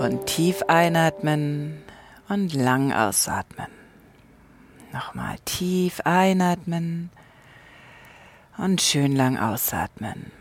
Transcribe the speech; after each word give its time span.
Und 0.00 0.24
tief 0.24 0.62
einatmen 0.66 1.82
und 2.30 2.54
lang 2.54 2.90
ausatmen. 2.90 3.66
Nochmal 4.94 5.36
tief 5.44 6.00
einatmen 6.04 7.10
und 8.56 8.80
schön 8.80 9.14
lang 9.14 9.36
ausatmen. 9.36 10.32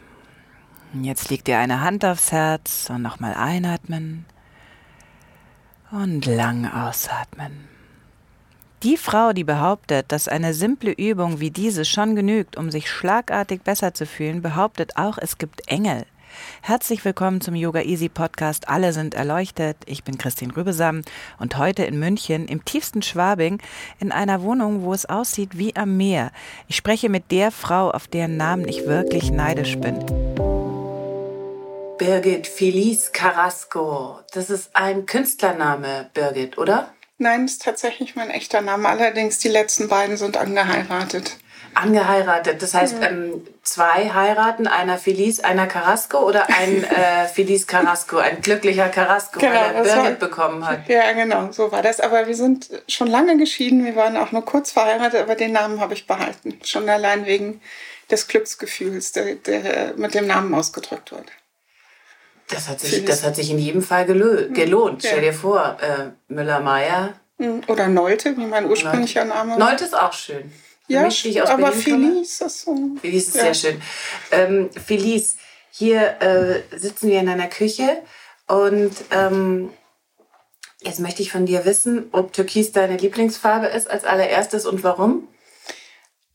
Jetzt 1.01 1.29
legt 1.29 1.49
ihr 1.49 1.59
eine 1.59 1.81
Hand 1.81 2.05
aufs 2.05 2.31
Herz 2.31 2.89
und 2.89 3.01
nochmal 3.01 3.33
einatmen 3.33 4.25
und 5.91 6.25
lang 6.25 6.65
ausatmen. 6.65 7.67
Die 8.83 8.95
Frau, 8.95 9.33
die 9.33 9.43
behauptet, 9.43 10.13
dass 10.13 10.29
eine 10.29 10.53
simple 10.53 10.93
Übung 10.93 11.41
wie 11.41 11.51
diese 11.51 11.83
schon 11.83 12.15
genügt, 12.15 12.55
um 12.55 12.71
sich 12.71 12.89
schlagartig 12.89 13.63
besser 13.63 13.93
zu 13.93 14.05
fühlen, 14.05 14.41
behauptet 14.41 14.95
auch, 14.95 15.17
es 15.17 15.37
gibt 15.37 15.67
Engel. 15.67 16.05
Herzlich 16.61 17.03
willkommen 17.05 17.41
zum 17.41 17.55
Yoga 17.55 17.81
Easy 17.81 18.09
Podcast. 18.09 18.69
Alle 18.69 18.93
sind 18.93 19.13
erleuchtet. 19.13 19.77
Ich 19.85 20.03
bin 20.03 20.17
Christine 20.17 20.55
Rübesam 20.55 21.01
und 21.39 21.57
heute 21.57 21.83
in 21.83 21.99
München, 21.99 22.47
im 22.47 22.65
tiefsten 22.65 23.01
Schwabing, 23.01 23.61
in 23.99 24.11
einer 24.11 24.41
Wohnung, 24.41 24.83
wo 24.83 24.93
es 24.93 25.05
aussieht 25.05 25.57
wie 25.57 25.75
am 25.75 25.97
Meer. 25.97 26.31
Ich 26.67 26.75
spreche 26.75 27.09
mit 27.09 27.31
der 27.31 27.51
Frau, 27.51 27.91
auf 27.91 28.07
deren 28.07 28.37
Namen 28.37 28.67
ich 28.67 28.85
wirklich 28.85 29.31
neidisch 29.31 29.77
bin. 29.77 30.05
Birgit 31.97 32.47
Felice 32.47 33.11
Carrasco. 33.11 34.19
Das 34.33 34.49
ist 34.49 34.75
ein 34.75 35.05
Künstlername, 35.05 36.09
Birgit, 36.13 36.57
oder? 36.57 36.93
Nein, 37.17 37.43
das 37.43 37.53
ist 37.53 37.63
tatsächlich 37.63 38.15
mein 38.15 38.29
echter 38.29 38.61
Name. 38.61 38.87
Allerdings 38.87 39.39
die 39.39 39.49
letzten 39.49 39.89
beiden 39.89 40.15
sind 40.15 40.37
angeheiratet. 40.37 41.37
Angeheiratet, 41.75 42.61
das 42.61 42.73
heißt 42.73 42.97
ja. 43.01 43.09
ähm, 43.09 43.45
zwei 43.63 44.09
heiraten, 44.09 44.67
einer 44.67 44.97
Felice, 44.97 45.43
einer 45.43 45.67
Carrasco 45.67 46.17
oder 46.19 46.47
ein 46.49 46.83
äh, 46.83 47.27
Felice 47.27 47.67
Carrasco, 47.67 48.17
ein 48.17 48.41
glücklicher 48.41 48.89
Carrasco, 48.89 49.39
genau, 49.39 49.53
weil 49.53 49.75
er 49.75 49.83
Birgit 49.83 50.21
war, 50.21 50.27
bekommen 50.27 50.67
hat. 50.67 50.87
Ja, 50.89 51.11
genau, 51.13 51.51
so 51.51 51.71
war 51.71 51.81
das. 51.81 51.99
Aber 51.99 52.27
wir 52.27 52.35
sind 52.35 52.69
schon 52.87 53.07
lange 53.07 53.37
geschieden, 53.37 53.85
wir 53.85 53.95
waren 53.95 54.17
auch 54.17 54.31
nur 54.31 54.43
kurz 54.43 54.71
verheiratet, 54.71 55.21
aber 55.21 55.35
den 55.35 55.51
Namen 55.51 55.79
habe 55.79 55.93
ich 55.93 56.07
behalten. 56.07 56.59
Schon 56.63 56.89
allein 56.89 57.25
wegen 57.25 57.61
des 58.09 58.27
Glücksgefühls, 58.27 59.11
der, 59.11 59.35
der 59.35 59.93
mit 59.95 60.13
dem 60.13 60.27
Namen 60.27 60.53
ausgedrückt 60.53 61.11
wird. 61.11 61.25
Das 62.49 62.67
hat 62.67 62.79
sich, 62.79 63.05
das 63.05 63.23
hat 63.23 63.35
sich 63.35 63.51
in 63.51 63.59
jedem 63.59 63.83
Fall 63.83 64.07
hm, 64.07 64.53
gelohnt. 64.53 65.03
Ja. 65.03 65.11
Stell 65.11 65.21
dir 65.21 65.33
vor, 65.33 65.77
äh, 65.81 66.33
Müller-Meyer. 66.33 67.13
Hm, 67.37 67.61
oder 67.67 67.87
Nolte, 67.87 68.35
wie 68.37 68.45
mein 68.45 68.65
ursprünglicher 68.65 69.23
Nolte. 69.23 69.37
Name 69.37 69.51
war. 69.51 69.69
Nolte 69.69 69.85
ist 69.85 69.97
auch 69.97 70.13
schön. 70.13 70.51
Ja, 70.89 71.07
ich 71.07 71.41
aus 71.41 71.49
aber 71.49 71.71
Felice 71.71 72.41
ist 72.45 72.61
so. 72.61 72.75
Felice 72.99 73.27
ist 73.29 73.35
ja. 73.35 73.41
sehr 73.41 73.53
schön. 73.53 73.81
Ähm, 74.31 74.69
Felice, 74.71 75.37
hier 75.71 76.21
äh, 76.21 76.77
sitzen 76.77 77.09
wir 77.09 77.19
in 77.19 77.29
einer 77.29 77.47
Küche 77.47 78.01
und 78.47 78.91
ähm, 79.11 79.69
jetzt 80.81 80.99
möchte 80.99 81.21
ich 81.21 81.31
von 81.31 81.45
dir 81.45 81.65
wissen, 81.65 82.09
ob 82.11 82.33
Türkis 82.33 82.71
deine 82.71 82.97
Lieblingsfarbe 82.97 83.67
ist 83.67 83.89
als 83.89 84.03
allererstes 84.03 84.65
und 84.65 84.83
warum? 84.83 85.27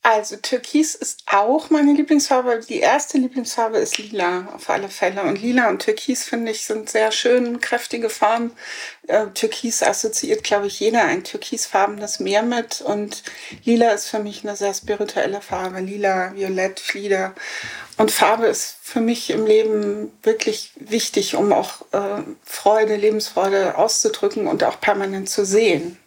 Also 0.06 0.36
Türkis 0.36 0.94
ist 0.94 1.22
auch 1.32 1.70
meine 1.70 1.94
Lieblingsfarbe. 1.94 2.60
Die 2.68 2.80
erste 2.80 3.16
Lieblingsfarbe 3.16 3.78
ist 3.78 3.96
lila 3.96 4.48
auf 4.54 4.68
alle 4.68 4.90
Fälle. 4.90 5.22
Und 5.22 5.40
lila 5.40 5.70
und 5.70 5.78
Türkis 5.78 6.24
finde 6.24 6.52
ich 6.52 6.66
sind 6.66 6.90
sehr 6.90 7.10
schön, 7.10 7.58
kräftige 7.58 8.10
Farben. 8.10 8.52
Äh, 9.06 9.28
Türkis 9.28 9.82
assoziiert, 9.82 10.44
glaube 10.44 10.66
ich, 10.66 10.78
jeder 10.78 11.04
ein 11.04 11.24
türkisfarbenes 11.24 12.20
Meer 12.20 12.42
mit. 12.42 12.82
Und 12.82 13.22
lila 13.64 13.92
ist 13.92 14.08
für 14.08 14.18
mich 14.18 14.44
eine 14.44 14.56
sehr 14.56 14.74
spirituelle 14.74 15.40
Farbe. 15.40 15.80
Lila, 15.80 16.34
Violett, 16.34 16.80
Flieder. 16.80 17.34
Und 17.96 18.10
Farbe 18.10 18.44
ist 18.44 18.76
für 18.82 19.00
mich 19.00 19.30
im 19.30 19.46
Leben 19.46 20.12
wirklich 20.22 20.72
wichtig, 20.76 21.34
um 21.34 21.50
auch 21.50 21.80
äh, 21.92 22.22
Freude, 22.44 22.96
Lebensfreude 22.96 23.78
auszudrücken 23.78 24.48
und 24.48 24.64
auch 24.64 24.78
permanent 24.82 25.30
zu 25.30 25.46
sehen. 25.46 25.98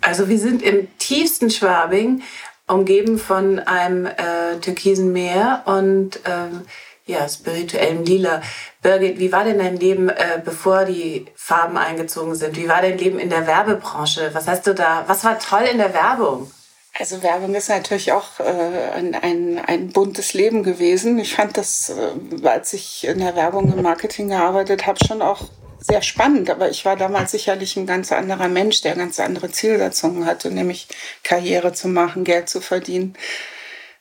Also 0.00 0.28
wir 0.28 0.38
sind 0.38 0.62
im 0.62 0.86
tiefsten 0.98 1.50
Schwabing 1.50 2.22
umgeben 2.68 3.18
von 3.18 3.58
einem 3.58 4.06
äh, 4.06 4.58
türkisen 4.60 5.12
Meer 5.12 5.62
und 5.66 6.20
ähm, 6.24 6.62
ja, 7.06 7.28
spirituellem 7.28 8.04
Lila. 8.04 8.42
Birgit, 8.82 9.18
wie 9.18 9.32
war 9.32 9.44
denn 9.44 9.58
dein 9.58 9.78
Leben, 9.78 10.08
äh, 10.10 10.40
bevor 10.44 10.84
die 10.84 11.26
Farben 11.34 11.76
eingezogen 11.76 12.34
sind? 12.34 12.56
Wie 12.56 12.68
war 12.68 12.82
dein 12.82 12.98
Leben 12.98 13.18
in 13.18 13.30
der 13.30 13.46
Werbebranche? 13.46 14.30
Was 14.34 14.46
hast 14.46 14.66
du 14.66 14.74
da, 14.74 15.04
was 15.06 15.24
war 15.24 15.38
toll 15.38 15.64
in 15.72 15.78
der 15.78 15.94
Werbung? 15.94 16.50
Also 16.98 17.22
Werbung 17.22 17.54
ist 17.54 17.68
natürlich 17.68 18.12
auch 18.12 18.40
äh, 18.40 19.14
ein, 19.22 19.60
ein, 19.64 19.88
buntes 19.90 20.34
Leben 20.34 20.64
gewesen. 20.64 21.18
Ich 21.18 21.36
fand 21.36 21.56
das, 21.56 21.90
äh, 21.90 22.46
als 22.46 22.72
ich 22.72 23.06
in 23.06 23.18
der 23.20 23.36
Werbung 23.36 23.72
im 23.72 23.82
Marketing 23.82 24.28
gearbeitet 24.28 24.86
habe, 24.86 24.98
schon 25.04 25.22
auch 25.22 25.42
sehr 25.80 26.02
spannend, 26.02 26.50
aber 26.50 26.70
ich 26.70 26.84
war 26.84 26.96
damals 26.96 27.30
sicherlich 27.30 27.76
ein 27.76 27.86
ganz 27.86 28.12
anderer 28.12 28.48
Mensch, 28.48 28.80
der 28.82 28.94
ganz 28.96 29.20
andere 29.20 29.50
Zielsetzungen 29.50 30.26
hatte, 30.26 30.50
nämlich 30.50 30.88
Karriere 31.22 31.72
zu 31.72 31.88
machen, 31.88 32.24
Geld 32.24 32.48
zu 32.48 32.60
verdienen. 32.60 33.14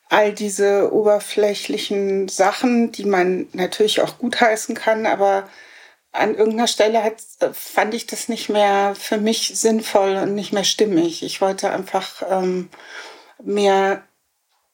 All 0.09 0.33
diese 0.33 0.93
oberflächlichen 0.93 2.27
Sachen, 2.29 2.91
die 2.91 3.05
man 3.05 3.47
natürlich 3.53 4.01
auch 4.01 4.17
gutheißen 4.19 4.73
kann, 4.75 5.05
aber 5.05 5.49
an 6.13 6.35
irgendeiner 6.35 6.67
Stelle 6.67 7.03
hat, 7.03 7.21
fand 7.53 7.93
ich 7.93 8.07
das 8.07 8.29
nicht 8.29 8.49
mehr 8.49 8.95
für 8.95 9.17
mich 9.17 9.51
sinnvoll 9.55 10.15
und 10.15 10.33
nicht 10.33 10.53
mehr 10.53 10.63
stimmig. 10.63 11.23
Ich 11.23 11.41
wollte 11.41 11.69
einfach 11.71 12.23
ähm, 12.29 12.69
mehr 13.43 14.03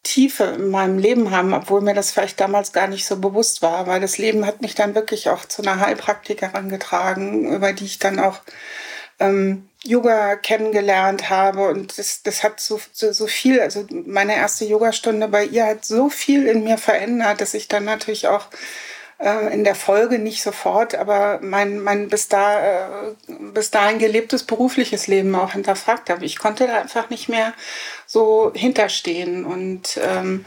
Tiefe 0.04 0.44
in 0.44 0.70
meinem 0.70 0.98
Leben 0.98 1.32
haben, 1.32 1.54
obwohl 1.54 1.82
mir 1.82 1.94
das 1.94 2.12
vielleicht 2.12 2.40
damals 2.40 2.74
gar 2.74 2.88
nicht 2.88 3.06
so 3.06 3.18
bewusst 3.18 3.62
war, 3.62 3.88
weil 3.88 4.02
das 4.02 4.18
Leben 4.18 4.46
hat 4.46 4.62
mich 4.62 4.76
dann 4.76 4.96
wirklich 4.96 5.30
auch 5.30 5.46
zu 5.46 5.62
einer 5.62 5.80
Heilpraktikerin 5.80 6.68
getragen, 6.70 7.54
über 7.54 7.72
die 7.72 7.86
ich 7.86 8.00
dann 8.00 8.20
auch 8.20 8.42
ähm, 9.20 9.70
Yoga 9.84 10.36
kennengelernt 10.36 11.30
habe. 11.30 11.68
Und 11.70 11.98
das, 11.98 12.22
das 12.24 12.44
hat 12.44 12.60
so, 12.60 12.82
so, 12.92 13.14
so 13.14 13.28
viel, 13.28 13.62
also 13.62 13.86
meine 14.06 14.36
erste 14.36 14.66
Yogastunde 14.66 15.30
bei 15.30 15.46
ihr 15.46 15.66
hat 15.66 15.86
so 15.86 16.10
viel 16.10 16.48
in 16.48 16.66
mir 16.66 16.78
verändert, 16.78 17.40
dass 17.40 17.54
ich 17.54 17.70
dann 17.70 17.86
natürlich 17.86 18.28
auch 18.28 18.48
äh, 19.24 19.54
in 19.54 19.64
der 19.64 19.76
Folge 19.76 20.20
nicht 20.20 20.44
sofort, 20.44 20.96
aber 20.96 21.40
mein, 21.42 21.80
mein 21.80 22.10
bis, 22.10 22.28
da, 22.28 23.08
äh, 23.08 23.16
bis 23.54 23.72
dahin 23.72 23.98
gelebtes 23.98 24.44
berufliches 24.44 25.08
Leben 25.08 25.34
auch 25.36 25.54
hinterfragt 25.54 26.10
habe. 26.10 26.26
Ich 26.26 26.38
konnte 26.38 26.68
da 26.68 26.82
einfach 26.82 27.10
nicht 27.10 27.30
mehr 27.30 27.54
so 28.06 28.52
hinterstehen 28.54 29.46
und 29.46 29.98
ähm, 30.04 30.46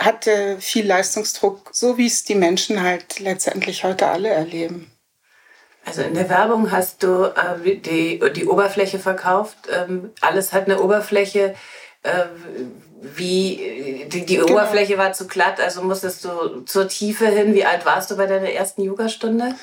hatte 0.00 0.58
viel 0.60 0.84
Leistungsdruck, 0.84 1.70
so 1.72 1.96
wie 1.96 2.06
es 2.06 2.24
die 2.24 2.34
Menschen 2.34 2.82
halt 2.82 3.20
letztendlich 3.20 3.84
heute 3.84 4.08
alle 4.08 4.30
erleben. 4.30 4.90
Also 5.84 6.02
in 6.02 6.14
der 6.14 6.28
Werbung 6.28 6.72
hast 6.72 7.02
du 7.04 7.24
äh, 7.24 7.76
die, 7.76 8.20
die 8.34 8.46
Oberfläche 8.46 8.98
verkauft. 8.98 9.56
Ähm, 9.72 10.10
alles 10.20 10.52
hat 10.52 10.64
eine 10.64 10.80
Oberfläche. 10.80 11.54
Äh, 12.02 12.24
wie 13.02 14.06
die, 14.10 14.24
die 14.24 14.36
genau. 14.36 14.52
Oberfläche 14.52 14.96
war 14.96 15.12
zu 15.12 15.26
glatt, 15.26 15.60
also 15.60 15.82
musstest 15.82 16.24
du 16.24 16.62
zur 16.66 16.88
Tiefe 16.88 17.26
hin. 17.26 17.54
Wie 17.54 17.64
alt 17.64 17.84
warst 17.84 18.10
du 18.10 18.16
bei 18.16 18.26
deiner 18.26 18.50
ersten 18.50 18.82
Yogastunde? 18.82 19.54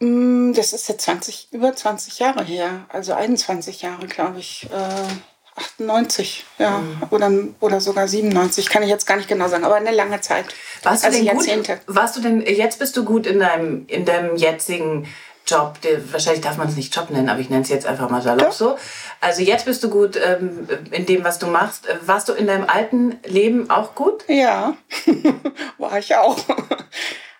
Mm, 0.00 0.52
das 0.52 0.72
ist 0.72 0.88
jetzt 0.88 1.04
20, 1.04 1.48
über 1.52 1.74
20 1.74 2.18
Jahre 2.18 2.42
her, 2.42 2.86
also 2.88 3.12
21 3.12 3.82
Jahre, 3.82 4.06
glaube 4.06 4.40
ich. 4.40 4.68
Äh, 4.72 5.12
98, 5.56 6.46
ja, 6.58 6.78
mhm. 6.78 7.02
oder, 7.10 7.30
oder 7.60 7.80
sogar 7.80 8.08
97, 8.08 8.68
kann 8.70 8.82
ich 8.82 8.88
jetzt 8.88 9.06
gar 9.06 9.16
nicht 9.16 9.28
genau 9.28 9.48
sagen, 9.48 9.64
aber 9.64 9.74
eine 9.74 9.90
lange 9.90 10.20
Zeit. 10.20 10.46
Warst 10.82 11.04
also 11.04 11.18
du 11.18 11.24
denn 11.24 11.36
Jahrzehnte. 11.36 11.80
Gut, 11.86 11.96
warst 11.96 12.16
du 12.16 12.20
denn, 12.20 12.40
jetzt 12.40 12.78
bist 12.78 12.96
du 12.96 13.04
gut 13.04 13.26
in 13.26 13.40
deinem, 13.40 13.84
in 13.88 14.04
deinem 14.04 14.36
jetzigen 14.36 15.06
Job, 15.46 15.80
der, 15.82 16.12
wahrscheinlich 16.12 16.42
darf 16.42 16.56
man 16.56 16.68
es 16.68 16.76
nicht 16.76 16.94
Job 16.94 17.10
nennen, 17.10 17.28
aber 17.28 17.40
ich 17.40 17.50
nenne 17.50 17.62
es 17.62 17.68
jetzt 17.68 17.86
einfach 17.86 18.08
mal 18.08 18.22
salopp 18.22 18.48
ja. 18.48 18.52
so. 18.52 18.78
Also 19.20 19.42
jetzt 19.42 19.66
bist 19.66 19.84
du 19.84 19.90
gut 19.90 20.16
ähm, 20.16 20.66
in 20.90 21.04
dem, 21.04 21.24
was 21.24 21.38
du 21.38 21.46
machst. 21.46 21.86
Warst 22.02 22.28
du 22.28 22.32
in 22.32 22.46
deinem 22.46 22.68
alten 22.68 23.18
Leben 23.24 23.68
auch 23.68 23.94
gut? 23.94 24.24
Ja, 24.28 24.76
war 25.78 25.98
ich 25.98 26.16
auch. 26.16 26.38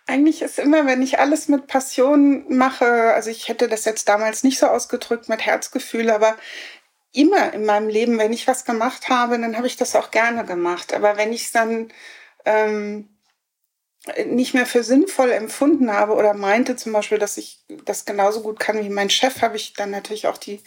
Eigentlich 0.06 0.42
ist 0.42 0.58
immer, 0.58 0.86
wenn 0.86 1.02
ich 1.02 1.18
alles 1.18 1.48
mit 1.48 1.68
Passion 1.68 2.44
mache, 2.48 3.14
also 3.14 3.30
ich 3.30 3.48
hätte 3.48 3.68
das 3.68 3.84
jetzt 3.84 4.08
damals 4.08 4.42
nicht 4.42 4.58
so 4.58 4.66
ausgedrückt 4.66 5.28
mit 5.28 5.46
Herzgefühl, 5.46 6.10
aber 6.10 6.36
immer 7.12 7.52
in 7.54 7.64
meinem 7.64 7.88
Leben, 7.88 8.18
wenn 8.18 8.32
ich 8.32 8.46
was 8.46 8.64
gemacht 8.64 9.08
habe, 9.08 9.38
dann 9.38 9.56
habe 9.56 9.66
ich 9.66 9.76
das 9.76 9.96
auch 9.96 10.10
gerne 10.10 10.44
gemacht. 10.44 10.92
Aber 10.92 11.16
wenn 11.16 11.32
ich 11.32 11.44
es 11.46 11.52
dann 11.52 11.92
ähm, 12.44 13.08
nicht 14.26 14.54
mehr 14.54 14.66
für 14.66 14.82
sinnvoll 14.82 15.30
empfunden 15.30 15.92
habe 15.92 16.14
oder 16.14 16.34
meinte 16.34 16.76
zum 16.76 16.92
Beispiel, 16.92 17.18
dass 17.18 17.36
ich 17.36 17.58
das 17.84 18.04
genauso 18.04 18.40
gut 18.40 18.58
kann 18.58 18.82
wie 18.82 18.88
mein 18.88 19.10
Chef, 19.10 19.42
habe 19.42 19.56
ich 19.56 19.74
dann 19.74 19.90
natürlich 19.90 20.26
auch 20.26 20.38
die, 20.38 20.60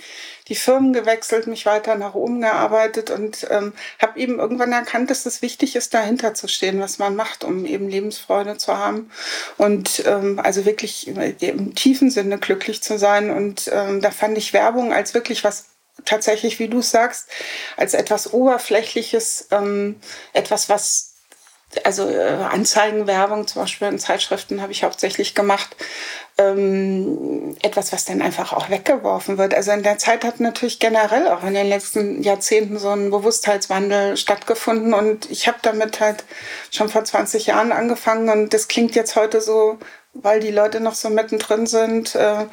die 0.47 0.55
Firmen 0.55 0.93
gewechselt, 0.93 1.47
mich 1.47 1.65
weiter 1.65 1.95
nach 1.95 2.13
oben 2.13 2.41
gearbeitet 2.41 3.09
und 3.09 3.47
ähm, 3.49 3.73
habe 3.99 4.19
eben 4.19 4.39
irgendwann 4.39 4.71
erkannt, 4.71 5.09
dass 5.09 5.25
es 5.25 5.41
wichtig 5.41 5.75
ist, 5.75 5.93
dahinter 5.93 6.33
zu 6.33 6.47
stehen, 6.47 6.79
was 6.79 6.99
man 6.99 7.15
macht, 7.15 7.43
um 7.43 7.65
eben 7.65 7.89
Lebensfreude 7.89 8.57
zu 8.57 8.77
haben 8.77 9.11
und 9.57 10.03
ähm, 10.05 10.39
also 10.39 10.65
wirklich 10.65 11.07
im 11.07 11.75
tiefen 11.75 12.09
Sinne 12.09 12.37
glücklich 12.37 12.81
zu 12.83 12.97
sein. 12.97 13.31
Und 13.31 13.69
ähm, 13.73 14.01
da 14.01 14.11
fand 14.11 14.37
ich 14.37 14.53
Werbung 14.53 14.93
als 14.93 15.13
wirklich 15.13 15.43
was 15.43 15.65
tatsächlich, 16.05 16.59
wie 16.59 16.67
du 16.67 16.81
sagst, 16.81 17.27
als 17.77 17.93
etwas 17.93 18.33
Oberflächliches, 18.33 19.47
ähm, 19.51 19.99
etwas, 20.33 20.69
was 20.69 21.12
also 21.83 22.09
äh, 22.09 22.37
Anzeigenwerbung 22.49 23.47
zum 23.47 23.61
Beispiel 23.61 23.87
in 23.87 23.99
Zeitschriften 23.99 24.61
habe 24.61 24.71
ich 24.71 24.83
hauptsächlich 24.83 25.35
gemacht. 25.35 25.75
Ähm, 26.37 27.55
etwas, 27.61 27.93
was 27.93 28.05
dann 28.05 28.23
einfach 28.23 28.53
auch 28.53 28.71
weggeworfen 28.71 29.37
wird. 29.37 29.53
Also 29.53 29.71
in 29.71 29.83
der 29.83 29.99
Zeit 29.99 30.23
hat 30.23 30.39
natürlich 30.39 30.79
generell 30.79 31.27
auch 31.27 31.43
in 31.43 31.53
den 31.53 31.67
letzten 31.67 32.23
Jahrzehnten 32.23 32.79
so 32.79 32.89
ein 32.89 33.11
Bewusstheitswandel 33.11 34.17
stattgefunden 34.17 34.95
und 34.95 35.29
ich 35.29 35.47
habe 35.47 35.59
damit 35.61 35.99
halt 35.99 36.23
schon 36.71 36.89
vor 36.89 37.03
20 37.03 37.45
Jahren 37.45 37.71
angefangen 37.71 38.29
und 38.29 38.53
das 38.53 38.67
klingt 38.67 38.95
jetzt 38.95 39.15
heute 39.15 39.41
so, 39.41 39.77
weil 40.13 40.39
die 40.39 40.51
Leute 40.51 40.79
noch 40.79 40.95
so 40.95 41.09
mittendrin 41.11 41.67
sind, 41.67 42.15
äh, 42.15 42.45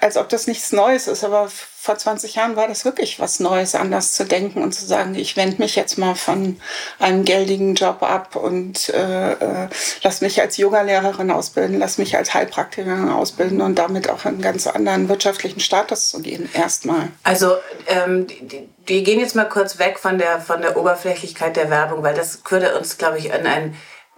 als 0.00 0.16
ob 0.16 0.28
das 0.28 0.46
nichts 0.46 0.72
Neues 0.72 1.08
ist, 1.08 1.24
aber 1.24 1.48
vor 1.48 1.98
20 1.98 2.36
Jahren 2.36 2.54
war 2.54 2.68
das 2.68 2.84
wirklich 2.84 3.18
was 3.18 3.40
Neues, 3.40 3.74
anders 3.74 4.12
zu 4.12 4.24
denken 4.24 4.62
und 4.62 4.72
zu 4.72 4.86
sagen, 4.86 5.14
ich 5.16 5.36
wende 5.36 5.58
mich 5.58 5.74
jetzt 5.74 5.98
mal 5.98 6.14
von 6.14 6.60
einem 7.00 7.24
geldigen 7.24 7.74
Job 7.74 8.02
ab 8.02 8.36
und 8.36 8.90
äh, 8.90 9.32
äh, 9.32 9.68
lass 10.02 10.20
mich 10.20 10.40
als 10.40 10.56
Yogalehrerin 10.56 11.30
ausbilden, 11.32 11.78
lass 11.78 11.98
mich 11.98 12.16
als 12.16 12.32
Heilpraktikerin 12.32 13.08
ausbilden 13.08 13.60
und 13.60 13.76
damit 13.76 14.08
auch 14.08 14.24
in 14.24 14.34
einen 14.34 14.42
ganz 14.42 14.68
anderen 14.68 15.08
wirtschaftlichen 15.08 15.60
Status 15.60 16.10
zu 16.10 16.20
gehen, 16.20 16.48
erstmal. 16.52 17.08
Also 17.24 17.56
ähm, 17.88 18.28
die, 18.28 18.68
die 18.88 19.02
gehen 19.02 19.18
jetzt 19.18 19.34
mal 19.34 19.48
kurz 19.48 19.78
weg 19.80 19.98
von 19.98 20.18
der, 20.18 20.40
von 20.40 20.62
der 20.62 20.76
Oberflächlichkeit 20.76 21.56
der 21.56 21.70
Werbung, 21.70 22.04
weil 22.04 22.14
das 22.14 22.40
würde 22.48 22.78
uns, 22.78 22.98
glaube 22.98 23.18
ich, 23.18 23.26
in 23.26 23.46
ein 23.46 23.74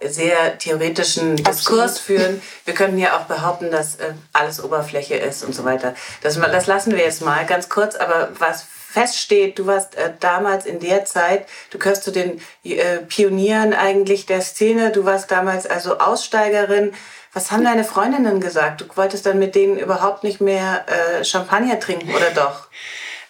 sehr 0.07 0.57
theoretischen 0.57 1.35
Diskurs 1.35 1.99
führen. 1.99 2.41
Wir 2.65 2.73
könnten 2.73 2.97
ja 2.97 3.17
auch 3.17 3.25
behaupten, 3.25 3.71
dass 3.71 3.95
äh, 3.95 4.13
alles 4.33 4.63
Oberfläche 4.63 5.15
ist 5.15 5.43
und 5.43 5.53
so 5.53 5.63
weiter. 5.63 5.95
Das, 6.21 6.39
das 6.39 6.67
lassen 6.67 6.95
wir 6.95 7.03
jetzt 7.03 7.21
mal 7.21 7.45
ganz 7.45 7.69
kurz, 7.69 7.95
aber 7.95 8.29
was 8.37 8.65
feststeht, 8.91 9.57
du 9.57 9.67
warst 9.67 9.95
äh, 9.95 10.11
damals 10.19 10.65
in 10.65 10.79
der 10.79 11.05
Zeit, 11.05 11.47
du 11.69 11.77
gehörst 11.77 12.03
zu 12.03 12.11
den 12.11 12.41
äh, 12.63 12.97
Pionieren 12.97 13.73
eigentlich 13.73 14.25
der 14.25 14.41
Szene, 14.41 14.91
du 14.91 15.05
warst 15.05 15.31
damals 15.31 15.65
also 15.65 15.99
Aussteigerin. 15.99 16.93
Was 17.33 17.51
haben 17.51 17.63
deine 17.63 17.85
Freundinnen 17.85 18.41
gesagt? 18.41 18.81
Du 18.81 18.85
wolltest 18.95 19.25
dann 19.25 19.39
mit 19.39 19.55
denen 19.55 19.79
überhaupt 19.79 20.25
nicht 20.25 20.41
mehr 20.41 20.85
äh, 20.87 21.23
Champagner 21.23 21.79
trinken 21.79 22.13
oder 22.13 22.31
doch? 22.31 22.67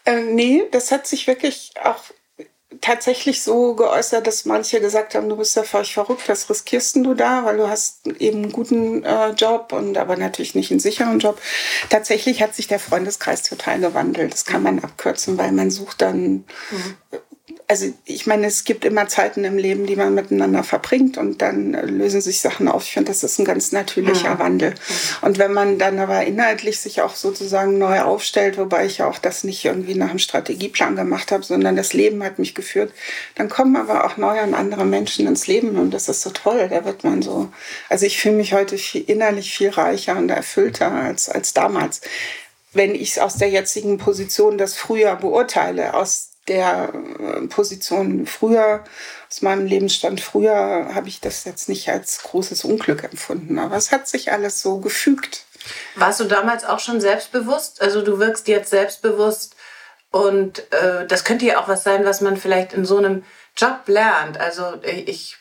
Äh, 0.05 0.21
nee, 0.21 0.63
das 0.71 0.91
hat 0.91 1.05
sich 1.05 1.27
wirklich 1.27 1.73
auch 1.83 2.03
tatsächlich 2.81 3.43
so 3.43 3.75
geäußert, 3.75 4.27
dass 4.27 4.45
manche 4.45 4.81
gesagt 4.81 5.15
haben, 5.15 5.29
du 5.29 5.37
bist 5.37 5.55
ja 5.55 5.63
völlig 5.63 5.93
verrückt, 5.93 6.27
was 6.27 6.49
riskierst 6.49 6.97
du 6.97 7.13
da, 7.13 7.45
weil 7.45 7.57
du 7.57 7.69
hast 7.69 8.07
eben 8.19 8.43
einen 8.43 8.51
guten 8.51 9.03
äh, 9.03 9.29
Job 9.29 9.71
und 9.71 9.97
aber 9.97 10.17
natürlich 10.17 10.55
nicht 10.55 10.71
einen 10.71 10.79
sicheren 10.79 11.19
Job. 11.19 11.39
Tatsächlich 11.89 12.41
hat 12.41 12.55
sich 12.55 12.67
der 12.67 12.79
Freundeskreis 12.79 13.43
total 13.43 13.79
gewandelt. 13.79 14.33
Das 14.33 14.45
kann 14.45 14.63
man 14.63 14.79
abkürzen, 14.79 15.37
weil 15.37 15.51
man 15.51 15.71
sucht 15.71 16.01
dann 16.01 16.45
mhm 16.71 16.97
also 17.71 17.85
ich 18.03 18.27
meine, 18.27 18.47
es 18.47 18.65
gibt 18.65 18.83
immer 18.83 19.07
Zeiten 19.07 19.45
im 19.45 19.57
Leben, 19.57 19.85
die 19.85 19.95
man 19.95 20.13
miteinander 20.13 20.61
verbringt 20.61 21.17
und 21.17 21.41
dann 21.41 21.71
lösen 21.71 22.19
sich 22.19 22.41
Sachen 22.41 22.67
auf. 22.67 22.83
Ich 22.83 22.91
finde, 22.91 23.13
das 23.13 23.23
ist 23.23 23.39
ein 23.39 23.45
ganz 23.45 23.71
natürlicher 23.71 24.31
ja. 24.31 24.39
Wandel. 24.39 24.75
Und 25.21 25.37
wenn 25.37 25.53
man 25.53 25.79
dann 25.79 25.97
aber 25.97 26.21
inhaltlich 26.25 26.81
sich 26.81 27.01
auch 27.01 27.15
sozusagen 27.15 27.77
neu 27.77 28.01
aufstellt, 28.01 28.57
wobei 28.57 28.87
ich 28.87 28.97
ja 28.97 29.07
auch 29.07 29.19
das 29.19 29.45
nicht 29.45 29.63
irgendwie 29.63 29.95
nach 29.95 30.09
einem 30.09 30.19
Strategieplan 30.19 30.97
gemacht 30.97 31.31
habe, 31.31 31.45
sondern 31.45 31.77
das 31.77 31.93
Leben 31.93 32.21
hat 32.25 32.39
mich 32.39 32.55
geführt, 32.55 32.91
dann 33.35 33.47
kommen 33.47 33.77
aber 33.77 34.03
auch 34.03 34.17
neue 34.17 34.43
und 34.43 34.53
andere 34.53 34.83
Menschen 34.83 35.25
ins 35.25 35.47
Leben 35.47 35.77
und 35.77 35.91
das 35.91 36.09
ist 36.09 36.23
so 36.23 36.31
toll. 36.31 36.67
Da 36.69 36.83
wird 36.83 37.05
man 37.05 37.21
so, 37.21 37.53
also 37.87 38.05
ich 38.05 38.17
fühle 38.17 38.35
mich 38.35 38.51
heute 38.51 38.77
viel, 38.77 39.05
innerlich 39.07 39.55
viel 39.55 39.69
reicher 39.69 40.17
und 40.17 40.27
erfüllter 40.27 40.91
als, 40.91 41.29
als 41.29 41.53
damals 41.53 42.01
wenn 42.73 42.95
ich 42.95 43.11
es 43.11 43.19
aus 43.19 43.35
der 43.35 43.49
jetzigen 43.49 43.97
Position 43.97 44.57
das 44.57 44.75
früher 44.75 45.17
beurteile, 45.17 45.93
aus 45.93 46.30
der 46.47 46.91
äh, 46.93 47.47
Position 47.47 48.25
früher, 48.25 48.83
aus 49.29 49.41
meinem 49.41 49.65
Lebensstand 49.65 50.21
früher, 50.21 50.89
habe 50.93 51.07
ich 51.07 51.21
das 51.21 51.45
jetzt 51.45 51.69
nicht 51.69 51.89
als 51.89 52.23
großes 52.23 52.65
Unglück 52.65 53.03
empfunden. 53.03 53.59
Aber 53.59 53.75
es 53.75 53.91
hat 53.91 54.07
sich 54.07 54.31
alles 54.31 54.61
so 54.61 54.79
gefügt. 54.79 55.45
Warst 55.95 56.19
du 56.19 56.25
damals 56.25 56.65
auch 56.65 56.79
schon 56.79 56.99
selbstbewusst? 56.99 57.81
Also 57.81 58.01
du 58.01 58.19
wirkst 58.19 58.47
jetzt 58.47 58.71
selbstbewusst 58.71 59.55
und 60.09 60.71
äh, 60.73 61.05
das 61.07 61.23
könnte 61.23 61.45
ja 61.45 61.61
auch 61.61 61.67
was 61.67 61.83
sein, 61.83 62.05
was 62.05 62.21
man 62.21 62.37
vielleicht 62.37 62.73
in 62.73 62.85
so 62.85 62.97
einem 62.97 63.23
Job 63.55 63.81
lernt. 63.87 64.39
Also 64.39 64.81
ich, 64.83 65.37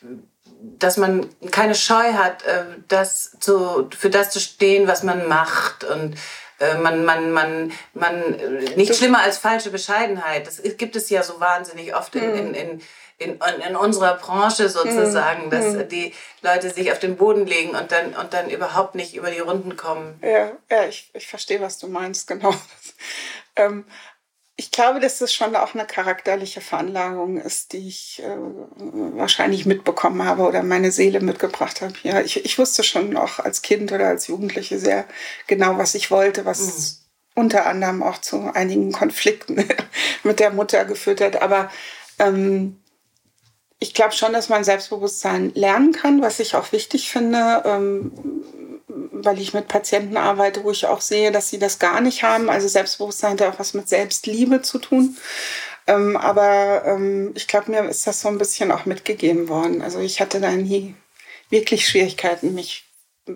dass 0.79 0.96
man 0.96 1.29
keine 1.50 1.75
Scheu 1.75 2.12
hat, 2.12 2.44
äh, 2.44 2.64
das 2.88 3.37
zu, 3.41 3.88
für 3.96 4.11
das 4.11 4.31
zu 4.31 4.41
stehen, 4.41 4.87
was 4.87 5.03
man 5.03 5.26
macht 5.26 5.85
und 5.85 6.17
äh, 6.60 6.76
man, 6.76 7.04
man, 7.04 7.32
man, 7.32 7.72
man, 7.94 8.38
äh, 8.38 8.76
nicht 8.76 8.94
schlimmer 8.94 9.22
als 9.22 9.38
falsche 9.38 9.70
Bescheidenheit. 9.70 10.46
Das 10.46 10.62
gibt 10.76 10.94
es 10.94 11.08
ja 11.10 11.22
so 11.22 11.40
wahnsinnig 11.40 11.94
oft 11.94 12.14
in, 12.14 12.34
in, 12.34 12.54
in, 12.54 12.82
in, 13.18 13.38
in 13.66 13.76
unserer 13.76 14.16
Branche 14.16 14.68
sozusagen, 14.68 15.50
dass 15.50 15.74
mhm. 15.74 15.88
die 15.88 16.14
Leute 16.42 16.70
sich 16.70 16.92
auf 16.92 16.98
den 16.98 17.16
Boden 17.16 17.46
legen 17.46 17.70
und 17.70 17.90
dann, 17.92 18.14
und 18.14 18.32
dann 18.34 18.50
überhaupt 18.50 18.94
nicht 18.94 19.14
über 19.14 19.30
die 19.30 19.40
Runden 19.40 19.76
kommen. 19.76 20.18
Ja, 20.22 20.52
ja 20.70 20.84
ich, 20.86 21.10
ich 21.14 21.26
verstehe, 21.26 21.60
was 21.60 21.78
du 21.78 21.88
meinst, 21.88 22.28
genau. 22.28 22.54
ähm, 23.56 23.84
ich 24.60 24.70
glaube, 24.70 25.00
dass 25.00 25.16
das 25.16 25.32
schon 25.32 25.56
auch 25.56 25.72
eine 25.72 25.86
charakterliche 25.86 26.60
Veranlagung 26.60 27.38
ist, 27.38 27.72
die 27.72 27.88
ich 27.88 28.22
äh, 28.22 28.36
wahrscheinlich 29.16 29.64
mitbekommen 29.64 30.22
habe 30.22 30.42
oder 30.42 30.62
meine 30.62 30.92
Seele 30.92 31.20
mitgebracht 31.20 31.80
habe. 31.80 31.94
Ja, 32.02 32.20
ich, 32.20 32.44
ich 32.44 32.58
wusste 32.58 32.82
schon 32.82 33.16
auch 33.16 33.38
als 33.38 33.62
Kind 33.62 33.90
oder 33.90 34.08
als 34.08 34.26
Jugendliche 34.26 34.78
sehr 34.78 35.06
genau, 35.46 35.78
was 35.78 35.94
ich 35.94 36.10
wollte, 36.10 36.44
was 36.44 36.60
mhm. 37.34 37.42
unter 37.42 37.64
anderem 37.64 38.02
auch 38.02 38.18
zu 38.18 38.50
einigen 38.52 38.92
Konflikten 38.92 39.66
mit 40.24 40.40
der 40.40 40.50
Mutter 40.50 40.84
geführt 40.84 41.22
hat. 41.22 41.40
Aber 41.40 41.70
ähm, 42.19 42.82
ich 43.79 43.94
glaube 43.94 44.12
schon, 44.12 44.34
dass 44.34 44.50
man 44.50 44.62
Selbstbewusstsein 44.62 45.52
lernen 45.55 45.93
kann, 45.93 46.20
was 46.20 46.38
ich 46.38 46.55
auch 46.55 46.70
wichtig 46.72 47.10
finde. 47.10 47.62
Ähm, 47.64 48.12
weil 49.12 49.40
ich 49.40 49.54
mit 49.54 49.69
Patienten 49.69 50.16
arbeite, 50.16 50.64
wo 50.64 50.70
ich 50.70 50.86
auch 50.86 51.00
sehe, 51.00 51.32
dass 51.32 51.48
sie 51.48 51.58
das 51.58 51.78
gar 51.78 52.00
nicht 52.00 52.22
haben. 52.22 52.50
Also 52.50 52.69
Selbstbewusstsein 52.69 53.32
hat 53.32 53.42
auch 53.42 53.58
was 53.58 53.74
mit 53.74 53.88
Selbstliebe 53.88 54.62
zu 54.62 54.78
tun. 54.78 55.16
Ähm, 55.86 56.16
aber 56.16 56.84
ähm, 56.86 57.32
ich 57.34 57.46
glaube, 57.46 57.70
mir 57.70 57.88
ist 57.88 58.06
das 58.06 58.20
so 58.20 58.28
ein 58.28 58.38
bisschen 58.38 58.70
auch 58.70 58.86
mitgegeben 58.86 59.48
worden. 59.48 59.82
Also 59.82 60.00
ich 60.00 60.20
hatte 60.20 60.40
da 60.40 60.50
nie 60.52 60.94
wirklich 61.48 61.86
Schwierigkeiten, 61.86 62.54
mich 62.54 62.90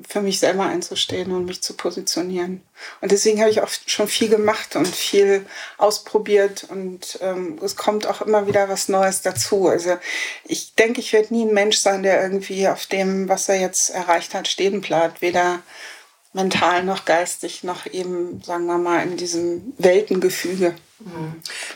für 0.08 0.20
mich 0.20 0.38
selber 0.38 0.64
einzustehen 0.64 1.32
und 1.32 1.46
mich 1.46 1.62
zu 1.62 1.74
positionieren. 1.74 2.62
Und 3.00 3.12
deswegen 3.12 3.40
habe 3.40 3.50
ich 3.50 3.60
auch 3.60 3.70
schon 3.86 4.08
viel 4.08 4.28
gemacht 4.28 4.76
und 4.76 4.88
viel 4.88 5.46
ausprobiert 5.78 6.66
und 6.68 7.18
ähm, 7.20 7.58
es 7.62 7.76
kommt 7.76 8.06
auch 8.06 8.20
immer 8.22 8.46
wieder 8.46 8.68
was 8.68 8.88
Neues 8.88 9.22
dazu. 9.22 9.68
Also 9.68 9.96
ich 10.44 10.74
denke, 10.74 11.00
ich 11.00 11.12
werde 11.12 11.34
nie 11.34 11.44
ein 11.44 11.54
Mensch 11.54 11.78
sein, 11.78 12.02
der 12.02 12.22
irgendwie 12.22 12.68
auf 12.68 12.86
dem, 12.86 13.28
was 13.28 13.48
er 13.48 13.60
jetzt 13.60 13.90
erreicht 13.90 14.34
hat, 14.34 14.48
stehen 14.48 14.80
bleibt. 14.80 15.22
Weder 15.22 15.62
mental 16.32 16.84
noch 16.84 17.04
geistig 17.04 17.64
noch 17.64 17.86
eben, 17.86 18.42
sagen 18.42 18.66
wir 18.66 18.78
mal, 18.78 19.02
in 19.04 19.16
diesem 19.16 19.72
Weltengefüge. 19.78 20.74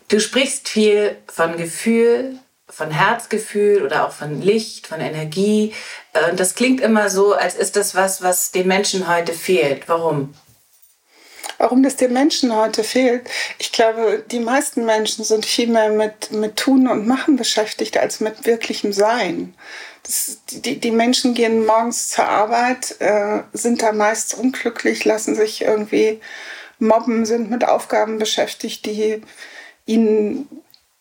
Du 0.08 0.20
sprichst 0.20 0.68
viel 0.68 1.16
von 1.26 1.56
Gefühl, 1.56 2.38
von 2.68 2.90
Herzgefühl 2.90 3.82
oder 3.82 4.06
auch 4.06 4.12
von 4.12 4.40
Licht, 4.42 4.86
von 4.86 5.00
Energie. 5.00 5.72
Und 6.14 6.34
äh, 6.34 6.34
das 6.36 6.54
klingt 6.54 6.80
immer 6.80 7.10
so, 7.10 7.32
als 7.34 7.54
ist 7.54 7.76
das 7.76 7.94
was, 7.94 8.22
was 8.22 8.50
den 8.50 8.68
Menschen 8.68 9.08
heute 9.08 9.32
fehlt. 9.32 9.88
Warum? 9.88 10.34
Warum 11.58 11.82
das 11.82 11.96
den 11.96 12.12
Menschen 12.12 12.54
heute 12.54 12.84
fehlt? 12.84 13.28
Ich 13.58 13.72
glaube, 13.72 14.24
die 14.30 14.38
meisten 14.38 14.84
Menschen 14.84 15.24
sind 15.24 15.44
viel 15.44 15.66
mehr 15.66 15.90
mit, 15.90 16.30
mit 16.30 16.56
Tun 16.56 16.86
und 16.86 17.06
Machen 17.06 17.36
beschäftigt 17.36 17.96
als 17.96 18.20
mit 18.20 18.46
wirklichem 18.46 18.92
Sein. 18.92 19.54
Das, 20.04 20.38
die, 20.50 20.78
die 20.78 20.92
Menschen 20.92 21.34
gehen 21.34 21.66
morgens 21.66 22.10
zur 22.10 22.26
Arbeit, 22.26 23.00
äh, 23.00 23.42
sind 23.52 23.82
da 23.82 23.92
meist 23.92 24.34
unglücklich, 24.34 25.04
lassen 25.04 25.34
sich 25.34 25.62
irgendwie 25.62 26.20
mobben, 26.78 27.26
sind 27.26 27.50
mit 27.50 27.64
Aufgaben 27.64 28.18
beschäftigt, 28.18 28.86
die 28.86 29.22
ihnen 29.84 30.48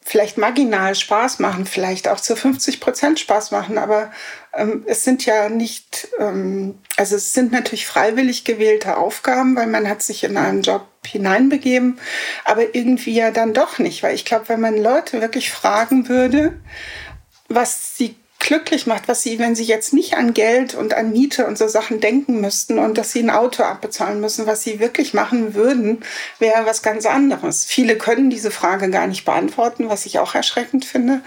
vielleicht 0.07 0.37
marginal 0.37 0.95
Spaß 0.95 1.39
machen, 1.39 1.65
vielleicht 1.65 2.07
auch 2.07 2.21
zu 2.21 2.37
50 2.37 2.79
Prozent 2.79 3.19
Spaß 3.19 3.51
machen, 3.51 3.77
aber 3.77 4.09
ähm, 4.53 4.85
es 4.87 5.03
sind 5.03 5.25
ja 5.25 5.49
nicht, 5.49 6.07
ähm, 6.17 6.79
also 6.95 7.17
es 7.17 7.33
sind 7.33 7.51
natürlich 7.51 7.85
freiwillig 7.85 8.45
gewählte 8.45 8.95
Aufgaben, 8.95 9.57
weil 9.57 9.67
man 9.67 9.87
hat 9.87 10.01
sich 10.01 10.23
in 10.23 10.37
einen 10.37 10.61
Job 10.61 10.87
hineinbegeben, 11.05 11.99
aber 12.45 12.73
irgendwie 12.73 13.15
ja 13.15 13.31
dann 13.31 13.53
doch 13.53 13.79
nicht, 13.79 14.01
weil 14.01 14.15
ich 14.15 14.23
glaube, 14.23 14.47
wenn 14.47 14.61
man 14.61 14.81
Leute 14.81 15.19
wirklich 15.19 15.51
fragen 15.51 16.07
würde, 16.07 16.57
was 17.49 17.97
sie 17.97 18.15
glücklich 18.47 18.87
macht, 18.87 19.09
was 19.09 19.23
sie, 19.23 19.39
wenn 19.39 19.55
sie 19.55 19.65
jetzt 19.65 19.93
nicht 19.93 20.13
an 20.13 20.33
Geld 20.33 20.73
und 20.73 20.93
an 20.93 21.11
Miete 21.11 21.45
und 21.45 21.57
so 21.57 21.67
Sachen 21.67 21.99
denken 21.99 22.39
müssten 22.39 22.79
und 22.79 22.97
dass 22.97 23.11
sie 23.11 23.19
ein 23.19 23.29
Auto 23.29 23.63
abbezahlen 23.63 24.21
müssen, 24.21 24.47
was 24.47 24.63
sie 24.63 24.79
wirklich 24.79 25.13
machen 25.13 25.53
würden, 25.53 26.01
wäre 26.39 26.65
was 26.65 26.81
ganz 26.81 27.05
anderes. 27.05 27.65
Viele 27.65 27.97
können 27.97 28.29
diese 28.29 28.49
Frage 28.49 28.89
gar 28.89 29.05
nicht 29.05 29.25
beantworten, 29.25 29.89
was 29.89 30.05
ich 30.05 30.19
auch 30.19 30.33
erschreckend 30.33 30.85
finde. 30.85 31.19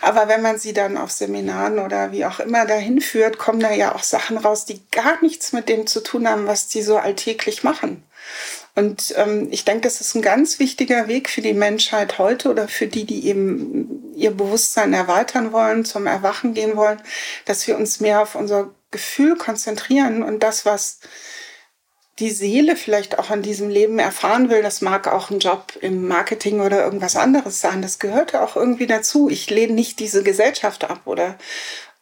Aber 0.00 0.28
wenn 0.28 0.40
man 0.40 0.58
sie 0.58 0.72
dann 0.72 0.96
auf 0.96 1.10
Seminaren 1.10 1.78
oder 1.78 2.10
wie 2.10 2.24
auch 2.24 2.40
immer 2.40 2.64
dahin 2.64 3.02
führt, 3.02 3.36
kommen 3.36 3.60
da 3.60 3.72
ja 3.72 3.94
auch 3.94 4.02
Sachen 4.02 4.38
raus, 4.38 4.64
die 4.64 4.80
gar 4.90 5.20
nichts 5.20 5.52
mit 5.52 5.68
dem 5.68 5.86
zu 5.86 6.02
tun 6.02 6.26
haben, 6.26 6.46
was 6.46 6.68
die 6.68 6.80
so 6.80 6.96
alltäglich 6.96 7.62
machen. 7.64 8.02
Und 8.74 9.14
ähm, 9.16 9.48
ich 9.50 9.64
denke, 9.64 9.82
das 9.82 10.00
ist 10.00 10.14
ein 10.14 10.22
ganz 10.22 10.58
wichtiger 10.58 11.06
Weg 11.06 11.28
für 11.28 11.42
die 11.42 11.52
Menschheit 11.52 12.18
heute 12.18 12.50
oder 12.50 12.68
für 12.68 12.86
die, 12.86 13.04
die 13.04 13.26
eben 13.26 14.14
ihr 14.16 14.30
Bewusstsein 14.30 14.94
erweitern 14.94 15.52
wollen, 15.52 15.84
zum 15.84 16.06
Erwachen 16.06 16.54
gehen 16.54 16.76
wollen, 16.76 17.00
dass 17.44 17.66
wir 17.66 17.76
uns 17.76 18.00
mehr 18.00 18.22
auf 18.22 18.34
unser 18.34 18.70
Gefühl 18.90 19.36
konzentrieren 19.36 20.22
und 20.22 20.42
das, 20.42 20.64
was 20.64 21.00
die 22.18 22.30
Seele 22.30 22.76
vielleicht 22.76 23.18
auch 23.18 23.30
an 23.30 23.42
diesem 23.42 23.68
Leben 23.68 23.98
erfahren 23.98 24.50
will, 24.50 24.62
das 24.62 24.80
mag 24.80 25.08
auch 25.08 25.30
ein 25.30 25.38
Job 25.38 25.72
im 25.80 26.06
Marketing 26.08 26.60
oder 26.60 26.84
irgendwas 26.84 27.16
anderes 27.16 27.60
sein, 27.60 27.82
das 27.82 27.98
gehört 27.98 28.34
auch 28.34 28.54
irgendwie 28.54 28.86
dazu. 28.86 29.28
Ich 29.30 29.48
lehne 29.50 29.72
nicht 29.72 29.98
diese 29.98 30.22
Gesellschaft 30.22 30.84
ab 30.84 31.02
oder 31.06 31.36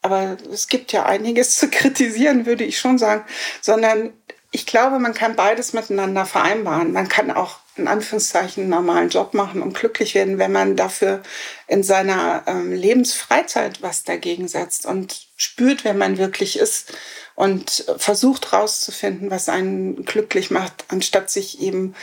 aber 0.02 0.38
es 0.50 0.68
gibt 0.68 0.92
ja 0.92 1.04
einiges 1.04 1.54
zu 1.58 1.68
kritisieren, 1.68 2.46
würde 2.46 2.64
ich 2.64 2.78
schon 2.78 2.98
sagen, 2.98 3.24
sondern 3.60 4.12
ich 4.52 4.66
glaube, 4.66 4.98
man 4.98 5.14
kann 5.14 5.36
beides 5.36 5.72
miteinander 5.72 6.26
vereinbaren. 6.26 6.92
Man 6.92 7.08
kann 7.08 7.30
auch 7.30 7.58
in 7.76 7.86
Anführungszeichen 7.86 8.64
einen 8.64 8.70
normalen 8.70 9.08
Job 9.08 9.32
machen 9.32 9.62
und 9.62 9.74
glücklich 9.74 10.14
werden, 10.14 10.38
wenn 10.38 10.50
man 10.50 10.74
dafür 10.74 11.22
in 11.68 11.84
seiner 11.84 12.42
ähm, 12.46 12.72
Lebensfreizeit 12.72 13.80
was 13.80 14.02
dagegen 14.02 14.48
setzt 14.48 14.86
und 14.86 15.28
spürt, 15.36 15.84
wer 15.84 15.94
man 15.94 16.18
wirklich 16.18 16.58
ist 16.58 16.92
und 17.36 17.84
versucht 17.96 18.50
herauszufinden, 18.50 19.30
was 19.30 19.48
einen 19.48 20.04
glücklich 20.04 20.50
macht, 20.50 20.84
anstatt 20.88 21.30
sich 21.30 21.60
eben 21.60 21.94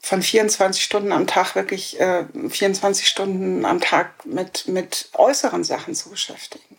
von 0.00 0.22
24 0.22 0.82
Stunden 0.82 1.12
am 1.12 1.26
Tag 1.26 1.54
wirklich 1.54 2.00
äh, 2.00 2.24
24 2.48 3.06
Stunden 3.06 3.64
am 3.66 3.80
Tag 3.80 4.24
mit, 4.24 4.68
mit 4.68 5.10
äußeren 5.12 5.64
Sachen 5.64 5.94
zu 5.94 6.10
beschäftigen. 6.10 6.76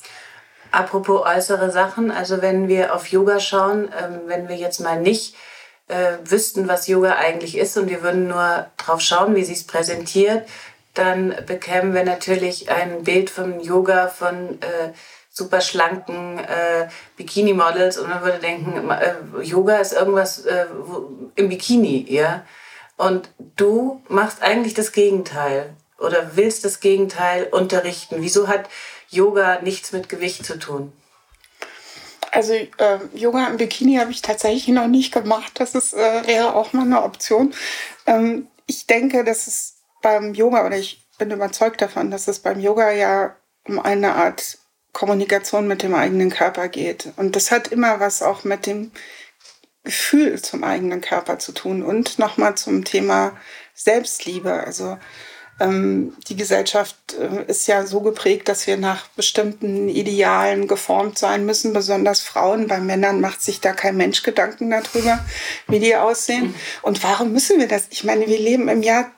Apropos 0.76 1.26
äußere 1.26 1.72
Sachen, 1.72 2.12
also 2.12 2.42
wenn 2.42 2.68
wir 2.68 2.94
auf 2.94 3.08
Yoga 3.08 3.40
schauen, 3.40 3.88
ähm, 3.98 4.24
wenn 4.26 4.50
wir 4.50 4.58
jetzt 4.58 4.82
mal 4.82 5.00
nicht 5.00 5.34
äh, 5.88 6.18
wüssten, 6.26 6.68
was 6.68 6.88
Yoga 6.88 7.16
eigentlich 7.16 7.58
ist 7.58 7.78
und 7.78 7.90
wir 7.90 8.04
würden 8.04 8.28
nur 8.28 8.68
drauf 8.76 9.00
schauen, 9.00 9.38
wie 9.38 9.46
sie 9.46 9.54
es 9.54 9.66
präsentiert, 9.66 10.46
dann 10.94 11.34
bekämen 11.46 11.94
wir 11.94 12.04
natürlich 12.04 12.70
ein 12.70 13.06
Bild 13.06 13.30
von 13.30 13.62
Yoga 13.62 14.10
von 14.10 14.62
äh, 14.62 14.92
super 15.30 15.62
schlanken 15.62 16.40
äh, 16.40 16.90
Bikini-Models 17.16 17.98
und 17.98 18.10
man 18.10 18.22
würde 18.22 18.40
denken, 18.40 18.90
äh, 18.90 19.14
Yoga 19.44 19.78
ist 19.78 19.94
irgendwas 19.94 20.40
äh, 20.46 20.66
im 21.36 21.48
Bikini, 21.48 22.06
ja. 22.10 22.44
Und 22.98 23.30
du 23.56 24.02
machst 24.10 24.42
eigentlich 24.42 24.74
das 24.74 24.92
Gegenteil 24.92 25.74
oder 26.00 26.32
willst 26.36 26.66
das 26.66 26.82
Gegenteil 26.82 27.46
unterrichten. 27.46 28.18
Wieso 28.20 28.50
hat 28.50 28.68
Yoga 29.10 29.62
nichts 29.62 29.92
mit 29.92 30.10
Gewicht 30.10 30.46
zu 30.46 30.58
tun? 30.58 30.94
Also 32.32 32.54
äh, 32.54 33.00
Yoga 33.14 33.48
im 33.48 33.58
Bikini 33.58 33.96
habe 33.96 34.12
ich 34.12 34.22
tatsächlich 34.22 34.68
noch 34.68 34.88
nicht 34.88 35.14
gemacht. 35.14 35.54
Das 35.56 35.74
ist, 35.74 35.94
äh, 35.94 36.28
wäre 36.28 36.54
auch 36.54 36.74
mal 36.74 36.82
eine 36.82 37.04
Option. 37.04 37.54
Ähm, 38.06 38.48
ich 38.68 38.88
denke, 38.88 39.24
dass 39.24 39.48
es 39.48 39.76
beim 40.02 40.34
Yoga, 40.34 40.66
oder 40.66 40.78
ich 40.78 41.08
bin 41.18 41.32
überzeugt 41.32 41.82
davon, 41.82 42.12
dass 42.12 42.28
es 42.28 42.40
beim 42.40 42.60
Yoga 42.60 42.92
ja 42.92 43.36
um 43.68 43.80
eine 43.80 44.16
Art 44.16 44.58
Kommunikation 44.92 45.68
mit 45.68 45.82
dem 45.82 45.96
eigenen 45.96 46.30
Körper 46.30 46.68
geht. 46.68 47.14
Und 47.16 47.36
das 47.36 47.52
hat 47.52 47.70
immer 47.70 48.00
was 48.00 48.22
auch 48.22 48.44
mit 48.44 48.66
dem 48.66 48.92
Gefühl 49.84 50.42
zum 50.42 50.64
eigenen 50.64 51.02
Körper 51.02 51.40
zu 51.40 51.54
tun. 51.54 51.84
Und 51.84 52.20
nochmal 52.20 52.56
zum 52.56 52.84
Thema 52.84 53.38
Selbstliebe. 53.74 54.52
Also 54.52 54.98
die 55.60 56.36
Gesellschaft 56.36 56.98
äh, 57.14 57.50
ist 57.50 57.68
ja 57.68 57.86
so 57.86 58.02
geprägt, 58.02 58.50
dass 58.50 58.68
wir 58.68 58.76
nach 58.76 59.08
bestimmten 59.10 59.88
Idealen 59.88 60.68
geformt 60.68 61.18
sein 61.18 61.46
müssen, 61.46 61.72
besonders 61.72 62.20
Frauen. 62.20 62.68
Bei 62.68 62.80
Männern 62.80 63.22
macht 63.22 63.42
sich 63.42 63.62
da 63.62 63.72
kein 63.72 63.96
Mensch 63.96 64.22
Gedanken 64.24 64.70
darüber, 64.70 65.24
wie 65.68 65.80
die 65.80 65.96
aussehen. 65.96 66.54
Und 66.82 67.04
warum 67.04 67.32
müssen 67.32 67.58
wir 67.58 67.70
das? 67.70 67.88
Ich 67.90 68.04
meine, 68.04 68.28
wir 68.28 68.40
leben 68.40 68.68
im 68.68 68.84
Jahr 68.84 69.12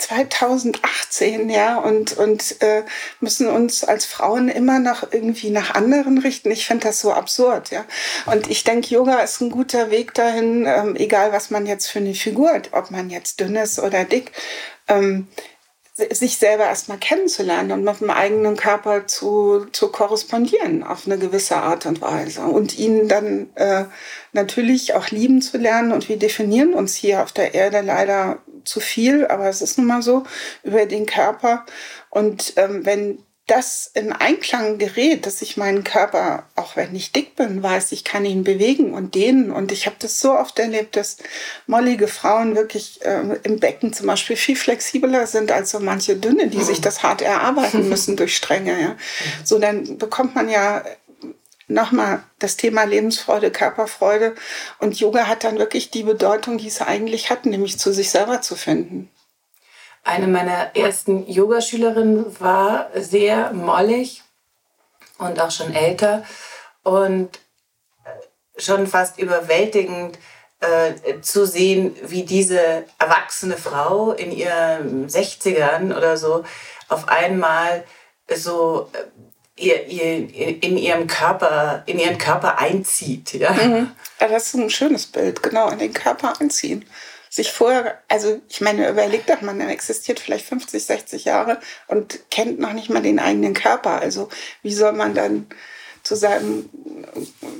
2018, 0.00 1.50
ja, 1.50 1.76
und, 1.76 2.16
und 2.16 2.62
äh, 2.62 2.84
müssen 3.20 3.46
uns 3.48 3.84
als 3.84 4.06
Frauen 4.06 4.48
immer 4.48 4.78
noch 4.78 5.12
irgendwie 5.12 5.50
nach 5.50 5.74
anderen 5.74 6.18
richten. 6.18 6.50
Ich 6.50 6.66
finde 6.66 6.86
das 6.86 7.00
so 7.00 7.12
absurd, 7.12 7.70
ja. 7.70 7.84
Und 8.26 8.48
ich 8.48 8.64
denke, 8.64 8.94
Yoga 8.94 9.20
ist 9.20 9.42
ein 9.42 9.50
guter 9.50 9.90
Weg 9.90 10.14
dahin, 10.14 10.64
ähm, 10.66 10.96
egal 10.96 11.32
was 11.32 11.50
man 11.50 11.66
jetzt 11.66 11.88
für 11.88 11.98
eine 11.98 12.14
Figur 12.14 12.50
hat, 12.50 12.70
ob 12.72 12.90
man 12.90 13.10
jetzt 13.10 13.40
dünn 13.40 13.56
ist 13.56 13.78
oder 13.78 14.04
dick, 14.04 14.32
ähm, 14.88 15.28
sich 16.10 16.38
selber 16.38 16.64
erstmal 16.64 16.98
kennenzulernen 16.98 17.72
und 17.72 17.84
mit 17.84 18.00
dem 18.00 18.10
eigenen 18.10 18.56
Körper 18.56 19.06
zu, 19.06 19.66
zu 19.72 19.90
korrespondieren 19.90 20.82
auf 20.82 21.06
eine 21.06 21.18
gewisse 21.18 21.56
Art 21.56 21.86
und 21.86 22.00
Weise 22.00 22.42
und 22.42 22.78
ihn 22.78 23.08
dann 23.08 23.50
äh, 23.54 23.84
natürlich 24.32 24.94
auch 24.94 25.08
lieben 25.08 25.42
zu 25.42 25.58
lernen. 25.58 25.92
Und 25.92 26.08
wir 26.08 26.18
definieren 26.18 26.74
uns 26.74 26.94
hier 26.94 27.22
auf 27.22 27.32
der 27.32 27.54
Erde 27.54 27.80
leider 27.80 28.38
zu 28.64 28.80
viel, 28.80 29.26
aber 29.26 29.48
es 29.48 29.62
ist 29.62 29.78
nun 29.78 29.86
mal 29.86 30.02
so 30.02 30.24
über 30.62 30.86
den 30.86 31.06
Körper. 31.06 31.64
Und 32.10 32.54
ähm, 32.56 32.84
wenn 32.84 33.18
das 33.50 33.90
in 33.94 34.12
Einklang 34.12 34.78
gerät, 34.78 35.26
dass 35.26 35.42
ich 35.42 35.56
meinen 35.56 35.82
Körper, 35.82 36.44
auch 36.54 36.76
wenn 36.76 36.94
ich 36.94 37.10
dick 37.10 37.34
bin, 37.34 37.62
weiß, 37.62 37.90
ich 37.92 38.04
kann 38.04 38.24
ihn 38.24 38.44
bewegen 38.44 38.94
und 38.94 39.16
dehnen. 39.16 39.50
Und 39.50 39.72
ich 39.72 39.86
habe 39.86 39.96
das 39.98 40.20
so 40.20 40.32
oft 40.32 40.58
erlebt, 40.58 40.94
dass 40.94 41.16
mollige 41.66 42.06
Frauen 42.06 42.54
wirklich 42.54 43.04
äh, 43.04 43.38
im 43.42 43.58
Becken 43.58 43.92
zum 43.92 44.06
Beispiel 44.06 44.36
viel 44.36 44.54
flexibler 44.54 45.26
sind 45.26 45.50
als 45.50 45.70
so 45.72 45.80
manche 45.80 46.16
Dünne, 46.16 46.46
die 46.46 46.62
sich 46.62 46.80
das 46.80 47.02
hart 47.02 47.22
erarbeiten 47.22 47.88
müssen 47.88 48.16
durch 48.16 48.36
Stränge. 48.36 48.80
Ja. 48.80 48.96
So, 49.44 49.58
dann 49.58 49.98
bekommt 49.98 50.36
man 50.36 50.48
ja 50.48 50.84
nochmal 51.66 52.22
das 52.38 52.56
Thema 52.56 52.84
Lebensfreude, 52.84 53.50
Körperfreude. 53.50 54.34
Und 54.78 55.00
Yoga 55.00 55.26
hat 55.26 55.42
dann 55.42 55.58
wirklich 55.58 55.90
die 55.90 56.04
Bedeutung, 56.04 56.58
die 56.58 56.68
es 56.68 56.80
eigentlich 56.80 57.30
hat, 57.30 57.46
nämlich 57.46 57.78
zu 57.78 57.92
sich 57.92 58.10
selber 58.10 58.42
zu 58.42 58.54
finden. 58.54 59.10
Eine 60.02 60.26
meiner 60.26 60.74
ersten 60.74 61.26
Yogaschülerinnen 61.30 62.40
war 62.40 62.88
sehr 62.94 63.52
mollig 63.52 64.22
und 65.18 65.40
auch 65.40 65.50
schon 65.50 65.74
älter 65.74 66.24
und 66.82 67.38
schon 68.56 68.86
fast 68.86 69.18
überwältigend 69.18 70.18
äh, 70.60 71.20
zu 71.20 71.46
sehen, 71.46 71.96
wie 72.02 72.24
diese 72.24 72.84
erwachsene 72.98 73.56
Frau 73.56 74.12
in 74.12 74.32
ihren 74.32 75.08
60ern 75.08 75.96
oder 75.96 76.16
so 76.16 76.44
auf 76.88 77.08
einmal 77.08 77.84
so 78.34 78.90
äh, 78.92 79.62
ihr, 79.62 79.86
ihr, 79.86 80.62
in 80.62 80.76
ihrem 80.78 81.06
Körper, 81.06 81.82
in 81.86 81.98
ihren 81.98 82.18
Körper 82.18 82.58
einzieht. 82.58 83.34
Ja? 83.34 83.52
Mhm. 83.52 83.90
ja, 84.20 84.28
das 84.28 84.48
ist 84.48 84.54
ein 84.54 84.70
schönes 84.70 85.06
Bild, 85.06 85.42
genau, 85.42 85.68
in 85.70 85.78
den 85.78 85.92
Körper 85.92 86.40
einziehen 86.40 86.84
sich 87.30 87.52
vorher, 87.52 87.98
also 88.08 88.40
ich 88.48 88.60
meine, 88.60 88.88
überlegt 88.88 89.30
doch, 89.30 89.40
man 89.40 89.60
existiert 89.60 90.18
vielleicht 90.18 90.46
50, 90.46 90.84
60 90.84 91.24
Jahre 91.24 91.60
und 91.86 92.18
kennt 92.30 92.58
noch 92.58 92.72
nicht 92.72 92.90
mal 92.90 93.00
den 93.00 93.20
eigenen 93.20 93.54
Körper. 93.54 94.00
Also 94.00 94.28
wie 94.62 94.74
soll 94.74 94.92
man 94.92 95.14
dann 95.14 95.46
zu 96.02 96.16
seinem 96.16 96.68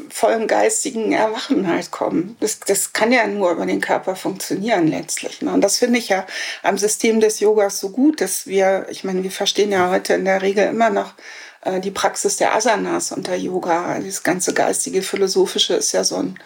vollen 0.09 0.47
geistigen 0.47 1.13
Erwachen 1.13 1.67
halt 1.69 1.91
kommen. 1.91 2.37
Das, 2.41 2.59
das 2.61 2.93
kann 2.93 3.13
ja 3.13 3.27
nur 3.27 3.51
über 3.51 3.67
den 3.67 3.81
Körper 3.81 4.17
funktionieren 4.17 4.89
letztlich. 4.89 5.43
Ne? 5.43 5.53
Und 5.53 5.61
das 5.61 5.79
finde 5.79 5.99
ich 5.99 6.09
ja 6.09 6.27
am 6.63 6.79
System 6.79 7.21
des 7.21 7.41
Yogas 7.41 7.81
so 7.81 7.91
gut, 7.91 8.21
dass 8.21 8.47
wir, 8.47 8.87
ich 8.91 9.05
meine, 9.05 9.23
wir 9.23 9.31
verstehen 9.31 9.71
ja 9.71 9.91
heute 9.91 10.15
in 10.15 10.25
der 10.25 10.43
Regel 10.43 10.67
immer 10.69 10.91
noch 10.91 11.15
äh, 11.63 11.81
die 11.81 11.91
Praxis 11.91 12.37
der 12.39 12.55
Asanas 12.55 13.13
unter 13.13 13.35
Yoga. 13.35 13.99
Das 14.01 14.23
ganze 14.23 14.55
geistige, 14.55 15.03
philosophische 15.03 15.75
ist 15.75 15.93
ja 15.93 16.03
so 16.05 16.17
ein 16.17 16.39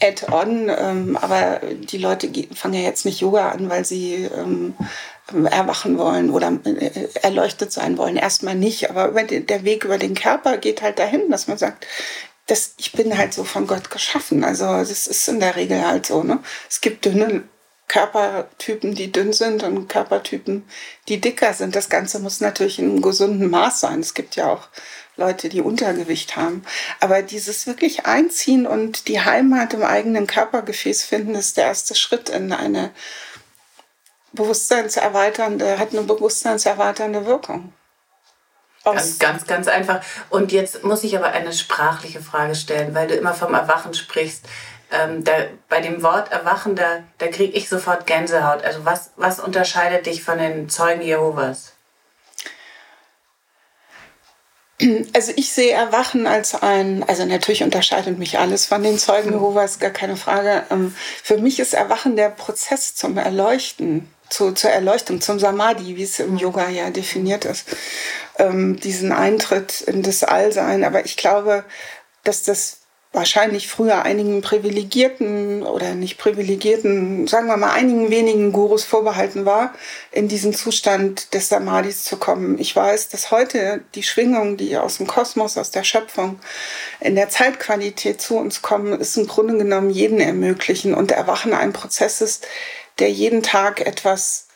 Add-on, 0.00 0.68
ähm, 0.68 1.18
aber 1.20 1.60
die 1.74 1.98
Leute 1.98 2.30
fangen 2.54 2.74
ja 2.74 2.80
jetzt 2.80 3.04
nicht 3.04 3.20
Yoga 3.20 3.50
an, 3.50 3.68
weil 3.68 3.84
sie 3.84 4.28
ähm, 4.36 4.74
erwachen 5.32 5.98
wollen 5.98 6.30
oder 6.30 6.52
äh, 6.64 7.08
erleuchtet 7.22 7.72
sein 7.72 7.98
wollen. 7.98 8.16
Erstmal 8.16 8.54
nicht, 8.54 8.90
aber 8.90 9.08
über 9.08 9.24
den, 9.24 9.46
der 9.46 9.64
Weg 9.64 9.84
über 9.84 9.98
den 9.98 10.14
Körper 10.14 10.56
geht 10.56 10.82
halt 10.82 10.98
dahin, 10.98 11.30
dass 11.30 11.48
man 11.48 11.58
sagt, 11.58 11.86
das, 12.46 12.74
ich 12.78 12.92
bin 12.92 13.16
halt 13.16 13.34
so 13.34 13.44
von 13.44 13.66
Gott 13.66 13.90
geschaffen. 13.90 14.44
Also 14.44 14.64
das 14.64 15.06
ist 15.06 15.28
in 15.28 15.40
der 15.40 15.56
Regel 15.56 15.86
halt 15.86 16.06
so. 16.06 16.22
Ne? 16.22 16.38
Es 16.68 16.80
gibt 16.80 17.04
dünne 17.04 17.44
Körpertypen, 17.88 18.94
die 18.94 19.10
dünn 19.10 19.32
sind 19.32 19.62
und 19.62 19.88
Körpertypen, 19.88 20.64
die 21.08 21.20
dicker 21.20 21.54
sind. 21.54 21.74
Das 21.74 21.88
Ganze 21.88 22.20
muss 22.20 22.40
natürlich 22.40 22.78
in 22.78 22.90
einem 22.90 23.02
gesunden 23.02 23.50
Maß 23.50 23.80
sein. 23.80 24.00
Es 24.00 24.14
gibt 24.14 24.36
ja 24.36 24.52
auch 24.52 24.68
Leute, 25.18 25.48
die 25.48 25.60
Untergewicht 25.60 26.36
haben. 26.36 26.64
Aber 27.00 27.22
dieses 27.22 27.66
wirklich 27.66 28.06
Einziehen 28.06 28.66
und 28.66 29.08
die 29.08 29.20
Heimat 29.20 29.74
im 29.74 29.82
eigenen 29.82 30.26
Körpergefäß 30.26 31.02
finden, 31.04 31.34
ist 31.34 31.56
der 31.56 31.66
erste 31.66 31.94
Schritt 31.94 32.28
in 32.28 32.52
eine 32.52 32.90
bewusstseinserweiternde, 34.32 35.78
hat 35.78 35.92
eine 35.92 36.02
bewusstseinserweiternde 36.02 37.26
Wirkung. 37.26 37.72
Ganz, 38.84 39.18
ganz, 39.18 39.46
ganz 39.46 39.68
einfach. 39.68 40.00
Und 40.30 40.52
jetzt 40.52 40.84
muss 40.84 41.04
ich 41.04 41.16
aber 41.16 41.32
eine 41.32 41.52
sprachliche 41.52 42.22
Frage 42.22 42.54
stellen, 42.54 42.94
weil 42.94 43.08
du 43.08 43.14
immer 43.14 43.34
vom 43.34 43.52
Erwachen 43.52 43.92
sprichst. 43.92 44.46
Ähm, 44.90 45.24
da, 45.24 45.32
bei 45.68 45.80
dem 45.80 46.02
Wort 46.02 46.32
Erwachen, 46.32 46.74
da, 46.74 47.02
da 47.18 47.26
kriege 47.26 47.52
ich 47.52 47.68
sofort 47.68 48.06
Gänsehaut. 48.06 48.64
Also 48.64 48.84
was, 48.84 49.10
was 49.16 49.40
unterscheidet 49.40 50.06
dich 50.06 50.22
von 50.22 50.38
den 50.38 50.68
Zeugen 50.70 51.02
Jehovas? 51.02 51.74
Also 55.12 55.32
ich 55.34 55.52
sehe 55.52 55.72
Erwachen 55.72 56.26
als 56.26 56.54
ein, 56.54 57.02
also 57.02 57.24
natürlich 57.24 57.64
unterscheidet 57.64 58.18
mich 58.18 58.38
alles 58.38 58.66
von 58.66 58.82
den 58.82 58.98
Zeugen 58.98 59.32
Jehovas, 59.32 59.80
gar 59.80 59.90
keine 59.90 60.16
Frage. 60.16 60.64
Ähm, 60.70 60.94
für 61.22 61.38
mich 61.38 61.58
ist 61.58 61.74
Erwachen 61.74 62.14
der 62.14 62.28
Prozess 62.30 62.94
zum 62.94 63.18
Erleuchten, 63.18 64.08
zu, 64.28 64.52
zur 64.52 64.70
Erleuchtung, 64.70 65.20
zum 65.20 65.38
Samadhi, 65.40 65.96
wie 65.96 66.02
es 66.02 66.20
im 66.20 66.36
Yoga 66.36 66.68
ja 66.68 66.90
definiert 66.90 67.44
ist 67.44 67.64
ähm, 68.38 68.78
diesen 68.78 69.12
Eintritt 69.12 69.80
in 69.82 70.02
das 70.02 70.24
Allsein. 70.24 70.84
Aber 70.84 71.04
ich 71.04 71.16
glaube, 71.16 71.64
dass 72.24 72.42
das 72.42 72.78
wahrscheinlich 73.12 73.68
früher 73.68 74.02
einigen 74.02 74.42
privilegierten 74.42 75.62
oder 75.62 75.94
nicht 75.94 76.18
privilegierten, 76.18 77.26
sagen 77.26 77.46
wir 77.46 77.56
mal 77.56 77.72
einigen 77.72 78.10
wenigen 78.10 78.52
Gurus 78.52 78.84
vorbehalten 78.84 79.46
war, 79.46 79.74
in 80.12 80.28
diesen 80.28 80.52
Zustand 80.52 81.32
des 81.32 81.48
Samadhis 81.48 82.04
zu 82.04 82.18
kommen. 82.18 82.58
Ich 82.58 82.76
weiß, 82.76 83.08
dass 83.08 83.30
heute 83.30 83.82
die 83.94 84.02
Schwingungen, 84.02 84.58
die 84.58 84.76
aus 84.76 84.98
dem 84.98 85.06
Kosmos, 85.06 85.56
aus 85.56 85.70
der 85.70 85.84
Schöpfung, 85.84 86.38
in 87.00 87.14
der 87.14 87.30
Zeitqualität 87.30 88.20
zu 88.20 88.36
uns 88.36 88.60
kommen, 88.60 89.00
ist 89.00 89.16
im 89.16 89.26
Grunde 89.26 89.56
genommen 89.56 89.90
jeden 89.90 90.20
ermöglichen 90.20 90.92
und 90.92 91.10
Erwachen 91.10 91.54
ein 91.54 91.72
Prozess 91.72 92.20
ist, 92.20 92.46
der 92.98 93.10
jeden 93.10 93.42
Tag 93.42 93.80
etwas 93.80 94.48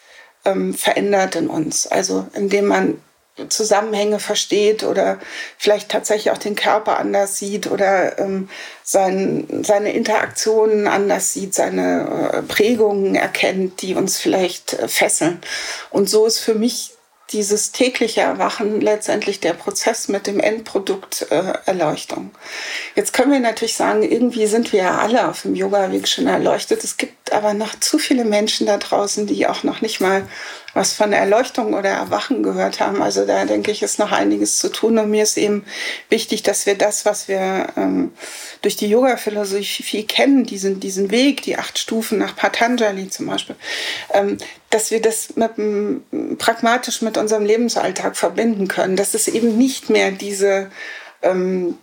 ähm, 0.45 0.75
verändert 0.75 1.37
in 1.37 1.49
uns. 1.49 1.87
Also 1.87 2.27
indem 2.35 2.67
man 2.67 3.01
Zusammenhänge 3.49 4.19
versteht 4.19 4.85
oder 4.85 5.19
vielleicht 5.57 5.91
tatsächlich 5.91 6.33
auch 6.33 6.39
den 6.39 6.55
Körper 6.55 6.99
anders 6.99 7.39
sieht 7.39 7.67
oder 7.67 8.19
ähm, 8.19 8.51
sein, 8.85 9.63
seine 9.63 9.93
Interaktionen 9.93 10.87
anders 10.87 11.33
sieht, 11.33 11.55
seine 11.55 12.33
äh, 12.33 12.43
Prägungen 12.43 13.15
erkennt, 13.15 13.81
die 13.81 13.95
uns 13.95 14.19
vielleicht 14.19 14.75
äh, 14.75 14.87
fesseln. 14.87 15.41
Und 15.91 16.11
so 16.11 16.27
ist 16.27 16.41
für 16.41 16.55
mich 16.55 16.93
dieses 17.33 17.73
tägliche 17.73 18.21
Erwachen 18.21 18.81
letztendlich 18.81 19.41
der 19.41 19.55
Prozess 19.55 20.09
mit 20.09 20.27
dem 20.27 20.39
Endprodukt 20.39 21.27
äh, 21.31 21.55
Erleuchtung. 21.65 22.31
Jetzt 22.95 23.13
können 23.13 23.33
wir 23.33 23.41
natürlich 23.41 23.75
sagen, 23.75 24.03
irgendwie 24.03 24.47
sind 24.47 24.73
wir 24.73 24.81
ja 24.81 24.99
alle 24.99 25.29
auf 25.29 25.43
dem 25.43 25.55
Yoga-Weg 25.55 26.07
schon 26.09 26.27
erleuchtet. 26.27 26.85
Es 26.85 26.97
gibt 26.97 27.33
aber 27.33 27.55
noch 27.55 27.79
zu 27.81 27.99
viele 27.99 28.25
Menschen 28.25 28.67
da 28.67 28.77
draußen, 28.77 29.27
die 29.27 29.47
auch 29.47 29.63
noch 29.63 29.81
nicht 29.81 30.01
mal 30.01 30.29
was 30.75 30.95
von 30.95 31.13
Erleuchtung 31.13 31.75
oder 31.75 31.91
Erwachen 31.91 32.43
gehört 32.43 32.81
haben. 32.81 33.03
Also 33.03 33.27
da 33.27 33.45
denke 33.45 33.71
ich, 33.71 33.83
ist 33.83 33.99
noch 33.99 34.13
einiges 34.13 34.59
zu 34.59 34.71
tun. 34.71 34.99
Und 34.99 35.11
mir 35.11 35.23
ist 35.23 35.37
eben 35.37 35.65
wichtig, 36.09 36.43
dass 36.43 36.67
wir 36.67 36.77
das, 36.77 37.05
was 37.05 37.29
wir 37.29 37.69
ähm, 37.77 38.13
durch 38.63 38.77
die 38.77 38.89
Yoga-Philosophie 38.89 40.05
kennen, 40.05 40.45
diesen, 40.45 40.81
diesen 40.81 41.11
Weg, 41.11 41.43
die 41.43 41.59
acht 41.59 41.79
Stufen 41.79 42.19
nach 42.19 42.35
Patanjali 42.35 43.09
zum 43.09 43.27
Beispiel, 43.27 43.57
ähm, 44.15 44.39
dass 44.71 44.91
wir 44.91 45.03
das 45.03 45.37
mit, 45.37 46.39
pragmatisch 46.39 47.03
mit 47.03 47.19
unserem 47.19 47.45
Lebensalltag 47.45 48.17
verbinden 48.17 48.69
können. 48.69 48.97
Dass 48.97 49.15
es 49.15 49.29
eben 49.29 49.59
nicht 49.59 49.91
mehr 49.91 50.11
diese 50.11 50.71
ähm, 51.23 51.79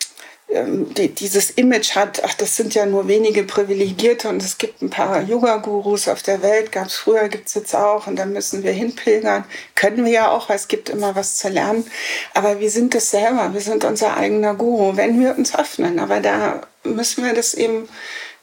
die, 0.52 1.10
dieses 1.10 1.52
Image 1.52 1.96
hat, 1.96 2.24
ach, 2.24 2.34
das 2.34 2.56
sind 2.56 2.74
ja 2.74 2.88
nur 2.88 3.08
wenige 3.08 3.44
Privilegierte 3.44 4.30
und 4.30 4.42
es 4.42 4.58
gibt 4.58 4.82
ein 4.82 4.90
paar 4.90 5.22
Yoga-Gurus 5.22 6.08
auf 6.08 6.24
der 6.24 6.42
Welt, 6.42 6.72
gab 6.72 6.88
es 6.88 6.96
früher, 6.96 7.30
gibt 7.30 7.50
es 7.50 7.54
jetzt 7.54 7.76
auch 7.76 8.08
und 8.08 8.16
dann 8.16 8.34
müssen 8.34 8.64
wir 8.64 8.72
hinpilgern. 8.72 9.46
Können 9.76 10.06
wir 10.06 10.12
ja 10.12 10.32
auch, 10.32 10.50
weil 10.50 10.56
es 10.56 10.68
gibt 10.68 10.90
immer 10.90 11.16
was 11.16 11.38
zu 11.38 11.50
lernen. 11.50 11.86
Aber 12.34 12.60
wir 12.60 12.72
sind 12.72 12.96
das 12.96 13.12
selber, 13.12 13.54
wir 13.54 13.62
sind 13.62 13.84
unser 13.84 14.18
eigener 14.18 14.56
Guru, 14.56 14.98
wenn 14.98 15.20
wir 15.20 15.38
uns 15.38 15.56
öffnen. 15.56 16.00
Aber 16.00 16.20
da 16.20 16.62
müssen 16.84 17.24
wir 17.24 17.36
das 17.36 17.54
eben, 17.54 17.88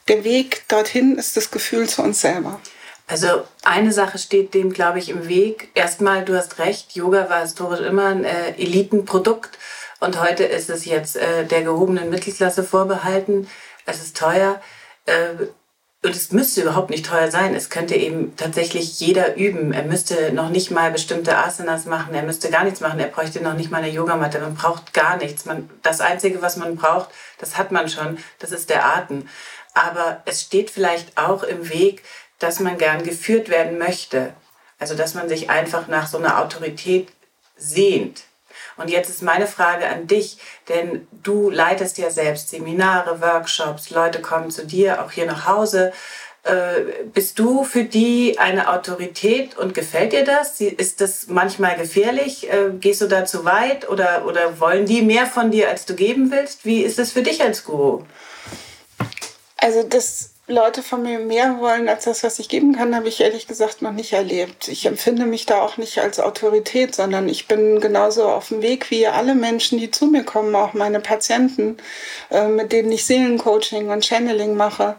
der 0.07 0.23
Weg 0.23 0.63
dorthin 0.69 1.17
ist 1.17 1.35
das 1.35 1.51
Gefühl 1.51 1.89
zu 1.89 2.03
uns 2.03 2.21
selber. 2.21 2.61
Also 3.07 3.43
eine 3.63 3.91
Sache 3.91 4.17
steht 4.17 4.53
dem, 4.53 4.71
glaube 4.71 4.99
ich, 4.99 5.09
im 5.09 5.27
Weg. 5.27 5.69
Erstmal, 5.75 6.23
du 6.23 6.37
hast 6.37 6.59
recht, 6.59 6.93
Yoga 6.93 7.29
war 7.29 7.41
historisch 7.41 7.81
immer 7.81 8.07
ein 8.07 8.23
äh, 8.23 8.51
Elitenprodukt 8.57 9.57
und 9.99 10.21
heute 10.21 10.43
ist 10.43 10.69
es 10.69 10.85
jetzt 10.85 11.15
äh, 11.15 11.45
der 11.45 11.63
gehobenen 11.63 12.09
Mittelklasse 12.09 12.63
vorbehalten. 12.63 13.47
Es 13.85 14.01
ist 14.01 14.17
teuer. 14.17 14.61
Äh, 15.05 15.47
und 16.03 16.15
es 16.15 16.31
müsste 16.31 16.61
überhaupt 16.61 16.91
nicht 16.91 17.07
teuer 17.07 17.31
sein. 17.31 17.55
Es 17.55 17.71
könnte 17.71 17.95
eben 17.95 18.35
tatsächlich 18.35 18.99
jeder 18.99 19.35
üben. 19.35 19.73
Er 19.73 19.83
müsste 19.83 20.31
noch 20.31 20.49
nicht 20.49 20.69
mal 20.69 20.91
bestimmte 20.91 21.37
Asanas 21.37 21.85
machen. 21.85 22.13
Er 22.13 22.21
müsste 22.21 22.51
gar 22.51 22.63
nichts 22.63 22.81
machen. 22.81 22.99
Er 22.99 23.07
bräuchte 23.07 23.41
noch 23.41 23.55
nicht 23.55 23.71
mal 23.71 23.79
eine 23.79 23.89
Yogamatte. 23.89 24.39
Man 24.39 24.53
braucht 24.53 24.93
gar 24.93 25.17
nichts. 25.17 25.45
Man, 25.45 25.69
das 25.81 25.99
Einzige, 25.99 26.41
was 26.41 26.55
man 26.55 26.75
braucht, 26.75 27.09
das 27.39 27.57
hat 27.57 27.71
man 27.71 27.89
schon. 27.89 28.19
Das 28.37 28.51
ist 28.51 28.69
der 28.69 28.85
Atem. 28.85 29.27
Aber 29.73 30.21
es 30.25 30.41
steht 30.43 30.69
vielleicht 30.69 31.17
auch 31.17 31.41
im 31.43 31.69
Weg, 31.69 32.03
dass 32.37 32.59
man 32.59 32.77
gern 32.77 33.03
geführt 33.03 33.49
werden 33.49 33.79
möchte. 33.79 34.33
Also, 34.79 34.93
dass 34.93 35.15
man 35.15 35.27
sich 35.27 35.49
einfach 35.49 35.87
nach 35.87 36.05
so 36.05 36.19
einer 36.19 36.39
Autorität 36.39 37.09
sehnt. 37.57 38.26
Und 38.77 38.89
jetzt 38.89 39.09
ist 39.09 39.21
meine 39.23 39.47
Frage 39.47 39.87
an 39.87 40.07
dich, 40.07 40.37
denn 40.69 41.07
du 41.23 41.49
leitest 41.49 41.97
ja 41.97 42.09
selbst 42.09 42.49
Seminare, 42.49 43.21
Workshops, 43.21 43.89
Leute 43.89 44.21
kommen 44.21 44.51
zu 44.51 44.65
dir, 44.65 45.03
auch 45.03 45.11
hier 45.11 45.25
nach 45.25 45.47
Hause. 45.47 45.91
Äh, 46.43 47.03
bist 47.13 47.39
du 47.39 47.63
für 47.63 47.83
die 47.83 48.39
eine 48.39 48.69
Autorität 48.71 49.57
und 49.57 49.73
gefällt 49.73 50.13
dir 50.13 50.23
das? 50.23 50.61
Ist 50.61 51.01
das 51.01 51.27
manchmal 51.27 51.75
gefährlich? 51.75 52.49
Äh, 52.49 52.69
gehst 52.79 53.01
du 53.01 53.07
da 53.07 53.25
zu 53.25 53.43
weit 53.43 53.89
oder, 53.89 54.25
oder 54.25 54.59
wollen 54.59 54.85
die 54.85 55.01
mehr 55.01 55.25
von 55.25 55.51
dir, 55.51 55.69
als 55.69 55.85
du 55.85 55.95
geben 55.95 56.31
willst? 56.31 56.63
Wie 56.63 56.83
ist 56.83 56.99
das 56.99 57.11
für 57.11 57.23
dich 57.23 57.41
als 57.41 57.65
Guru? 57.65 58.03
Also 59.57 59.83
das 59.83 60.35
Leute 60.49 60.81
von 60.81 61.03
mir 61.03 61.19
mehr 61.19 61.59
wollen 61.59 61.89
als 61.89 62.05
das, 62.05 62.23
was 62.23 62.39
ich 62.39 62.47
geben 62.47 62.73
kann, 62.73 62.95
habe 62.95 63.09
ich 63.09 63.19
ehrlich 63.19 63.47
gesagt 63.47 63.81
noch 63.81 63.91
nicht 63.91 64.13
erlebt. 64.13 64.69
Ich 64.69 64.85
empfinde 64.85 65.25
mich 65.25 65.45
da 65.45 65.61
auch 65.61 65.75
nicht 65.75 65.99
als 65.99 66.21
Autorität, 66.21 66.95
sondern 66.95 67.27
ich 67.27 67.49
bin 67.49 67.81
genauso 67.81 68.29
auf 68.29 68.47
dem 68.47 68.61
Weg 68.61 68.89
wie 68.89 69.07
alle 69.07 69.35
Menschen, 69.35 69.77
die 69.77 69.91
zu 69.91 70.05
mir 70.05 70.23
kommen, 70.23 70.55
auch 70.55 70.73
meine 70.73 71.01
Patienten, 71.01 71.75
äh, 72.31 72.47
mit 72.47 72.71
denen 72.71 72.93
ich 72.93 73.05
Seelencoaching 73.05 73.89
und 73.89 74.05
Channeling 74.05 74.55
mache. 74.55 74.95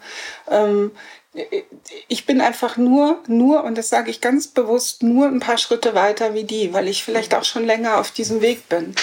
Ähm, 0.50 0.90
ich 2.08 2.26
bin 2.26 2.40
einfach 2.40 2.76
nur, 2.76 3.22
nur, 3.26 3.64
und 3.64 3.78
das 3.78 3.88
sage 3.88 4.10
ich 4.10 4.20
ganz 4.20 4.48
bewusst, 4.48 5.02
nur 5.02 5.28
ein 5.28 5.40
paar 5.40 5.58
Schritte 5.58 5.94
weiter 5.94 6.34
wie 6.34 6.44
die, 6.44 6.74
weil 6.74 6.88
ich 6.88 7.04
vielleicht 7.04 7.34
auch 7.34 7.44
schon 7.44 7.64
länger 7.64 7.98
auf 7.98 8.10
diesem 8.10 8.42
Weg 8.42 8.68
bin. 8.68 8.94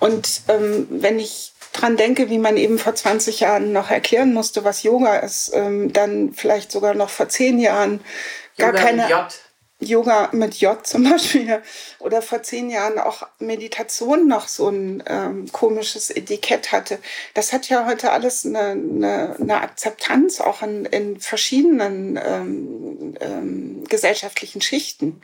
Und 0.00 0.42
ähm, 0.48 0.86
wenn 0.90 1.18
ich 1.18 1.51
dran 1.82 1.96
denke, 1.96 2.30
wie 2.30 2.38
man 2.38 2.56
eben 2.56 2.78
vor 2.78 2.94
20 2.94 3.40
Jahren 3.40 3.72
noch 3.72 3.90
erklären 3.90 4.32
musste, 4.32 4.64
was 4.64 4.82
Yoga 4.82 5.16
ist, 5.16 5.50
ähm, 5.54 5.92
dann 5.92 6.32
vielleicht 6.32 6.70
sogar 6.70 6.94
noch 6.94 7.10
vor 7.10 7.28
10 7.28 7.58
Jahren 7.58 8.00
gar 8.56 8.70
Yoga 8.70 8.80
keine. 8.80 9.02
Mit 9.02 9.10
J. 9.10 9.26
Yoga 9.82 10.28
mit 10.32 10.54
J 10.54 10.86
zum 10.86 11.10
Beispiel 11.10 11.60
oder 11.98 12.22
vor 12.22 12.42
zehn 12.42 12.70
Jahren 12.70 12.98
auch 12.98 13.26
Meditation 13.40 14.28
noch 14.28 14.48
so 14.48 14.68
ein 14.68 15.02
ähm, 15.06 15.50
komisches 15.50 16.10
Etikett 16.10 16.70
hatte. 16.70 16.98
Das 17.34 17.52
hat 17.52 17.68
ja 17.68 17.86
heute 17.86 18.12
alles 18.12 18.46
eine, 18.46 18.60
eine, 18.60 19.36
eine 19.40 19.60
Akzeptanz 19.60 20.40
auch 20.40 20.62
in, 20.62 20.84
in 20.84 21.18
verschiedenen 21.18 22.16
ähm, 22.24 23.14
ähm, 23.20 23.84
gesellschaftlichen 23.88 24.60
Schichten 24.60 25.20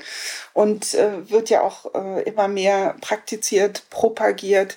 und 0.54 0.94
äh, 0.94 1.30
wird 1.30 1.50
ja 1.50 1.62
auch 1.62 1.94
äh, 1.94 2.22
immer 2.22 2.48
mehr 2.48 2.96
praktiziert, 3.00 3.84
propagiert 3.90 4.76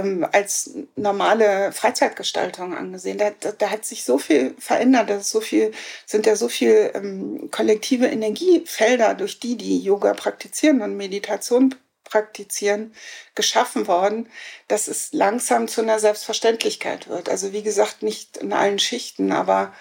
ähm, 0.00 0.26
als 0.32 0.70
normale 0.96 1.72
Freizeitgestaltung 1.72 2.76
angesehen. 2.76 3.18
Da, 3.18 3.30
da, 3.38 3.52
da, 3.52 3.70
hat 3.70 3.84
sich 3.84 4.04
so 4.04 4.18
viel 4.18 4.54
verändert, 4.58 5.10
da 5.10 5.20
so 5.20 5.40
viel, 5.40 5.72
sind 6.06 6.26
ja 6.26 6.36
so 6.36 6.48
viel 6.48 6.90
ähm, 6.94 7.50
kollektive 7.50 8.06
Energiefelder, 8.06 9.14
durch 9.14 9.40
die 9.40 9.56
die 9.56 9.80
Yoga 9.80 10.14
praktizieren 10.14 10.82
und 10.82 10.96
Meditation 10.96 11.74
praktizieren, 12.04 12.92
geschaffen 13.34 13.86
worden, 13.86 14.28
dass 14.68 14.88
es 14.88 15.12
langsam 15.12 15.68
zu 15.68 15.80
einer 15.80 16.00
Selbstverständlichkeit 16.00 17.08
wird. 17.08 17.28
Also 17.28 17.52
wie 17.52 17.62
gesagt, 17.62 18.02
nicht 18.02 18.38
in 18.38 18.52
allen 18.52 18.80
Schichten, 18.80 19.32
aber 19.32 19.72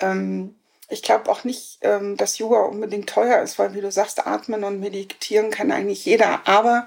ähm, 0.00 0.54
ich 0.88 1.02
glaube 1.02 1.30
auch 1.30 1.44
nicht, 1.44 1.78
ähm, 1.82 2.16
dass 2.16 2.38
Yoga 2.38 2.62
unbedingt 2.62 3.08
teuer 3.08 3.42
ist, 3.42 3.58
weil 3.58 3.74
wie 3.74 3.80
du 3.80 3.90
sagst, 3.90 4.26
atmen 4.26 4.64
und 4.64 4.80
meditieren 4.80 5.50
kann 5.50 5.70
eigentlich 5.70 6.04
jeder. 6.04 6.46
Aber 6.46 6.86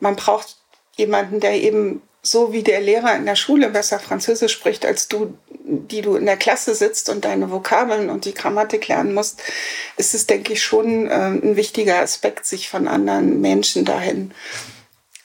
man 0.00 0.16
braucht 0.16 0.56
jemanden, 0.96 1.40
der 1.40 1.52
eben 1.52 2.02
so 2.26 2.52
wie 2.52 2.62
der 2.62 2.80
Lehrer 2.80 3.14
in 3.14 3.24
der 3.24 3.36
Schule 3.36 3.70
besser 3.70 4.00
Französisch 4.00 4.52
spricht 4.52 4.84
als 4.84 5.06
du, 5.06 5.38
die 5.48 6.02
du 6.02 6.16
in 6.16 6.26
der 6.26 6.36
Klasse 6.36 6.74
sitzt 6.74 7.08
und 7.08 7.24
deine 7.24 7.50
Vokabeln 7.50 8.10
und 8.10 8.24
die 8.24 8.34
Grammatik 8.34 8.88
lernen 8.88 9.14
musst, 9.14 9.42
ist 9.96 10.12
es, 10.14 10.26
denke 10.26 10.54
ich, 10.54 10.62
schon 10.62 11.06
äh, 11.06 11.14
ein 11.14 11.56
wichtiger 11.56 12.00
Aspekt, 12.00 12.44
sich 12.44 12.68
von 12.68 12.88
anderen 12.88 13.40
Menschen 13.40 13.84
dahin 13.84 14.32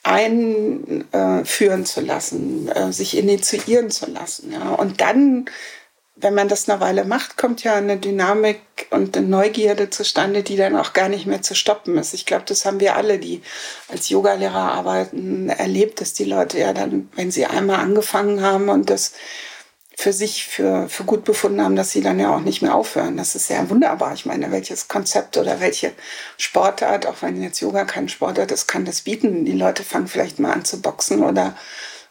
einführen 0.04 1.84
zu 1.86 2.00
lassen, 2.00 2.68
äh, 2.68 2.92
sich 2.92 3.16
initiieren 3.16 3.90
zu 3.90 4.06
lassen. 4.06 4.52
Ja. 4.52 4.70
Und 4.70 5.00
dann 5.00 5.46
wenn 6.22 6.34
man 6.34 6.48
das 6.48 6.68
eine 6.68 6.80
Weile 6.80 7.04
macht, 7.04 7.36
kommt 7.36 7.64
ja 7.64 7.74
eine 7.74 7.96
Dynamik 7.98 8.60
und 8.90 9.16
eine 9.16 9.26
Neugierde 9.26 9.90
zustande, 9.90 10.42
die 10.42 10.56
dann 10.56 10.76
auch 10.76 10.92
gar 10.92 11.08
nicht 11.08 11.26
mehr 11.26 11.42
zu 11.42 11.54
stoppen 11.54 11.98
ist. 11.98 12.14
Ich 12.14 12.26
glaube, 12.26 12.44
das 12.46 12.64
haben 12.64 12.80
wir 12.80 12.96
alle, 12.96 13.18
die 13.18 13.42
als 13.88 14.08
Yogalehrer 14.08 14.72
arbeiten, 14.72 15.48
erlebt, 15.48 16.00
dass 16.00 16.14
die 16.14 16.24
Leute 16.24 16.58
ja 16.58 16.72
dann, 16.72 17.10
wenn 17.16 17.30
sie 17.30 17.46
einmal 17.46 17.80
angefangen 17.80 18.40
haben 18.40 18.68
und 18.68 18.88
das 18.88 19.12
für 19.96 20.12
sich 20.12 20.46
für, 20.46 20.88
für 20.88 21.04
gut 21.04 21.24
befunden 21.24 21.62
haben, 21.62 21.76
dass 21.76 21.90
sie 21.90 22.00
dann 22.00 22.18
ja 22.18 22.34
auch 22.34 22.40
nicht 22.40 22.62
mehr 22.62 22.74
aufhören. 22.74 23.16
Das 23.16 23.34
ist 23.34 23.50
ja 23.50 23.68
wunderbar. 23.68 24.14
Ich 24.14 24.24
meine, 24.24 24.50
welches 24.50 24.88
Konzept 24.88 25.36
oder 25.36 25.60
welche 25.60 25.92
Sportart, 26.38 27.06
auch 27.06 27.20
wenn 27.20 27.42
jetzt 27.42 27.60
Yoga 27.60 27.84
kein 27.84 28.08
Sportart 28.08 28.52
ist, 28.52 28.66
kann 28.66 28.84
das 28.84 29.02
bieten. 29.02 29.44
Die 29.44 29.52
Leute 29.52 29.82
fangen 29.82 30.08
vielleicht 30.08 30.38
mal 30.38 30.52
an 30.52 30.64
zu 30.64 30.80
boxen 30.80 31.22
oder 31.22 31.56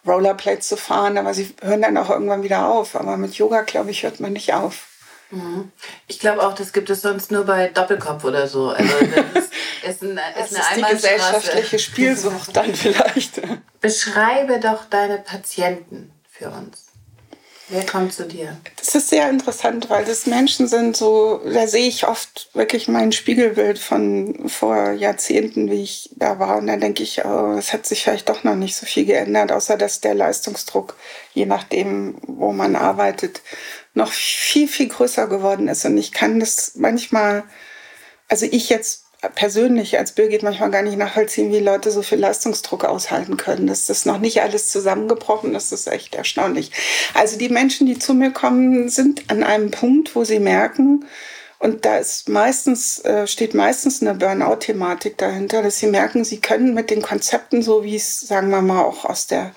Rollerblades 0.06 0.68
zu 0.68 0.78
fahren, 0.78 1.18
aber 1.18 1.34
sie 1.34 1.54
hören 1.62 1.82
dann 1.82 1.98
auch 1.98 2.10
irgendwann 2.10 2.44
wieder 2.44 2.68
auf. 2.68 2.96
Aber 2.96 3.18
mit 3.18 3.36
Yoga, 3.36 3.62
glaube 3.62 3.92
ich, 3.92 4.04
hört 4.04 4.20
man 4.20 4.34
nicht 4.34 4.54
auf. 4.54 4.88
Mhm. 5.32 5.72
Ich 6.08 6.20
glaube 6.20 6.46
auch, 6.46 6.54
das 6.54 6.74
gibt 6.74 6.90
es 6.90 7.02
sonst 7.02 7.32
nur 7.32 7.46
bei 7.46 7.70
Doppelkopf 7.70 8.24
oder 8.24 8.48
so. 8.48 8.70
Also 8.70 8.94
das 9.34 9.46
ist, 9.46 9.54
ist, 9.88 10.04
ein, 10.04 10.20
das 10.36 10.52
ist, 10.52 10.58
ist 10.58 10.72
eine 10.72 10.86
die 10.88 10.94
gesellschaftliche 10.94 11.80
Spielsucht 11.80 12.56
dann 12.56 12.76
vielleicht. 12.76 13.42
Beschreibe 13.80 14.60
doch 14.60 14.86
deine 14.86 15.18
Patienten 15.18 16.12
für 16.30 16.50
uns. 16.50 16.91
Wer 17.72 17.86
kommt 17.86 18.12
zu 18.12 18.28
dir? 18.28 18.58
Das 18.76 18.96
ist 18.96 19.08
sehr 19.08 19.30
interessant, 19.30 19.90
weil 19.90 20.04
das 20.04 20.26
Menschen 20.26 20.68
sind 20.68 20.98
so, 20.98 21.40
da 21.46 21.68
sehe 21.68 21.88
ich 21.88 22.06
oft 22.06 22.50
wirklich 22.54 22.90
mein 22.90 23.14
Spiegelbild 23.14 23.80
von 23.80 24.50
vor 24.50 24.92
Jahrzehnten, 24.92 25.72
wie 25.72 25.82
ich 25.82 26.10
da 26.18 26.38
war. 26.38 26.58
Und 26.58 26.68
da 26.68 26.76
denke 26.76 27.02
ich, 27.02 27.24
oh, 27.24 27.54
es 27.58 27.72
hat 27.72 27.86
sich 27.86 28.04
vielleicht 28.04 28.28
doch 28.28 28.44
noch 28.44 28.56
nicht 28.56 28.76
so 28.76 28.86
viel 28.86 29.06
geändert, 29.06 29.54
außer 29.54 29.78
dass 29.78 30.02
der 30.02 30.16
Leistungsdruck, 30.16 30.98
je 31.34 31.46
nachdem, 31.46 32.18
wo 32.28 32.52
man 32.52 32.76
arbeitet, 32.76 33.42
noch 33.94 34.12
viel, 34.12 34.68
viel 34.68 34.90
größer 34.90 35.28
geworden 35.28 35.70
ist. 35.70 35.86
Und 35.86 35.98
ich 35.98 36.12
kann 36.12 36.42
das 36.42 36.74
manchmal, 36.76 37.46
also 38.28 38.46
ich 38.52 38.68
jetzt 38.68 39.01
persönlich 39.30 39.98
als 39.98 40.14
Birgit 40.14 40.44
manchmal 40.44 40.72
gar 40.72 40.82
nicht 40.82 40.98
nachvollziehen, 40.98 41.52
wie 41.52 41.60
Leute 41.60 41.92
so 41.92 42.02
viel 42.02 42.20
Leistungsdruck 42.20 42.86
aushalten 42.86 43.38
können. 43.38 43.68
Dass 43.68 43.86
das 43.86 44.06
noch 44.06 44.18
nicht 44.18 44.42
alles 44.42 44.70
zusammengebrochen 44.70 45.54
ist, 45.56 45.72
das 45.72 45.82
ist 45.82 45.88
echt 45.88 46.16
erstaunlich. 46.16 46.72
Also 47.14 47.38
die 47.38 47.50
Menschen, 47.50 47.88
die 47.88 48.00
zu 48.00 48.14
mir 48.14 48.32
kommen, 48.32 48.90
sind 48.90 49.30
an 49.30 49.44
einem 49.44 49.72
Punkt, 49.72 50.16
wo 50.16 50.24
sie 50.24 50.40
merken, 50.40 51.06
und 51.62 51.86
da 51.86 51.98
ist 51.98 52.28
meistens, 52.28 52.98
äh, 53.06 53.28
steht 53.28 53.54
meistens 53.54 54.02
eine 54.02 54.16
Burnout-Thematik 54.16 55.20
dahinter, 55.20 55.62
dass 55.62 55.78
sie 55.78 55.86
merken, 55.86 56.24
sie 56.24 56.42
können 56.42 56.74
mit 56.74 56.90
den 56.90 57.04
Konzepten, 57.04 57.62
so 57.62 57.84
wie 57.84 57.98
es, 57.98 58.20
sagen 58.20 58.50
wir 58.50 58.64
mal, 58.64 58.82
auch 58.82 59.06
aus 59.06 59.28
der 59.28 59.52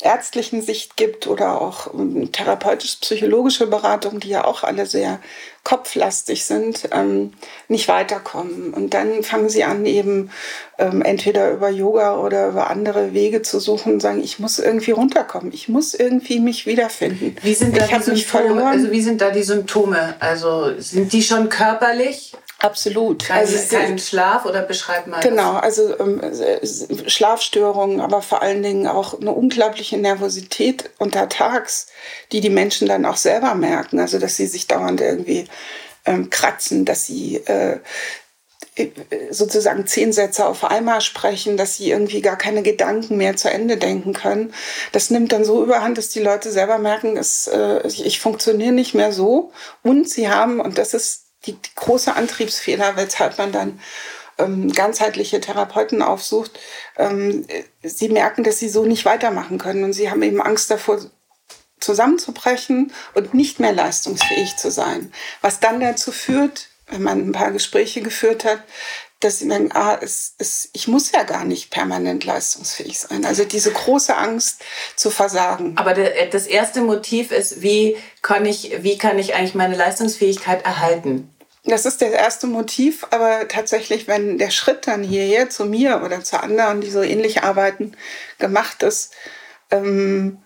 ärztlichen 0.00 0.62
Sicht 0.62 0.96
gibt 0.96 1.26
oder 1.26 1.60
auch 1.60 1.92
ähm, 1.92 2.32
therapeutisch-psychologische 2.32 3.66
Beratung, 3.66 4.20
die 4.20 4.30
ja 4.30 4.44
auch 4.46 4.64
alle 4.64 4.86
sehr 4.86 5.20
kopflastig 5.64 6.44
sind, 6.44 6.88
ähm, 6.92 7.32
nicht 7.68 7.88
weiterkommen. 7.88 8.72
Und 8.72 8.94
dann 8.94 9.22
fangen 9.22 9.48
sie 9.48 9.64
an, 9.64 9.84
eben 9.86 10.30
ähm, 10.78 11.02
entweder 11.02 11.52
über 11.52 11.68
Yoga 11.68 12.18
oder 12.18 12.48
über 12.48 12.70
andere 12.70 13.12
Wege 13.12 13.42
zu 13.42 13.60
suchen 13.60 13.94
und 13.94 14.00
sagen, 14.00 14.22
ich 14.22 14.38
muss 14.38 14.58
irgendwie 14.58 14.92
runterkommen, 14.92 15.52
ich 15.52 15.68
muss 15.68 15.94
irgendwie 15.94 16.40
mich 16.40 16.66
wiederfinden. 16.66 17.36
Wie 17.42 17.54
sind 17.54 17.76
da 17.76 17.84
ich 17.84 17.90
die 17.90 18.02
Symptome? 18.02 18.66
Also 18.66 18.90
wie 18.90 19.02
sind 19.02 19.20
da 19.20 19.30
die 19.30 19.42
Symptome? 19.42 20.14
Also 20.18 20.72
sind 20.78 21.12
die 21.12 21.22
schon 21.22 21.48
körperlich? 21.48 22.32
Absolut. 22.60 23.24
Kein, 23.24 23.38
also 23.38 23.74
kein 23.74 23.98
Schlaf 23.98 24.44
oder 24.44 24.62
beschreib 24.62 25.06
mal. 25.06 25.20
Genau, 25.20 25.54
also 25.54 25.98
ähm, 25.98 26.20
Schlafstörungen, 27.06 28.00
aber 28.00 28.20
vor 28.20 28.42
allen 28.42 28.62
Dingen 28.62 28.86
auch 28.86 29.18
eine 29.18 29.32
unglaubliche 29.32 29.96
Nervosität 29.96 30.90
untertags, 30.98 31.86
die 32.32 32.40
die 32.40 32.50
Menschen 32.50 32.86
dann 32.86 33.06
auch 33.06 33.16
selber 33.16 33.54
merken. 33.54 33.98
Also 33.98 34.18
dass 34.18 34.36
sie 34.36 34.46
sich 34.46 34.66
dauernd 34.66 35.00
irgendwie 35.00 35.46
ähm, 36.04 36.28
kratzen, 36.28 36.84
dass 36.84 37.06
sie 37.06 37.36
äh, 37.36 37.78
sozusagen 39.30 39.86
zehn 39.86 40.12
Sätze 40.12 40.46
auf 40.46 40.64
einmal 40.64 41.00
sprechen, 41.00 41.56
dass 41.56 41.76
sie 41.76 41.90
irgendwie 41.90 42.20
gar 42.20 42.36
keine 42.36 42.62
Gedanken 42.62 43.16
mehr 43.16 43.36
zu 43.36 43.50
Ende 43.50 43.78
denken 43.78 44.12
können. 44.12 44.52
Das 44.92 45.08
nimmt 45.08 45.32
dann 45.32 45.44
so 45.46 45.62
überhand, 45.62 45.96
dass 45.96 46.10
die 46.10 46.20
Leute 46.20 46.50
selber 46.50 46.76
merken, 46.76 47.16
es, 47.16 47.46
äh, 47.46 47.86
ich, 47.86 48.04
ich 48.04 48.20
funktioniere 48.20 48.72
nicht 48.72 48.94
mehr 48.94 49.12
so. 49.12 49.50
Und 49.82 50.08
sie 50.08 50.28
haben, 50.28 50.60
und 50.60 50.78
das 50.78 50.92
ist 50.94 51.29
die, 51.46 51.52
die 51.52 51.74
große 51.74 52.14
Antriebsfehler, 52.14 52.96
weshalb 52.96 53.38
man 53.38 53.52
dann 53.52 53.80
ähm, 54.38 54.72
ganzheitliche 54.72 55.40
Therapeuten 55.40 56.02
aufsucht. 56.02 56.58
Ähm, 56.96 57.46
sie 57.82 58.08
merken, 58.08 58.44
dass 58.44 58.58
sie 58.58 58.68
so 58.68 58.84
nicht 58.84 59.04
weitermachen 59.04 59.58
können 59.58 59.84
und 59.84 59.92
sie 59.92 60.10
haben 60.10 60.22
eben 60.22 60.40
Angst 60.40 60.70
davor, 60.70 61.00
zusammenzubrechen 61.78 62.92
und 63.14 63.32
nicht 63.34 63.58
mehr 63.58 63.72
leistungsfähig 63.72 64.56
zu 64.56 64.70
sein. 64.70 65.12
Was 65.40 65.60
dann 65.60 65.80
dazu 65.80 66.12
führt, 66.12 66.68
wenn 66.88 67.02
man 67.02 67.28
ein 67.28 67.32
paar 67.32 67.52
Gespräche 67.52 68.02
geführt 68.02 68.44
hat, 68.44 68.62
dass 69.20 69.38
sie 69.38 69.48
denken, 69.48 69.72
ah, 69.76 69.98
es, 70.00 70.34
es, 70.38 70.70
ich 70.72 70.88
muss 70.88 71.12
ja 71.12 71.24
gar 71.24 71.44
nicht 71.44 71.70
permanent 71.70 72.24
leistungsfähig 72.24 72.98
sein. 72.98 73.26
Also 73.26 73.44
diese 73.44 73.70
große 73.70 74.16
Angst 74.16 74.62
zu 74.96 75.10
versagen. 75.10 75.74
Aber 75.76 75.92
der, 75.92 76.26
das 76.26 76.46
erste 76.46 76.80
Motiv 76.80 77.30
ist, 77.30 77.60
wie 77.60 77.98
kann, 78.22 78.46
ich, 78.46 78.82
wie 78.82 78.96
kann 78.96 79.18
ich 79.18 79.34
eigentlich 79.34 79.54
meine 79.54 79.76
Leistungsfähigkeit 79.76 80.64
erhalten? 80.64 81.28
Das 81.64 81.84
ist 81.84 82.00
das 82.00 82.10
erste 82.10 82.46
Motiv, 82.46 83.06
aber 83.10 83.46
tatsächlich, 83.46 84.08
wenn 84.08 84.38
der 84.38 84.50
Schritt 84.50 84.86
dann 84.86 85.02
hierher 85.02 85.50
zu 85.50 85.66
mir 85.66 86.02
oder 86.02 86.24
zu 86.24 86.42
anderen, 86.42 86.80
die 86.80 86.90
so 86.90 87.02
ähnlich 87.02 87.42
arbeiten, 87.42 87.92
gemacht 88.38 88.82
ist, 88.82 89.12
ähm, 89.70 90.38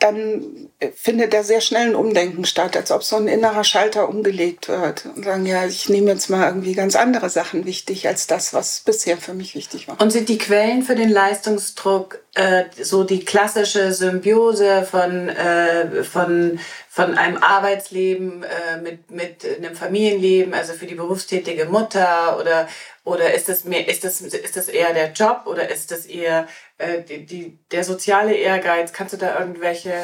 dann 0.00 0.69
findet 0.94 1.34
da 1.34 1.42
sehr 1.42 1.60
schnell 1.60 1.88
ein 1.88 1.94
Umdenken 1.94 2.44
statt, 2.44 2.76
als 2.76 2.90
ob 2.90 3.02
so 3.02 3.16
ein 3.16 3.28
innerer 3.28 3.64
Schalter 3.64 4.08
umgelegt 4.08 4.68
wird 4.68 5.06
und 5.14 5.24
sagen, 5.24 5.44
ja, 5.44 5.66
ich 5.66 5.88
nehme 5.88 6.10
jetzt 6.10 6.30
mal 6.30 6.48
irgendwie 6.48 6.74
ganz 6.74 6.96
andere 6.96 7.28
Sachen 7.28 7.66
wichtig 7.66 8.08
als 8.08 8.26
das, 8.26 8.54
was 8.54 8.80
bisher 8.80 9.18
für 9.18 9.34
mich 9.34 9.54
wichtig 9.54 9.88
war. 9.88 10.00
Und 10.00 10.10
sind 10.10 10.28
die 10.28 10.38
Quellen 10.38 10.82
für 10.82 10.94
den 10.94 11.10
Leistungsdruck 11.10 12.20
äh, 12.34 12.64
so 12.80 13.04
die 13.04 13.24
klassische 13.24 13.92
Symbiose 13.92 14.86
von, 14.90 15.28
äh, 15.28 16.02
von, 16.02 16.58
von 16.88 17.18
einem 17.18 17.36
Arbeitsleben 17.36 18.42
äh, 18.42 18.80
mit, 18.80 19.10
mit 19.10 19.44
einem 19.44 19.74
Familienleben, 19.74 20.54
also 20.54 20.72
für 20.72 20.86
die 20.86 20.94
berufstätige 20.94 21.66
Mutter 21.66 22.38
oder 22.40 22.68
oder 23.02 23.32
ist 23.32 23.48
das 23.48 23.64
mehr, 23.64 23.88
ist 23.88 24.04
das, 24.04 24.20
ist 24.20 24.56
das 24.56 24.68
eher 24.68 24.92
der 24.92 25.12
Job 25.12 25.42
oder 25.46 25.70
ist 25.70 25.90
das 25.90 26.04
eher 26.04 26.46
äh, 26.76 27.02
die, 27.02 27.24
die, 27.24 27.58
der 27.70 27.82
soziale 27.82 28.34
Ehrgeiz? 28.34 28.92
Kannst 28.92 29.14
du 29.14 29.16
da 29.16 29.40
irgendwelche? 29.40 29.94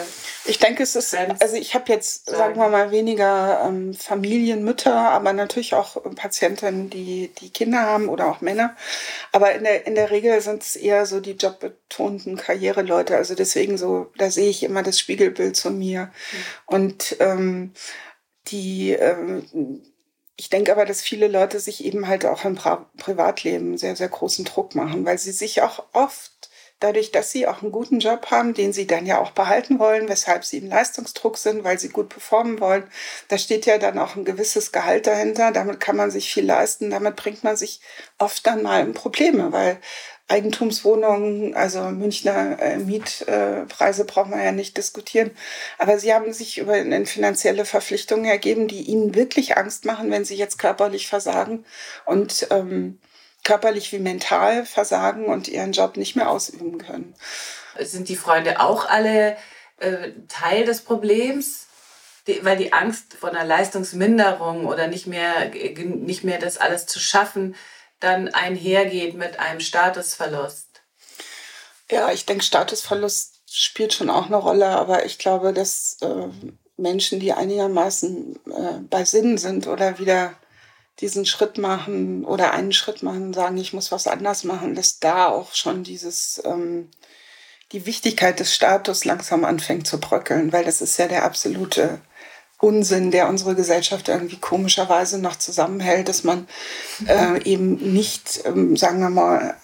Ich 0.47 0.59
denke, 0.67 0.83
es 0.83 0.97
ist, 0.97 1.15
also 1.15 1.57
ich 1.57 1.75
habe 1.75 1.93
jetzt, 1.93 2.29
sagen. 2.29 2.57
wir 2.57 2.69
mal, 2.69 2.91
weniger 2.91 3.63
ähm, 3.67 3.95
Familienmütter, 3.95 4.95
aber 4.95 5.33
natürlich 5.33 5.75
auch 5.75 6.03
Patientinnen, 6.15 6.91
die, 6.91 7.33
die 7.41 7.51
Kinder 7.51 7.81
haben 7.81 8.09
oder 8.09 8.27
auch 8.27 8.41
Männer. 8.41 8.77
Aber 9.33 9.53
in 9.55 9.65
der, 9.65 9.87
in 9.87 9.95
der 9.95 10.11
Regel 10.11 10.41
sind 10.41 10.63
es 10.63 10.77
eher 10.77 11.07
so 11.07 11.21
die 11.21 11.33
jobbetonten 11.33 12.37
Karriereleute. 12.37 13.17
Also 13.17 13.35
deswegen 13.35 13.79
so, 13.79 14.13
da 14.17 14.31
sehe 14.31 14.51
ich 14.51 14.63
immer 14.63 14.83
das 14.83 14.99
Spiegelbild 14.99 15.57
zu 15.57 15.71
mir. 15.71 16.03
Mhm. 16.03 16.11
Und 16.67 17.17
ähm, 17.21 17.73
die 18.49 18.93
ähm, 18.93 19.83
ich 20.37 20.51
denke 20.51 20.71
aber, 20.73 20.85
dass 20.85 21.01
viele 21.01 21.29
Leute 21.29 21.61
sich 21.61 21.83
eben 21.85 22.09
halt 22.09 22.27
auch 22.27 22.45
im 22.45 22.57
Pri 22.57 22.77
Privatleben 22.99 23.79
sehr, 23.79 23.97
sehr 23.97 24.11
großen 24.11 24.45
Druck 24.45 24.75
machen, 24.75 25.07
weil 25.07 25.17
sie 25.17 25.33
sich 25.33 25.63
auch 25.63 25.85
oft 25.95 26.51
dadurch, 26.81 27.11
dass 27.11 27.31
sie 27.31 27.47
auch 27.47 27.63
einen 27.63 27.73
guten 27.73 28.01
Job 28.01 28.31
haben, 28.31 28.55
den 28.55 28.73
sie 28.73 28.87
dann 28.87 29.07
ja 29.07 29.19
auch 29.19 29.31
behalten 29.31 29.79
wollen, 29.79 30.09
weshalb 30.09 30.45
sie 30.45 30.59
im 30.59 30.69
Leistungsdruck 30.69 31.39
sind, 31.39 31.65
weil 31.65 31.79
sie 31.79 31.89
gut 31.89 32.11
performen 32.11 32.61
wollen. 32.61 32.85
Da 33.29 33.39
steht 33.39 33.67
ja 33.67 33.79
dann 33.79 33.99
auch 33.99 34.17
ein 34.17 34.25
gewisses 34.25 34.73
Gehalt 34.73 35.07
dahinter. 35.07 35.53
Damit 35.53 35.81
kann 35.81 35.97
man 35.97 36.11
sich 36.11 36.33
viel 36.33 36.45
leisten. 36.45 36.91
Damit 36.91 37.17
bringt 37.17 37.45
man 37.45 37.57
sich 37.57 37.81
oft 38.19 38.47
dann 38.47 38.63
mal 38.63 38.83
in 38.83 38.95
Probleme, 38.95 39.53
weil 39.53 39.79
Eigentumswohnungen, 40.29 41.55
also 41.55 41.83
Münchner 41.83 42.61
äh, 42.61 42.79
Mietpreise 42.79 44.03
äh, 44.03 44.07
braucht 44.07 44.29
man 44.29 44.43
ja 44.43 44.51
nicht 44.51 44.77
diskutieren. 44.77 45.31
Aber 45.79 45.99
sie 46.01 46.13
haben 46.13 46.33
sich 46.33 46.59
über 46.59 46.73
eine 46.73 47.07
finanzielle 47.07 47.65
Verpflichtungen 47.65 48.25
ergeben, 48.25 48.67
die 48.67 48.83
ihnen 48.83 49.15
wirklich 49.15 49.57
Angst 49.57 49.85
machen, 49.85 50.11
wenn 50.11 50.25
sie 50.25 50.35
jetzt 50.35 50.59
körperlich 50.59 51.07
versagen 51.07 51.65
und 52.07 52.49
ähm, 52.51 52.99
körperlich 53.47 53.93
wie 53.93 54.01
mental 54.01 54.67
versagen 54.67 55.27
und 55.27 55.47
ihren 55.47 55.71
Job 55.71 55.97
nicht 55.97 56.17
mehr 56.17 56.29
ausüben 56.29 56.79
können. 56.79 57.15
Sind 57.79 58.09
die 58.09 58.17
Freunde 58.17 58.61
auch 58.61 58.89
alle 58.89 59.37
äh, 59.79 60.11
Teil 60.29 60.65
des 60.65 60.81
Problems? 60.83 61.67
Die, 62.27 62.45
weil 62.45 62.57
die 62.57 62.73
Angst 62.73 63.15
vor 63.15 63.31
einer 63.31 63.45
Leistungsminderung 63.45 64.67
oder 64.67 64.89
nicht 64.89 65.07
mehr, 65.07 65.49
nicht 65.51 66.25
mehr 66.25 66.41
das 66.41 66.59
alles 66.59 66.87
zu 66.87 66.99
schaffen, 66.99 67.55
dann 68.01 68.29
einhergeht 68.35 69.15
mit 69.15 69.39
einem 69.39 69.61
Statusverlust? 69.61 70.67
Ja, 71.89 72.11
ich 72.11 72.27
denke, 72.27 72.43
Statusverlust 72.43 73.43
spielt 73.49 73.95
schon 73.95 74.11
auch 74.11 74.27
eine 74.27 74.37
Rolle, 74.37 74.67
aber 74.67 75.07
ich 75.07 75.19
glaube, 75.19 75.53
dass 75.53 75.99
äh, 76.03 76.29
Menschen, 76.77 77.21
die 77.21 77.33
einigermaßen 77.33 78.41
äh, 78.47 78.81
bei 78.91 79.05
Sinn 79.05 79.39
sind 79.39 79.69
oder 79.69 80.01
wieder 80.01 80.35
diesen 81.01 81.27
Schritt 81.27 81.59
machen 81.59 82.25
oder 82.25 82.53
einen 82.53 82.73
Schritt 82.73 83.03
machen, 83.03 83.35
sagen, 83.35 83.57
ich 83.59 83.73
muss 83.73 83.93
was 83.93 84.07
anders 84.07 84.45
machen, 84.45 84.75
dass 84.75 84.99
da 84.99 85.29
auch 85.29 85.55
schon 85.55 85.85
dieses, 85.85 86.41
ähm, 86.45 86.91
die 87.73 87.85
Wichtigkeit 87.87 88.41
des 88.41 88.55
Status 88.55 89.05
langsam 89.05 89.45
anfängt 89.45 89.87
zu 89.87 89.99
bröckeln, 89.99 90.53
weil 90.53 90.65
das 90.65 90.81
ist 90.81 90.99
ja 90.99 91.09
der 91.09 91.25
absolute 91.25 92.01
Unsinn, 92.59 93.11
der 93.11 93.29
unsere 93.29 93.55
Gesellschaft 93.55 94.09
irgendwie 94.09 94.39
komischerweise 94.39 95.19
noch 95.19 95.37
zusammenhält, 95.37 96.09
dass 96.09 96.25
man 96.25 96.49
äh, 97.07 97.43
eben 97.43 97.93
nicht, 97.93 98.41
ähm, 98.47 98.77
sagen 98.77 99.01
wir 99.01 99.11
mal, 99.11 99.57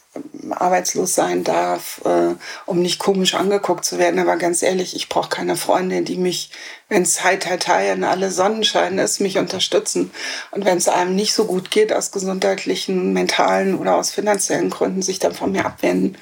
arbeitslos 0.51 1.15
sein 1.15 1.43
darf, 1.45 2.01
äh, 2.05 2.35
um 2.67 2.81
nicht 2.81 2.99
komisch 2.99 3.35
angeguckt 3.35 3.85
zu 3.85 3.99
werden. 3.99 4.21
Aber 4.21 4.37
ganz 4.37 4.63
ehrlich, 4.63 4.95
ich 4.95 5.09
brauche 5.09 5.31
keine 5.31 5.57
Freundin, 5.57 6.05
die 6.05 6.17
mich, 6.17 6.51
wenn 6.89 7.03
es 7.03 7.25
High 7.25 7.39
Tai 7.39 7.93
und 7.93 8.05
alle 8.05 8.31
Sonnenschein 8.31 8.99
ist, 8.99 9.21
mich 9.21 9.39
unterstützen. 9.39 10.11
Und 10.51 10.65
wenn 10.65 10.77
es 10.79 10.89
einem 10.89 11.15
nicht 11.15 11.35
so 11.35 11.47
gut 11.47 11.71
geht, 11.71 11.93
aus 11.93 12.11
gesundheitlichen, 12.11 13.13
mentalen 13.13 13.75
oder 13.75 13.97
aus 13.97 14.11
finanziellen 14.11 14.71
Gründen, 14.71 15.03
sich 15.03 15.19
dann 15.19 15.35
von 15.35 15.53
mir 15.53 15.65
abwenden. 15.65 16.19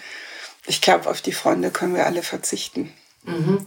Ich 0.66 0.80
glaube, 0.80 1.10
auf 1.10 1.20
die 1.20 1.32
Freunde 1.32 1.70
können 1.70 1.94
wir 1.94 2.06
alle 2.06 2.22
verzichten. 2.22 2.92
Mhm. 3.24 3.66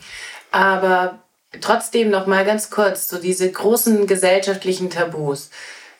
Aber 0.52 1.20
trotzdem 1.60 2.10
noch 2.10 2.28
mal 2.28 2.46
ganz 2.46 2.70
kurz 2.70 3.10
so 3.10 3.20
diese 3.20 3.52
großen 3.52 4.08
gesellschaftlichen 4.08 4.90
Tabus. 4.90 5.50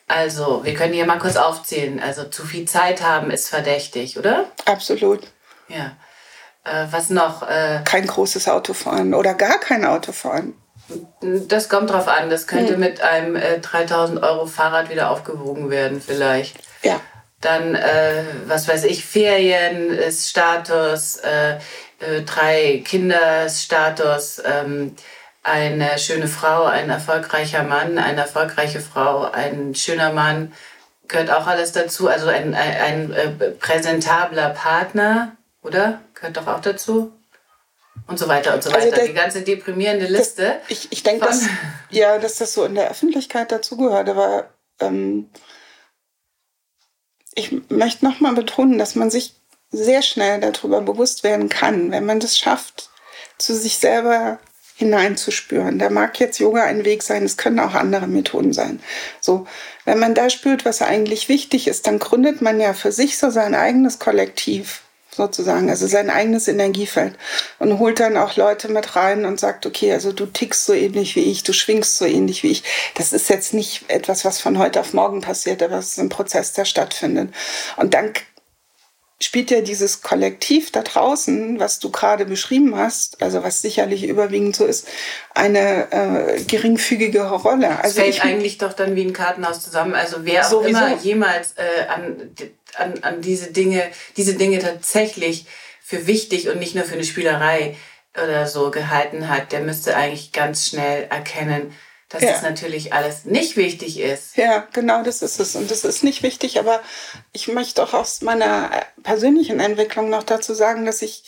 Also, 0.06 0.64
wir 0.64 0.74
können 0.74 0.92
hier 0.92 1.06
mal 1.06 1.18
kurz 1.18 1.36
aufzählen. 1.36 2.00
Also, 2.00 2.24
zu 2.24 2.44
viel 2.44 2.66
Zeit 2.66 3.02
haben 3.02 3.30
ist 3.30 3.48
verdächtig, 3.48 4.18
oder? 4.18 4.46
Absolut. 4.66 5.20
Ja. 5.68 5.92
Äh, 6.64 6.86
was 6.90 7.10
noch? 7.10 7.42
Äh, 7.42 7.80
kein 7.84 8.06
großes 8.06 8.48
Auto 8.48 8.74
fahren 8.74 9.14
oder 9.14 9.34
gar 9.34 9.58
kein 9.60 9.84
Auto 9.84 10.12
fahren. 10.12 10.54
Das 11.20 11.68
kommt 11.68 11.90
drauf 11.90 12.08
an. 12.08 12.28
Das 12.28 12.46
könnte 12.46 12.74
hm. 12.74 12.80
mit 12.80 13.00
einem 13.00 13.36
äh, 13.36 13.60
3000 13.60 14.22
Euro 14.22 14.46
Fahrrad 14.46 14.90
wieder 14.90 15.10
aufgewogen 15.10 15.70
werden, 15.70 16.00
vielleicht. 16.00 16.56
Ja. 16.82 17.00
Dann, 17.40 17.74
äh, 17.74 18.24
was 18.46 18.68
weiß 18.68 18.84
ich, 18.84 19.04
Ferien 19.04 19.90
ist 19.90 20.28
Status, 20.28 21.16
äh, 21.16 21.56
äh, 22.00 22.22
drei 22.22 22.82
Kinder 22.84 23.46
ist 23.46 23.62
Status. 23.62 24.42
Ähm, 24.44 24.96
eine 25.44 25.98
schöne 25.98 26.26
Frau, 26.26 26.64
ein 26.64 26.90
erfolgreicher 26.90 27.62
Mann, 27.62 27.98
eine 27.98 28.22
erfolgreiche 28.22 28.80
Frau, 28.80 29.30
ein 29.30 29.74
schöner 29.74 30.12
Mann, 30.12 30.52
gehört 31.06 31.30
auch 31.30 31.46
alles 31.46 31.72
dazu. 31.72 32.08
Also 32.08 32.26
ein, 32.28 32.54
ein, 32.54 33.12
ein 33.12 33.12
äh, 33.12 33.50
präsentabler 33.50 34.50
Partner, 34.50 35.36
oder? 35.62 36.00
Gehört 36.14 36.38
doch 36.38 36.46
auch 36.46 36.60
dazu. 36.60 37.12
Und 38.06 38.18
so 38.18 38.26
weiter 38.26 38.54
und 38.54 38.62
so 38.62 38.70
also 38.70 38.86
weiter. 38.86 38.96
Also 38.96 39.06
das, 39.06 39.06
Die 39.06 39.14
ganze 39.14 39.42
deprimierende 39.42 40.06
Liste. 40.06 40.60
Das, 40.62 40.70
ich 40.70 40.92
ich 40.92 41.02
denke, 41.02 41.26
dass, 41.26 41.42
ja, 41.90 42.18
dass 42.18 42.38
das 42.38 42.54
so 42.54 42.64
in 42.64 42.74
der 42.74 42.90
Öffentlichkeit 42.90 43.52
dazugehört, 43.52 44.08
aber 44.08 44.48
ähm, 44.80 45.30
ich 47.34 47.52
möchte 47.68 48.04
nochmal 48.04 48.34
betonen, 48.34 48.78
dass 48.78 48.94
man 48.94 49.10
sich 49.10 49.34
sehr 49.70 50.02
schnell 50.02 50.40
darüber 50.40 50.80
bewusst 50.80 51.22
werden 51.22 51.48
kann, 51.48 51.90
wenn 51.90 52.06
man 52.06 52.20
das 52.20 52.38
schafft, 52.38 52.90
zu 53.38 53.54
sich 53.54 53.78
selber 53.78 54.38
hineinzuspüren. 54.76 55.78
Da 55.78 55.88
mag 55.90 56.18
jetzt 56.18 56.38
Yoga 56.38 56.64
ein 56.64 56.84
Weg 56.84 57.02
sein, 57.02 57.24
es 57.24 57.36
können 57.36 57.60
auch 57.60 57.74
andere 57.74 58.06
Methoden 58.06 58.52
sein. 58.52 58.80
So, 59.20 59.46
wenn 59.84 59.98
man 59.98 60.14
da 60.14 60.30
spürt, 60.30 60.64
was 60.64 60.82
eigentlich 60.82 61.28
wichtig 61.28 61.68
ist, 61.68 61.86
dann 61.86 61.98
gründet 61.98 62.42
man 62.42 62.60
ja 62.60 62.72
für 62.72 62.92
sich 62.92 63.16
so 63.18 63.30
sein 63.30 63.54
eigenes 63.54 63.98
Kollektiv 63.98 64.80
sozusagen, 65.14 65.70
also 65.70 65.86
sein 65.86 66.10
eigenes 66.10 66.48
Energiefeld 66.48 67.14
und 67.58 67.78
holt 67.78 68.00
dann 68.00 68.16
auch 68.16 68.34
Leute 68.36 68.68
mit 68.68 68.96
rein 68.96 69.24
und 69.24 69.38
sagt, 69.38 69.64
okay, 69.64 69.92
also 69.92 70.12
du 70.12 70.26
tickst 70.26 70.66
so 70.66 70.72
ähnlich 70.72 71.14
wie 71.16 71.30
ich, 71.30 71.44
du 71.44 71.52
schwingst 71.52 71.96
so 71.96 72.04
ähnlich 72.04 72.42
wie 72.42 72.50
ich. 72.50 72.64
Das 72.94 73.12
ist 73.12 73.30
jetzt 73.30 73.54
nicht 73.54 73.84
etwas, 73.88 74.24
was 74.24 74.40
von 74.40 74.58
heute 74.58 74.80
auf 74.80 74.92
morgen 74.92 75.20
passiert, 75.20 75.62
aber 75.62 75.78
es 75.78 75.92
ist 75.92 76.00
ein 76.00 76.08
Prozess, 76.08 76.52
der 76.52 76.64
stattfindet. 76.64 77.32
Und 77.76 77.94
dann 77.94 78.12
spielt 79.24 79.50
ja 79.50 79.60
dieses 79.60 80.02
Kollektiv 80.02 80.70
da 80.70 80.82
draußen, 80.82 81.58
was 81.58 81.78
du 81.78 81.90
gerade 81.90 82.24
beschrieben 82.26 82.76
hast, 82.76 83.22
also 83.22 83.42
was 83.42 83.62
sicherlich 83.62 84.04
überwiegend 84.04 84.56
so 84.56 84.64
ist, 84.64 84.86
eine 85.34 85.90
äh, 85.92 86.42
geringfügige 86.42 87.22
Rolle. 87.22 87.78
Also 87.78 88.00
es 88.00 88.18
fällt 88.18 88.24
eigentlich 88.24 88.58
doch 88.58 88.72
dann 88.72 88.96
wie 88.96 89.04
ein 89.04 89.12
Kartenhaus 89.12 89.60
zusammen. 89.62 89.94
Also 89.94 90.18
wer 90.24 90.46
auch 90.46 90.64
immer 90.64 90.96
jemals 90.96 91.54
äh, 91.56 91.86
an, 91.88 92.30
an, 92.76 92.94
an 93.02 93.20
diese 93.20 93.52
Dinge, 93.52 93.82
diese 94.16 94.34
Dinge 94.34 94.58
tatsächlich 94.58 95.46
für 95.82 96.06
wichtig 96.06 96.48
und 96.48 96.58
nicht 96.58 96.74
nur 96.74 96.84
für 96.84 96.94
eine 96.94 97.04
Spielerei 97.04 97.76
oder 98.22 98.46
so 98.46 98.70
gehalten 98.70 99.28
hat, 99.28 99.52
der 99.52 99.60
müsste 99.60 99.96
eigentlich 99.96 100.32
ganz 100.32 100.68
schnell 100.68 101.06
erkennen, 101.10 101.72
dass 102.08 102.22
ja. 102.22 102.32
das 102.32 102.42
natürlich 102.42 102.92
alles 102.92 103.24
nicht 103.24 103.56
wichtig 103.56 103.98
ist. 103.98 104.36
Ja, 104.36 104.66
genau, 104.72 105.02
das 105.02 105.22
ist 105.22 105.40
es. 105.40 105.56
Und 105.56 105.70
das 105.70 105.84
ist 105.84 106.04
nicht 106.04 106.22
wichtig, 106.22 106.58
aber 106.58 106.80
ich 107.32 107.48
möchte 107.48 107.82
auch 107.82 107.94
aus 107.94 108.20
meiner 108.22 108.70
persönlichen 109.02 109.60
Entwicklung 109.60 110.10
noch 110.10 110.22
dazu 110.22 110.54
sagen, 110.54 110.84
dass 110.84 111.02
ich 111.02 111.24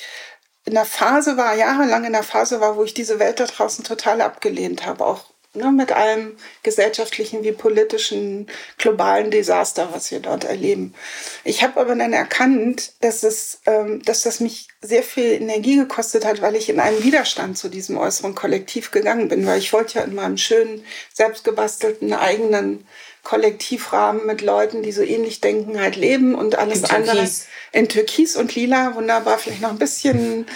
in 0.64 0.74
der 0.74 0.84
Phase 0.84 1.36
war, 1.36 1.54
jahrelang 1.54 2.04
in 2.04 2.12
der 2.12 2.24
Phase 2.24 2.60
war, 2.60 2.76
wo 2.76 2.82
ich 2.82 2.92
diese 2.92 3.18
Welt 3.18 3.38
da 3.38 3.46
draußen 3.46 3.84
total 3.84 4.20
abgelehnt 4.20 4.84
habe, 4.84 5.06
auch 5.06 5.24
ne, 5.56 5.72
mit 5.72 5.92
allem 5.92 6.36
gesellschaftlichen 6.62 7.42
wie 7.42 7.52
politischen 7.52 8.46
globalen 8.78 9.30
Desaster, 9.30 9.88
was 9.92 10.10
wir 10.10 10.20
dort 10.20 10.44
erleben. 10.44 10.94
Ich 11.44 11.62
habe 11.62 11.80
aber 11.80 11.94
dann 11.94 12.12
erkannt, 12.12 12.92
dass, 13.00 13.22
es, 13.22 13.60
ähm, 13.66 14.02
dass 14.02 14.22
das 14.22 14.40
mich 14.40 14.68
sehr 14.82 15.02
viel 15.02 15.32
Energie 15.32 15.76
gekostet 15.76 16.24
hat, 16.24 16.42
weil 16.42 16.56
ich 16.56 16.68
in 16.68 16.80
einen 16.80 17.02
Widerstand 17.02 17.58
zu 17.58 17.68
diesem 17.68 17.96
äußeren 17.98 18.34
Kollektiv 18.34 18.90
gegangen 18.90 19.28
bin, 19.28 19.46
weil 19.46 19.58
ich 19.58 19.72
wollte 19.72 19.98
ja 19.98 20.04
in 20.04 20.14
meinem 20.14 20.36
schönen, 20.36 20.84
selbstgebastelten 21.12 22.12
eigenen 22.12 22.86
Kollektivrahmen 23.26 24.24
mit 24.24 24.40
Leuten, 24.40 24.82
die 24.82 24.92
so 24.92 25.02
ähnlich 25.02 25.40
denken, 25.40 25.80
halt 25.80 25.96
leben 25.96 26.36
und 26.36 26.56
alles 26.56 26.80
in 26.80 26.90
andere 26.90 27.28
in 27.72 27.88
Türkis 27.88 28.36
und 28.36 28.54
Lila, 28.54 28.94
wunderbar, 28.94 29.38
vielleicht 29.38 29.62
noch 29.62 29.70
ein 29.70 29.78
bisschen 29.78 30.46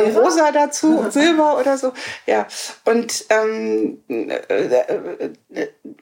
Silber? 0.00 0.20
rosa 0.20 0.52
dazu, 0.52 1.04
Silber 1.10 1.58
oder 1.58 1.78
so. 1.78 1.92
Ja, 2.26 2.46
und 2.84 3.24
ähm, 3.30 4.02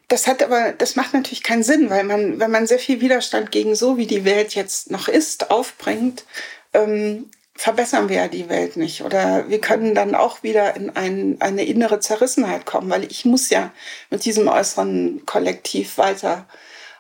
das 0.09 0.27
hat 0.27 0.43
aber, 0.43 0.73
das 0.73 0.97
macht 0.97 1.15
natürlich 1.15 1.43
keinen 1.43 1.63
Sinn, 1.63 1.91
weil 1.91 2.05
man, 2.05 2.41
wenn 2.41 2.51
man 2.51 2.67
sehr 2.67 2.79
viel 2.79 3.01
Widerstand 3.01 3.51
gegen 3.51 3.75
so, 3.75 3.97
wie 3.97 4.07
die 4.07 4.25
Welt 4.25 4.55
jetzt 4.55 4.91
noch 4.91 5.09
ist, 5.09 5.51
aufbringt, 5.51 6.25
ähm, 6.73 7.31
verbessern 7.55 8.09
wir 8.09 8.17
ja 8.17 8.29
die 8.29 8.49
Welt 8.49 8.77
nicht. 8.77 9.03
Oder 9.03 9.49
wir 9.49 9.61
können 9.61 9.95
dann 9.95 10.15
auch 10.15 10.43
wieder 10.43 10.75
in 10.75 10.91
ein, 10.91 11.37
eine 11.41 11.65
innere 11.65 12.01
Zerrissenheit 12.01 12.67
kommen, 12.67 12.91
weil 12.91 13.05
ich 13.05 13.25
muss 13.25 13.51
ja 13.51 13.71
mit 14.11 14.25
diesem 14.25 14.49
äußeren 14.49 15.25
Kollektiv 15.27 15.99
weiter 15.99 16.47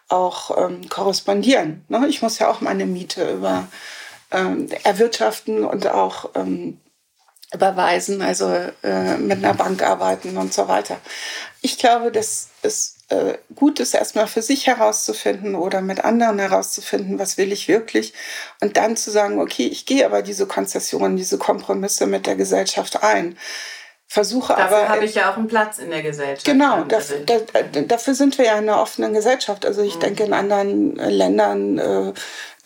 auch 0.08 0.56
ähm, 0.56 0.88
korrespondieren. 0.88 1.84
Ne? 1.88 2.06
Ich 2.08 2.22
muss 2.22 2.38
ja 2.38 2.50
auch 2.50 2.60
meine 2.60 2.86
Miete 2.86 3.32
über 3.32 3.66
ähm, 4.32 4.68
erwirtschaften 4.84 5.64
und 5.64 5.86
auch 5.86 6.30
ähm, 6.34 6.78
überweisen, 7.52 8.22
also 8.22 8.46
äh, 8.82 9.16
mit 9.18 9.38
einer 9.38 9.54
Bank 9.54 9.82
arbeiten 9.82 10.36
und 10.36 10.54
so 10.54 10.68
weiter. 10.68 10.98
Ich 11.60 11.78
glaube, 11.78 12.10
dass 12.10 12.48
es 12.62 12.96
äh, 13.08 13.34
gut 13.54 13.78
ist, 13.78 13.94
erstmal 13.94 14.26
für 14.26 14.42
sich 14.42 14.66
herauszufinden 14.66 15.54
oder 15.54 15.82
mit 15.82 16.02
anderen 16.04 16.38
herauszufinden, 16.38 17.18
was 17.18 17.36
will 17.36 17.52
ich 17.52 17.68
wirklich 17.68 18.14
und 18.60 18.76
dann 18.76 18.96
zu 18.96 19.10
sagen, 19.10 19.38
okay, 19.38 19.66
ich 19.66 19.84
gehe 19.84 20.06
aber 20.06 20.22
diese 20.22 20.46
Konzessionen, 20.46 21.16
diese 21.16 21.38
Kompromisse 21.38 22.06
mit 22.06 22.26
der 22.26 22.36
Gesellschaft 22.36 23.02
ein 23.02 23.36
versuche 24.12 24.52
dafür 24.52 24.76
aber. 24.76 24.88
habe 24.90 25.04
ich 25.06 25.14
ja 25.14 25.32
auch 25.32 25.38
einen 25.38 25.48
Platz 25.48 25.78
in 25.78 25.88
der 25.88 26.02
Gesellschaft. 26.02 26.44
Genau, 26.44 26.84
dafür, 26.84 27.20
da, 27.24 27.62
dafür 27.80 28.14
sind 28.14 28.36
wir 28.36 28.44
ja 28.44 28.58
in 28.58 28.68
einer 28.68 28.78
offenen 28.78 29.14
Gesellschaft. 29.14 29.64
Also 29.64 29.80
ich 29.80 29.96
mhm. 29.96 30.00
denke, 30.00 30.24
in 30.24 30.34
anderen 30.34 30.98
äh, 30.98 31.08
Ländern, 31.08 31.78
äh, 31.78 32.12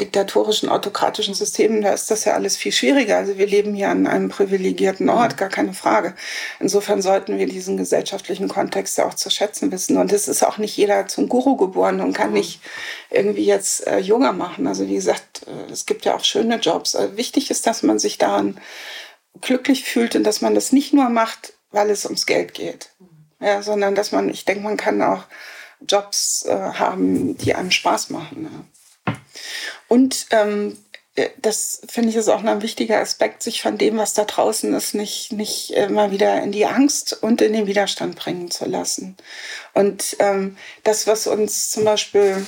diktatorischen, 0.01 0.69
autokratischen 0.69 1.35
Systemen, 1.35 1.83
da 1.83 1.93
ist 1.93 2.11
das 2.11 2.25
ja 2.25 2.35
alles 2.35 2.57
viel 2.57 2.73
schwieriger. 2.73 3.19
Also 3.19 3.39
wir 3.39 3.47
leben 3.47 3.75
hier 3.75 3.91
an 3.91 4.09
einem 4.09 4.29
privilegierten 4.29 5.09
Ort, 5.09 5.35
mhm. 5.35 5.37
gar 5.37 5.49
keine 5.49 5.73
Frage. 5.73 6.17
Insofern 6.59 7.01
sollten 7.01 7.39
wir 7.39 7.47
diesen 7.47 7.77
gesellschaftlichen 7.77 8.49
Kontext 8.49 8.99
ja 8.99 9.07
auch 9.07 9.15
zu 9.15 9.31
schätzen 9.31 9.71
wissen. 9.71 9.99
Und 9.99 10.13
es 10.13 10.27
ist 10.27 10.43
auch 10.43 10.59
nicht 10.59 10.77
jeder 10.77 11.07
zum 11.07 11.29
Guru 11.29 11.55
geboren 11.57 12.01
und 12.01 12.13
kann 12.13 12.31
mhm. 12.31 12.39
nicht 12.39 12.61
irgendwie 13.09 13.45
jetzt 13.45 13.87
äh, 13.87 13.99
junger 13.99 14.33
machen. 14.33 14.67
Also 14.67 14.89
wie 14.89 14.97
gesagt, 14.97 15.47
äh, 15.47 15.73
es 15.73 15.87
gibt 15.87 16.07
ja 16.07 16.17
auch 16.17 16.25
schöne 16.25 16.57
Jobs. 16.57 16.97
Also 16.97 17.17
wichtig 17.17 17.53
ist, 17.53 17.69
dass 17.69 17.85
man 17.85 18.01
sich 18.01 18.19
daran 18.19 18.59
glücklich 19.41 19.85
fühlt 19.85 20.17
und 20.17 20.25
dass 20.25 20.41
man 20.41 20.55
das 20.55 20.73
nicht 20.73 20.93
nur 20.93 21.09
macht, 21.09 21.55
weil 21.71 21.91
es 21.91 22.05
ums 22.05 22.27
Geld 22.27 22.55
geht, 22.55 22.91
ja, 23.41 23.63
sondern 23.63 23.95
dass 23.95 24.13
man, 24.13 24.29
ich 24.29 24.45
denke, 24.45 24.63
man 24.63 24.77
kann 24.77 25.03
auch 25.03 25.25
Jobs 25.87 26.45
äh, 26.47 26.55
haben, 26.55 27.37
die 27.39 27.55
einem 27.55 27.71
Spaß 27.71 28.11
machen. 28.11 28.67
Ja. 29.07 29.15
Und 29.89 30.27
ähm, 30.31 30.79
äh, 31.17 31.31
das 31.39 31.83
finde 31.89 32.11
ich 32.11 32.17
ist 32.17 32.29
auch 32.29 32.43
noch 32.43 32.53
ein 32.53 32.63
wichtiger 32.63 33.01
Aspekt, 33.01 33.43
sich 33.43 33.63
von 33.63 33.79
dem, 33.79 33.97
was 33.97 34.15
da 34.15 34.25
draußen 34.25 34.73
ist, 34.75 34.95
nicht, 34.95 35.33
nicht 35.33 35.71
immer 35.71 36.11
wieder 36.11 36.43
in 36.43 36.53
die 36.53 36.67
Angst 36.67 37.23
und 37.23 37.43
in 37.43 37.53
den 37.53 37.67
Widerstand 37.67 38.17
bringen 38.17 38.51
zu 38.51 38.67
lassen. 38.67 39.17
Und 39.75 40.17
ähm, 40.21 40.57
das, 40.85 41.07
was 41.07 41.27
uns 41.27 41.71
zum 41.71 41.85
Beispiel 41.85 42.47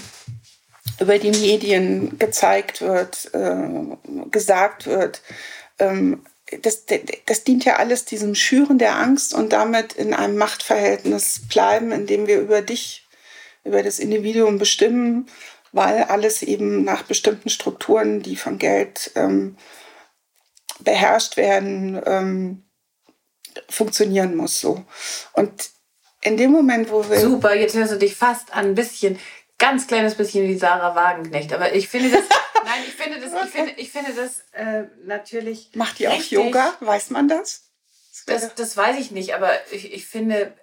über 1.00 1.18
die 1.18 1.30
Medien 1.30 2.18
gezeigt 2.18 2.80
wird, 2.80 3.32
äh, 3.34 3.96
gesagt 4.30 4.86
wird, 4.86 5.22
ähm, 5.78 6.24
das, 6.62 6.84
das 7.26 7.44
dient 7.44 7.64
ja 7.64 7.76
alles 7.76 8.04
diesem 8.04 8.34
Schüren 8.34 8.78
der 8.78 8.96
Angst 8.96 9.34
und 9.34 9.52
damit 9.52 9.92
in 9.94 10.14
einem 10.14 10.36
Machtverhältnis 10.36 11.42
bleiben, 11.48 11.92
in 11.92 12.06
dem 12.06 12.26
wir 12.26 12.40
über 12.40 12.62
dich, 12.62 13.06
über 13.64 13.82
das 13.82 13.98
Individuum 13.98 14.58
bestimmen, 14.58 15.28
weil 15.72 16.04
alles 16.04 16.42
eben 16.42 16.84
nach 16.84 17.02
bestimmten 17.02 17.50
Strukturen, 17.50 18.22
die 18.22 18.36
von 18.36 18.58
Geld 18.58 19.10
ähm, 19.14 19.56
beherrscht 20.80 21.36
werden, 21.36 22.00
ähm, 22.06 22.64
funktionieren 23.68 24.36
muss. 24.36 24.60
So. 24.60 24.84
Und 25.32 25.70
in 26.22 26.36
dem 26.36 26.50
Moment, 26.50 26.90
wo 26.90 27.08
wir. 27.08 27.20
Super, 27.20 27.54
jetzt 27.54 27.74
hörst 27.76 27.92
du 27.92 27.98
dich 27.98 28.16
fast 28.16 28.52
an 28.52 28.66
ein 28.66 28.74
bisschen, 28.74 29.18
ganz 29.58 29.86
kleines 29.86 30.14
bisschen 30.14 30.48
wie 30.48 30.56
Sarah 30.56 30.94
Wagenknecht. 30.94 31.52
Aber 31.52 31.74
ich 31.74 31.88
finde 31.88 32.10
das. 32.10 32.22
nein, 33.32 33.46
ich 33.46 33.52
finde 33.52 33.72
das, 33.72 33.82
ich 33.82 33.90
finde, 33.92 34.10
ich 34.12 34.12
finde 34.12 34.12
das 34.14 34.40
äh, 34.52 35.06
natürlich. 35.06 35.70
Macht 35.74 35.98
die 35.98 36.08
auch 36.08 36.22
Yoga? 36.22 36.74
Weiß 36.80 37.10
man 37.10 37.28
das? 37.28 37.64
Das, 38.26 38.54
das 38.54 38.76
weiß 38.76 38.98
ich 38.98 39.10
nicht, 39.10 39.34
aber 39.34 39.50
ich, 39.70 39.92
ich 39.92 40.06
finde, 40.06 40.54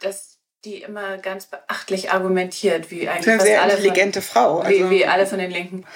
dass 0.00 0.38
die 0.64 0.82
immer 0.82 1.18
ganz 1.18 1.46
beachtlich 1.46 2.10
argumentiert, 2.10 2.90
wie 2.90 3.08
eigentlich 3.08 3.28
eine 3.28 3.42
sehr 3.42 3.62
intelligente 3.62 4.22
von, 4.22 4.32
Frau. 4.32 4.58
Also, 4.60 4.90
wie, 4.90 4.90
wie 4.90 5.06
alle 5.06 5.26
von 5.26 5.38
den 5.38 5.50
Linken. 5.50 5.86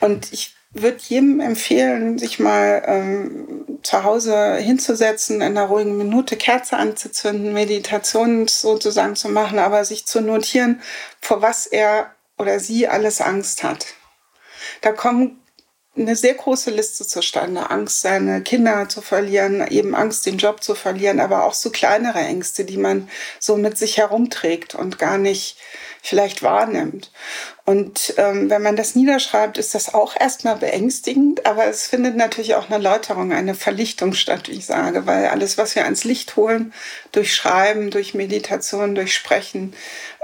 Und 0.00 0.32
ich 0.32 0.54
würde 0.72 0.98
jedem 1.00 1.40
empfehlen, 1.40 2.18
sich 2.18 2.38
mal 2.38 2.82
ähm, 2.86 3.78
zu 3.82 4.02
Hause 4.04 4.56
hinzusetzen, 4.56 5.36
in 5.36 5.42
einer 5.42 5.66
ruhigen 5.66 5.96
Minute 5.96 6.36
Kerze 6.36 6.76
anzuzünden, 6.76 7.52
Meditation 7.52 8.48
sozusagen 8.48 9.16
zu 9.16 9.28
machen, 9.28 9.58
aber 9.58 9.84
sich 9.84 10.06
zu 10.06 10.20
notieren, 10.20 10.82
vor 11.20 11.40
was 11.40 11.66
er 11.66 12.14
oder 12.36 12.60
sie 12.60 12.86
alles 12.86 13.20
Angst 13.20 13.62
hat. 13.62 13.86
Da 14.82 14.92
kommen 14.92 15.40
eine 15.98 16.16
sehr 16.16 16.34
große 16.34 16.70
Liste 16.70 17.06
zustande. 17.06 17.70
Angst, 17.70 18.02
seine 18.02 18.42
Kinder 18.42 18.88
zu 18.88 19.00
verlieren, 19.00 19.66
eben 19.68 19.94
Angst, 19.94 20.26
den 20.26 20.38
Job 20.38 20.62
zu 20.62 20.74
verlieren, 20.74 21.20
aber 21.20 21.44
auch 21.44 21.54
so 21.54 21.70
kleinere 21.70 22.20
Ängste, 22.20 22.64
die 22.64 22.76
man 22.76 23.08
so 23.40 23.56
mit 23.56 23.76
sich 23.78 23.98
herumträgt 23.98 24.74
und 24.74 24.98
gar 24.98 25.18
nicht 25.18 25.58
vielleicht 26.02 26.42
wahrnimmt. 26.42 27.10
Und 27.64 28.14
ähm, 28.16 28.48
wenn 28.48 28.62
man 28.62 28.76
das 28.76 28.94
niederschreibt, 28.94 29.58
ist 29.58 29.74
das 29.74 29.92
auch 29.92 30.16
erstmal 30.18 30.56
beängstigend, 30.56 31.44
aber 31.44 31.66
es 31.66 31.86
findet 31.86 32.16
natürlich 32.16 32.54
auch 32.54 32.70
eine 32.70 32.82
Läuterung, 32.82 33.32
eine 33.32 33.54
Verlichtung 33.54 34.14
statt, 34.14 34.48
wie 34.48 34.52
ich 34.52 34.64
sage, 34.64 35.04
weil 35.04 35.26
alles, 35.26 35.58
was 35.58 35.74
wir 35.74 35.84
ans 35.84 36.04
Licht 36.04 36.36
holen, 36.36 36.72
durch 37.12 37.34
Schreiben, 37.34 37.90
durch 37.90 38.14
Meditation, 38.14 38.94
durch 38.94 39.14
Sprechen, 39.14 39.74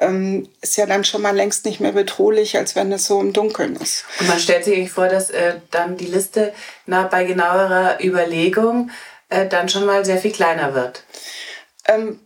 ähm, 0.01 0.49
ist 0.63 0.79
ja 0.79 0.87
dann 0.87 1.05
schon 1.05 1.21
mal 1.21 1.37
längst 1.37 1.67
nicht 1.67 1.81
mehr 1.81 1.93
bedrohlich, 1.93 2.57
als 2.57 2.77
wenn 2.77 2.91
es 2.93 3.07
so 3.07 3.21
im 3.21 3.35
Dunkeln 3.35 3.77
ist. 3.77 4.07
Und 4.21 4.29
man 4.29 4.39
stellt 4.39 4.65
sich 4.65 4.91
vor, 4.91 5.09
dass 5.09 5.29
äh, 5.29 5.57
dann 5.71 5.99
die 5.99 6.07
Liste 6.07 6.55
na, 6.87 7.03
bei 7.07 7.25
genauerer 7.25 8.03
Überlegung 8.03 8.91
äh, 9.29 9.47
dann 9.47 9.69
schon 9.69 9.85
mal 9.85 10.05
sehr 10.05 10.19
viel 10.19 10.33
kleiner 10.33 10.75
wird. 10.75 11.05
Ähm, 11.87 12.21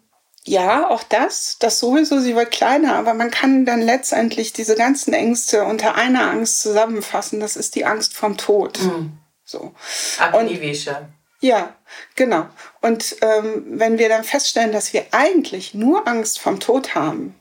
ja, 0.48 0.88
auch 0.88 1.02
das, 1.02 1.56
das 1.58 1.78
sowieso, 1.78 2.20
sie 2.20 2.34
wird 2.34 2.50
kleiner, 2.50 2.94
aber 2.96 3.14
man 3.14 3.30
kann 3.30 3.66
dann 3.66 3.82
letztendlich 3.82 4.52
diese 4.52 4.76
ganzen 4.76 5.12
Ängste 5.12 5.64
unter 5.64 5.94
einer 5.94 6.30
Angst 6.30 6.62
zusammenfassen. 6.62 7.40
Das 7.40 7.56
ist 7.56 7.74
die 7.74 7.84
Angst 7.84 8.14
vom 8.14 8.36
Tod. 8.36 8.80
Mhm. 8.80 9.12
So. 9.44 9.74
Agnivisha. 10.18 11.08
Ja, 11.40 11.74
genau. 12.16 12.46
Und 12.80 13.16
ähm, 13.20 13.64
wenn 13.68 13.98
wir 13.98 14.08
dann 14.08 14.24
feststellen, 14.24 14.72
dass 14.72 14.92
wir 14.92 15.06
eigentlich 15.12 15.74
nur 15.74 16.08
Angst 16.08 16.40
vom 16.40 16.58
Tod 16.58 16.94
haben, 16.94 17.34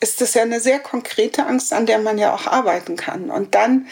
ist 0.00 0.20
das 0.20 0.34
ja 0.34 0.42
eine 0.42 0.60
sehr 0.60 0.80
konkrete 0.80 1.46
Angst, 1.46 1.72
an 1.72 1.86
der 1.86 1.98
man 1.98 2.18
ja 2.18 2.34
auch 2.34 2.46
arbeiten 2.46 2.96
kann. 2.96 3.30
Und 3.30 3.54
dann 3.54 3.86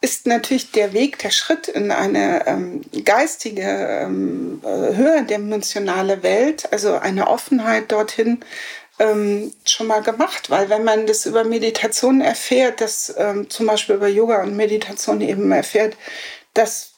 ist 0.00 0.26
natürlich 0.26 0.70
der 0.72 0.92
Weg, 0.92 1.18
der 1.18 1.30
Schritt 1.30 1.68
in 1.68 1.90
eine 1.90 2.46
ähm, 2.46 2.82
geistige, 3.04 3.62
ähm, 3.62 4.62
äh, 4.64 4.96
höherdimensionale 4.96 6.22
Welt, 6.22 6.72
also 6.72 6.94
eine 6.94 7.28
Offenheit 7.28 7.92
dorthin, 7.92 8.40
ähm, 8.98 9.52
schon 9.64 9.86
mal 9.88 10.02
gemacht. 10.02 10.48
Weil 10.48 10.70
wenn 10.70 10.84
man 10.84 11.06
das 11.06 11.26
über 11.26 11.44
Meditation 11.44 12.22
erfährt, 12.22 12.80
dass 12.80 13.14
ähm, 13.18 13.50
zum 13.50 13.66
Beispiel 13.66 13.96
über 13.96 14.08
Yoga 14.08 14.42
und 14.42 14.56
Meditation 14.56 15.20
eben 15.20 15.52
erfährt, 15.52 15.96
dass 16.54 16.89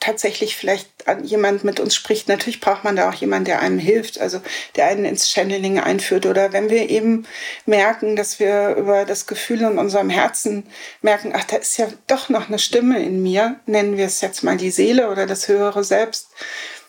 tatsächlich 0.00 0.56
vielleicht 0.56 0.88
jemand 1.22 1.62
mit 1.62 1.78
uns 1.78 1.94
spricht. 1.94 2.26
Natürlich 2.28 2.60
braucht 2.60 2.84
man 2.84 2.96
da 2.96 3.08
auch 3.10 3.14
jemanden, 3.14 3.44
der 3.44 3.60
einem 3.60 3.78
hilft, 3.78 4.18
also 4.18 4.40
der 4.74 4.86
einen 4.86 5.04
ins 5.04 5.30
Channeling 5.30 5.78
einführt. 5.78 6.24
Oder 6.24 6.52
wenn 6.52 6.70
wir 6.70 6.88
eben 6.88 7.26
merken, 7.66 8.16
dass 8.16 8.40
wir 8.40 8.74
über 8.76 9.04
das 9.04 9.26
Gefühl 9.26 9.60
in 9.60 9.78
unserem 9.78 10.08
Herzen 10.08 10.66
merken, 11.02 11.32
ach, 11.36 11.44
da 11.44 11.56
ist 11.56 11.76
ja 11.76 11.86
doch 12.06 12.30
noch 12.30 12.48
eine 12.48 12.58
Stimme 12.58 13.02
in 13.02 13.22
mir, 13.22 13.60
nennen 13.66 13.98
wir 13.98 14.06
es 14.06 14.22
jetzt 14.22 14.42
mal 14.42 14.56
die 14.56 14.70
Seele 14.70 15.10
oder 15.10 15.26
das 15.26 15.48
höhere 15.48 15.84
Selbst. 15.84 16.28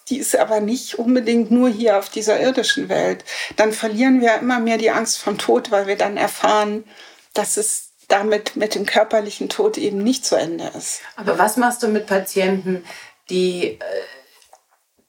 Die 0.07 0.17
ist 0.17 0.35
aber 0.35 0.61
nicht 0.61 0.97
unbedingt 0.97 1.51
nur 1.51 1.69
hier 1.69 1.97
auf 1.97 2.09
dieser 2.09 2.39
irdischen 2.39 2.89
Welt. 2.89 3.23
Dann 3.57 3.71
verlieren 3.73 4.21
wir 4.21 4.35
immer 4.35 4.59
mehr 4.59 4.77
die 4.77 4.91
Angst 4.91 5.19
vom 5.19 5.37
Tod, 5.37 5.69
weil 5.69 5.87
wir 5.87 5.97
dann 5.97 6.17
erfahren, 6.17 6.85
dass 7.33 7.57
es 7.57 7.90
damit 8.11 8.55
mit 8.55 8.75
dem 8.75 8.85
körperlichen 8.85 9.47
Tod 9.49 9.77
eben 9.77 9.97
nicht 10.03 10.25
zu 10.25 10.35
Ende 10.35 10.71
ist. 10.77 11.01
Aber 11.15 11.37
was 11.37 11.57
machst 11.57 11.81
du 11.81 11.87
mit 11.87 12.07
Patienten, 12.07 12.83
die 13.29 13.63
äh, 13.63 13.79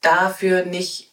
dafür 0.00 0.64
nicht 0.64 1.12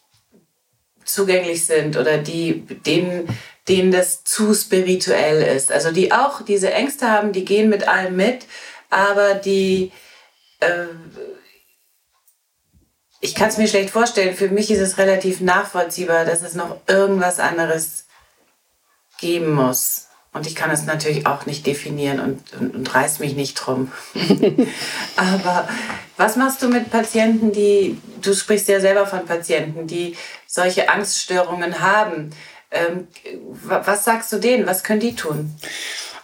zugänglich 1.04 1.66
sind 1.66 1.96
oder 1.96 2.18
die, 2.18 2.60
denen, 2.60 3.28
denen 3.68 3.90
das 3.90 4.22
zu 4.22 4.54
spirituell 4.54 5.42
ist? 5.42 5.72
Also 5.72 5.90
die 5.90 6.12
auch 6.12 6.42
diese 6.42 6.72
Ängste 6.72 7.10
haben, 7.10 7.32
die 7.32 7.44
gehen 7.44 7.68
mit 7.68 7.88
allem 7.88 8.16
mit, 8.16 8.46
aber 8.88 9.34
die... 9.34 9.92
Äh, 10.60 10.86
ich 13.22 13.34
kann 13.34 13.50
es 13.50 13.58
mir 13.58 13.68
schlecht 13.68 13.90
vorstellen. 13.90 14.34
Für 14.34 14.48
mich 14.48 14.70
ist 14.70 14.80
es 14.80 14.96
relativ 14.96 15.42
nachvollziehbar, 15.42 16.24
dass 16.24 16.40
es 16.40 16.54
noch 16.54 16.78
irgendwas 16.86 17.38
anderes 17.38 18.06
geben 19.20 19.52
muss. 19.52 20.09
Und 20.32 20.46
ich 20.46 20.54
kann 20.54 20.70
es 20.70 20.84
natürlich 20.84 21.26
auch 21.26 21.46
nicht 21.46 21.66
definieren 21.66 22.20
und, 22.20 22.52
und, 22.60 22.74
und 22.74 22.94
reiß 22.94 23.18
mich 23.18 23.34
nicht 23.34 23.54
drum. 23.54 23.90
Aber 25.16 25.68
was 26.16 26.36
machst 26.36 26.62
du 26.62 26.68
mit 26.68 26.90
Patienten, 26.90 27.50
die, 27.50 27.98
du 28.22 28.32
sprichst 28.34 28.68
ja 28.68 28.78
selber 28.78 29.06
von 29.06 29.26
Patienten, 29.26 29.88
die 29.88 30.16
solche 30.46 30.88
Angststörungen 30.88 31.80
haben. 31.80 32.30
Ähm, 32.70 33.08
was 33.62 34.04
sagst 34.04 34.32
du 34.32 34.38
denen? 34.38 34.66
Was 34.66 34.84
können 34.84 35.00
die 35.00 35.14
tun? 35.14 35.56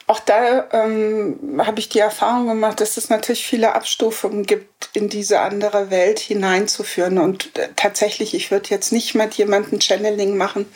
Auch 0.08 0.20
da 0.20 0.68
ähm, 0.72 1.60
habe 1.64 1.80
ich 1.80 1.88
die 1.88 1.98
Erfahrung 1.98 2.46
gemacht, 2.46 2.80
dass 2.80 2.96
es 2.96 3.08
natürlich 3.08 3.44
viele 3.44 3.74
Abstufungen 3.74 4.46
gibt, 4.46 4.90
in 4.92 5.08
diese 5.08 5.40
andere 5.40 5.90
Welt 5.90 6.20
hineinzuführen. 6.20 7.18
Und 7.18 7.58
äh, 7.58 7.70
tatsächlich, 7.74 8.34
ich 8.34 8.52
würde 8.52 8.70
jetzt 8.70 8.92
nicht 8.92 9.16
mit 9.16 9.34
jemandem 9.34 9.80
Channeling 9.80 10.36
machen, 10.36 10.66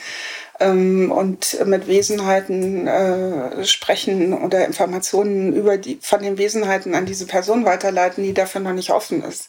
ähm, 0.60 1.10
und 1.10 1.66
mit 1.66 1.86
Wesenheiten 1.88 2.86
äh, 2.86 3.64
sprechen 3.64 4.34
oder 4.34 4.64
Informationen 4.66 5.54
über 5.54 5.78
die, 5.78 5.98
von 6.00 6.22
den 6.22 6.38
Wesenheiten 6.38 6.94
an 6.94 7.06
diese 7.06 7.26
Person 7.26 7.64
weiterleiten, 7.64 8.22
die 8.22 8.34
dafür 8.34 8.60
noch 8.60 8.72
nicht 8.72 8.90
offen 8.90 9.22
ist. 9.24 9.48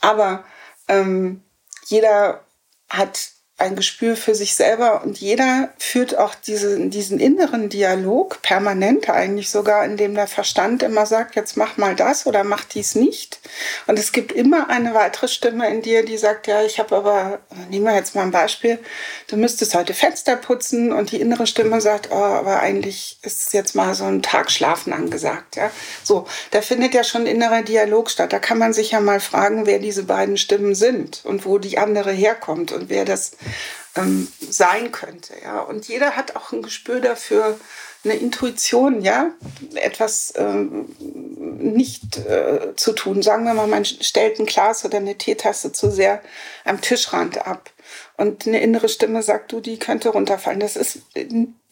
Aber 0.00 0.44
ähm, 0.88 1.42
jeder 1.84 2.40
hat 2.88 3.30
ein 3.58 3.74
Gespür 3.74 4.16
für 4.16 4.34
sich 4.34 4.54
selber 4.54 5.02
und 5.02 5.18
jeder 5.18 5.70
führt 5.78 6.18
auch 6.18 6.34
diese, 6.34 6.78
diesen 6.90 7.18
inneren 7.18 7.70
Dialog 7.70 8.42
permanent 8.42 9.08
eigentlich 9.08 9.48
sogar, 9.48 9.82
indem 9.86 10.14
der 10.14 10.26
Verstand 10.26 10.82
immer 10.82 11.06
sagt, 11.06 11.36
jetzt 11.36 11.56
mach 11.56 11.78
mal 11.78 11.96
das 11.96 12.26
oder 12.26 12.44
mach 12.44 12.64
dies 12.64 12.94
nicht. 12.94 13.40
Und 13.86 13.98
es 13.98 14.12
gibt 14.12 14.32
immer 14.32 14.68
eine 14.68 14.92
weitere 14.92 15.26
Stimme 15.26 15.70
in 15.70 15.80
dir, 15.80 16.04
die 16.04 16.18
sagt, 16.18 16.48
ja, 16.48 16.64
ich 16.64 16.78
habe 16.78 16.96
aber, 16.96 17.38
nehmen 17.70 17.86
wir 17.86 17.94
jetzt 17.94 18.14
mal 18.14 18.24
ein 18.24 18.30
Beispiel, 18.30 18.78
du 19.28 19.38
müsstest 19.38 19.74
heute 19.74 19.94
Fenster 19.94 20.36
putzen 20.36 20.92
und 20.92 21.10
die 21.10 21.20
innere 21.22 21.46
Stimme 21.46 21.80
sagt, 21.80 22.10
oh, 22.10 22.14
aber 22.14 22.60
eigentlich 22.60 23.18
ist 23.22 23.54
jetzt 23.54 23.74
mal 23.74 23.94
so 23.94 24.04
ein 24.04 24.20
Tag 24.20 24.50
Schlafen 24.50 24.92
angesagt. 24.92 25.56
Ja? 25.56 25.70
So, 26.04 26.26
da 26.50 26.60
findet 26.60 26.92
ja 26.92 27.04
schon 27.04 27.24
innerer 27.24 27.62
Dialog 27.62 28.10
statt. 28.10 28.34
Da 28.34 28.38
kann 28.38 28.58
man 28.58 28.74
sich 28.74 28.90
ja 28.90 29.00
mal 29.00 29.20
fragen, 29.20 29.64
wer 29.64 29.78
diese 29.78 30.04
beiden 30.04 30.36
Stimmen 30.36 30.74
sind 30.74 31.24
und 31.24 31.46
wo 31.46 31.56
die 31.56 31.78
andere 31.78 32.12
herkommt 32.12 32.72
und 32.72 32.90
wer 32.90 33.06
das 33.06 33.32
ähm, 33.96 34.28
sein 34.40 34.92
könnte. 34.92 35.34
Ja? 35.42 35.60
Und 35.60 35.88
jeder 35.88 36.16
hat 36.16 36.36
auch 36.36 36.52
ein 36.52 36.62
Gespür 36.62 37.00
dafür, 37.00 37.58
eine 38.04 38.14
Intuition, 38.14 39.00
ja, 39.00 39.30
etwas 39.74 40.32
ähm, 40.36 40.94
nicht 40.98 42.18
äh, 42.18 42.74
zu 42.76 42.92
tun. 42.92 43.22
Sagen 43.22 43.44
wir 43.44 43.54
mal, 43.54 43.66
man 43.66 43.84
stellt 43.84 44.38
ein 44.38 44.46
Glas 44.46 44.84
oder 44.84 44.98
eine 44.98 45.18
Teetasse 45.18 45.72
zu 45.72 45.90
sehr 45.90 46.22
am 46.64 46.80
Tischrand 46.80 47.46
ab. 47.46 47.70
Und 48.16 48.46
eine 48.46 48.60
innere 48.60 48.88
Stimme 48.88 49.22
sagt, 49.22 49.52
du, 49.52 49.60
die 49.60 49.78
könnte 49.78 50.10
runterfallen. 50.10 50.60
Das 50.60 50.76
ist 50.76 51.00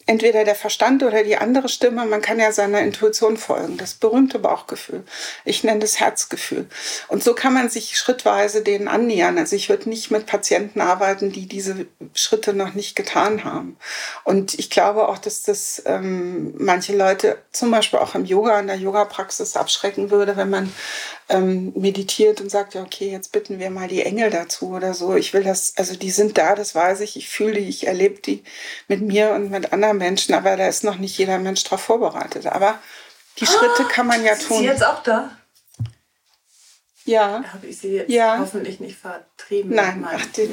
entweder 0.07 0.43
der 0.43 0.55
Verstand 0.55 1.03
oder 1.03 1.23
die 1.23 1.37
andere 1.37 1.67
Stimme. 1.67 2.05
Man 2.05 2.21
kann 2.21 2.39
ja 2.39 2.51
seiner 2.51 2.81
Intuition 2.81 3.37
folgen. 3.37 3.77
Das 3.77 3.95
berühmte 3.95 4.39
Bauchgefühl. 4.39 5.03
Ich 5.45 5.63
nenne 5.63 5.79
das 5.79 5.99
Herzgefühl. 5.99 6.67
Und 7.07 7.23
so 7.23 7.33
kann 7.33 7.53
man 7.53 7.69
sich 7.69 7.97
schrittweise 7.97 8.61
denen 8.61 8.87
annähern. 8.87 9.37
Also 9.37 9.55
ich 9.55 9.69
würde 9.69 9.89
nicht 9.89 10.11
mit 10.11 10.27
Patienten 10.27 10.81
arbeiten, 10.81 11.31
die 11.31 11.47
diese 11.47 11.87
Schritte 12.13 12.53
noch 12.53 12.73
nicht 12.73 12.95
getan 12.95 13.43
haben. 13.43 13.77
Und 14.23 14.57
ich 14.59 14.69
glaube 14.69 15.07
auch, 15.07 15.17
dass 15.17 15.41
das 15.41 15.81
ähm, 15.85 16.53
manche 16.57 16.95
Leute 16.95 17.37
zum 17.51 17.71
Beispiel 17.71 17.99
auch 17.99 18.13
im 18.15 18.25
Yoga, 18.25 18.59
in 18.59 18.67
der 18.67 18.77
Yoga-Praxis 18.77 19.57
abschrecken 19.57 20.11
würde, 20.11 20.37
wenn 20.37 20.49
man 20.49 20.71
ähm, 21.29 21.73
meditiert 21.75 22.39
und 22.41 22.51
sagt, 22.51 22.75
ja, 22.75 22.83
okay, 22.83 23.09
jetzt 23.09 23.31
bitten 23.31 23.59
wir 23.59 23.69
mal 23.69 23.87
die 23.87 24.03
Engel 24.03 24.29
dazu 24.29 24.69
oder 24.69 24.93
so. 24.93 25.15
Ich 25.15 25.33
will 25.33 25.43
das, 25.43 25.73
also 25.75 25.95
die 25.95 26.11
sind 26.11 26.37
da, 26.37 26.55
das 26.55 26.75
weiß 26.75 26.99
ich, 27.01 27.17
ich 27.17 27.29
fühle 27.29 27.53
die, 27.53 27.67
ich 27.67 27.87
erlebe 27.87 28.21
die 28.21 28.43
mit 28.87 29.01
mir 29.01 29.31
und 29.31 29.49
mit 29.49 29.73
anderen 29.73 29.94
Menschen, 29.97 30.33
aber 30.33 30.57
da 30.57 30.67
ist 30.67 30.83
noch 30.83 30.97
nicht 30.97 31.17
jeder 31.17 31.39
Mensch 31.39 31.63
darauf 31.63 31.81
vorbereitet. 31.81 32.47
Aber 32.47 32.79
die 33.39 33.45
Schritte 33.45 33.83
ah, 33.83 33.89
kann 33.89 34.07
man 34.07 34.23
ja 34.23 34.35
tun. 34.35 34.57
Ist 34.57 34.59
sie 34.59 34.65
jetzt 34.65 34.85
auch 34.85 35.03
da? 35.03 35.31
Ja. 37.05 37.43
Habe 37.53 37.67
ich 37.67 37.77
sie 37.77 37.89
jetzt 37.89 38.09
ja. 38.09 38.39
hoffentlich 38.39 38.79
nicht 38.79 38.97
vertrieben? 38.97 39.75
Nein, 39.75 40.07
ach, 40.09 40.25
die 40.35 40.49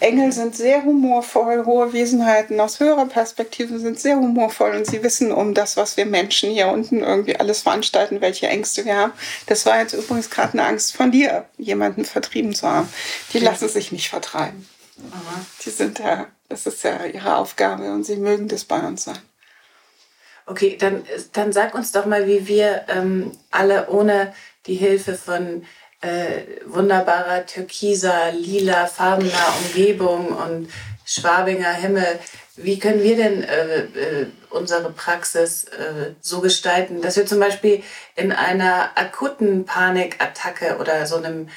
Engel 0.00 0.32
sind 0.32 0.56
sehr 0.56 0.82
humorvoll, 0.82 1.66
hohe 1.66 1.92
Wesenheiten 1.92 2.58
aus 2.60 2.80
höherer 2.80 3.04
Perspektive 3.04 3.78
sind 3.78 4.00
sehr 4.00 4.16
humorvoll 4.16 4.74
und 4.74 4.86
sie 4.86 5.02
wissen 5.02 5.32
um 5.32 5.52
das, 5.52 5.76
was 5.76 5.98
wir 5.98 6.06
Menschen 6.06 6.50
hier 6.50 6.68
unten 6.68 7.02
irgendwie 7.02 7.36
alles 7.36 7.60
veranstalten, 7.60 8.22
welche 8.22 8.48
Ängste 8.48 8.86
wir 8.86 8.96
haben. 8.96 9.12
Das 9.48 9.66
war 9.66 9.78
jetzt 9.78 9.92
übrigens 9.92 10.30
gerade 10.30 10.54
eine 10.54 10.64
Angst 10.64 10.96
von 10.96 11.10
dir, 11.10 11.44
jemanden 11.58 12.06
vertrieben 12.06 12.54
zu 12.54 12.66
haben. 12.66 12.88
Die 13.34 13.38
ja. 13.38 13.50
lassen 13.50 13.68
sich 13.68 13.92
nicht 13.92 14.08
vertreiben. 14.08 14.66
Aha. 15.12 15.44
Die 15.62 15.70
sind 15.70 15.98
ja, 15.98 16.26
das 16.48 16.66
ist 16.66 16.82
ja 16.84 17.04
ihre 17.04 17.36
Aufgabe 17.36 17.92
und 17.92 18.04
sie 18.04 18.16
mögen 18.16 18.48
das 18.48 18.64
bei 18.64 18.80
uns 18.80 19.04
sein. 19.04 19.18
Okay, 20.46 20.76
dann, 20.78 21.04
dann 21.32 21.52
sag 21.52 21.74
uns 21.74 21.90
doch 21.90 22.06
mal, 22.06 22.28
wie 22.28 22.46
wir 22.46 22.84
ähm, 22.88 23.32
alle 23.50 23.88
ohne 23.88 24.32
die 24.66 24.76
Hilfe 24.76 25.14
von 25.14 25.64
äh, 26.00 26.42
wunderbarer 26.66 27.46
türkiser, 27.46 28.30
lila, 28.32 28.86
farbener 28.86 29.54
Umgebung 29.64 30.28
und 30.28 30.70
Schwabinger 31.04 31.72
Himmel. 31.72 32.18
Wie 32.56 32.78
können 32.78 33.02
wir 33.02 33.16
denn 33.16 33.42
äh, 33.42 33.78
äh, 33.78 34.26
unsere 34.50 34.92
Praxis 34.92 35.64
äh, 35.64 36.14
so 36.20 36.40
gestalten, 36.40 37.02
dass 37.02 37.16
wir 37.16 37.26
zum 37.26 37.40
Beispiel 37.40 37.82
in 38.14 38.32
einer 38.32 38.90
akuten 38.96 39.64
Panikattacke 39.64 40.78
oder 40.78 41.06
so 41.06 41.16
einem, 41.16 41.48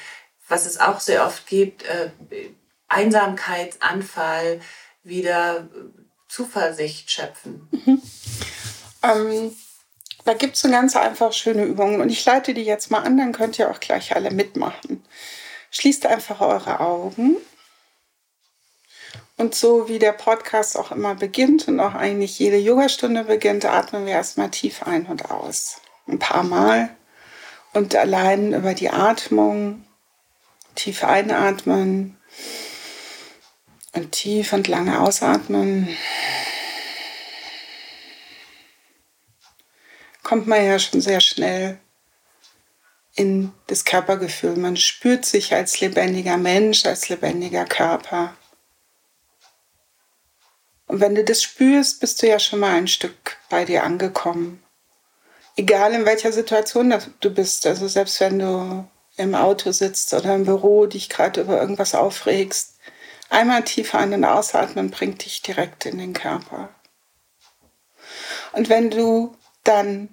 was 0.48 0.66
es 0.66 0.78
auch 0.78 1.00
sehr 1.00 1.26
oft 1.26 1.46
gibt, 1.46 1.84
äh, 1.84 2.10
Einsamkeitsanfall 2.88 4.60
wieder 5.02 5.68
Zuversicht 6.28 7.10
schöpfen? 7.10 7.68
Mhm. 7.72 8.02
Ähm 9.02 9.56
da 10.24 10.34
gibt 10.34 10.56
es 10.56 10.62
so 10.62 10.70
ganz 10.70 10.96
einfach 10.96 11.32
schöne 11.32 11.64
Übungen 11.64 12.00
und 12.00 12.10
ich 12.10 12.24
leite 12.24 12.54
die 12.54 12.62
jetzt 12.62 12.90
mal 12.90 13.00
an, 13.00 13.16
dann 13.16 13.32
könnt 13.32 13.58
ihr 13.58 13.70
auch 13.70 13.80
gleich 13.80 14.14
alle 14.14 14.30
mitmachen. 14.30 15.04
Schließt 15.70 16.06
einfach 16.06 16.40
eure 16.40 16.80
Augen. 16.80 17.36
Und 19.36 19.54
so 19.54 19.88
wie 19.88 19.98
der 19.98 20.12
Podcast 20.12 20.76
auch 20.78 20.92
immer 20.92 21.14
beginnt 21.14 21.66
und 21.68 21.80
auch 21.80 21.94
eigentlich 21.94 22.38
jede 22.38 22.58
Yogastunde 22.58 23.24
beginnt, 23.24 23.64
atmen 23.64 24.04
wir 24.04 24.12
erstmal 24.12 24.50
tief 24.50 24.82
ein 24.82 25.06
und 25.06 25.30
aus. 25.30 25.80
Ein 26.06 26.18
paar 26.18 26.42
Mal. 26.42 26.90
Und 27.72 27.94
allein 27.94 28.52
über 28.52 28.74
die 28.74 28.90
Atmung 28.90 29.84
tief 30.74 31.04
einatmen 31.04 32.18
und 33.92 34.12
tief 34.12 34.52
und 34.52 34.68
lange 34.68 35.00
ausatmen. 35.00 35.88
kommt 40.30 40.46
man 40.46 40.64
ja 40.64 40.78
schon 40.78 41.00
sehr 41.00 41.20
schnell 41.20 41.80
in 43.16 43.52
das 43.66 43.84
Körpergefühl. 43.84 44.54
Man 44.54 44.76
spürt 44.76 45.24
sich 45.24 45.52
als 45.52 45.80
lebendiger 45.80 46.36
Mensch, 46.36 46.86
als 46.86 47.08
lebendiger 47.08 47.64
Körper. 47.64 48.36
Und 50.86 51.00
wenn 51.00 51.16
du 51.16 51.24
das 51.24 51.42
spürst, 51.42 51.98
bist 51.98 52.22
du 52.22 52.28
ja 52.28 52.38
schon 52.38 52.60
mal 52.60 52.76
ein 52.76 52.86
Stück 52.86 53.38
bei 53.48 53.64
dir 53.64 53.82
angekommen. 53.82 54.62
Egal 55.56 55.94
in 55.94 56.04
welcher 56.06 56.30
Situation 56.30 56.94
du 57.18 57.30
bist, 57.34 57.66
also 57.66 57.88
selbst 57.88 58.20
wenn 58.20 58.38
du 58.38 58.88
im 59.16 59.34
Auto 59.34 59.72
sitzt 59.72 60.14
oder 60.14 60.36
im 60.36 60.44
Büro, 60.44 60.86
dich 60.86 61.08
gerade 61.08 61.40
über 61.40 61.60
irgendwas 61.60 61.96
aufregst, 61.96 62.69
einmal 63.30 63.64
tief 63.64 63.94
ein- 63.94 64.12
und 64.12 64.24
ausatmen 64.24 64.90
bringt 64.90 65.24
dich 65.24 65.42
direkt 65.42 65.86
in 65.86 65.98
den 65.98 66.12
Körper. 66.12 66.68
Und 68.52 68.68
wenn 68.68 68.90
du 68.90 69.36
dann 69.64 70.08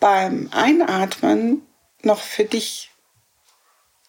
beim 0.00 0.50
Einatmen 0.52 1.66
noch 2.02 2.20
für 2.20 2.44
dich 2.44 2.90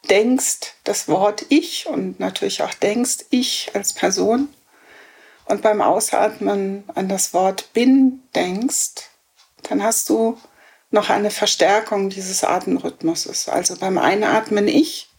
denkst, 0.10 0.74
das 0.84 1.08
Wort 1.08 1.46
Ich 1.50 1.88
und 1.88 2.20
natürlich 2.20 2.62
auch 2.64 2.74
denkst, 2.74 3.26
ich 3.30 3.72
als 3.74 3.94
Person 3.94 4.50
und 5.46 5.62
beim 5.62 5.82
Ausatmen 5.82 6.84
an 6.94 7.08
das 7.08 7.34
Wort 7.34 7.74
Bin 7.74 8.24
denkst, 8.36 9.10
dann 9.64 9.84
hast 9.84 10.10
du 10.10 10.38
noch 10.92 11.10
eine 11.10 11.32
Verstärkung 11.32 12.10
dieses 12.10 12.44
Atemrhythmuses. 12.44 13.50
Also 13.50 13.76
beim 13.78 13.98
Einatmen 13.98 14.68
Ich, 14.68 15.10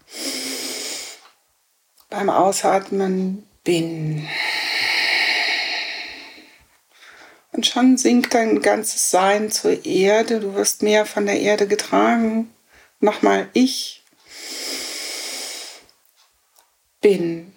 beim 2.08 2.30
Ausatmen 2.30 3.46
Bin. 3.64 4.28
Und 7.52 7.66
schon 7.66 7.96
sinkt 7.96 8.34
dein 8.34 8.60
ganzes 8.60 9.10
Sein 9.10 9.50
zur 9.50 9.84
Erde. 9.84 10.40
Du 10.40 10.54
wirst 10.54 10.82
mehr 10.82 11.06
von 11.06 11.26
der 11.26 11.40
Erde 11.40 11.66
getragen. 11.66 12.54
Nochmal, 13.00 13.48
ich 13.54 14.04
bin. 17.00 17.52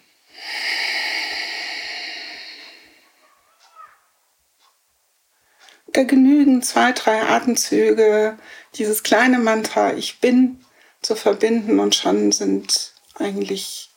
Da 5.94 6.04
genügen 6.04 6.62
zwei, 6.62 6.92
drei 6.94 7.24
Atemzüge, 7.24 8.38
dieses 8.76 9.04
kleine 9.04 9.40
Mantra 9.40 9.94
Ich 9.94 10.20
bin 10.20 10.64
zu 11.02 11.16
verbinden 11.16 11.80
und 11.80 11.96
schon 11.96 12.32
sind 12.32 12.94
eigentlich 13.16 13.89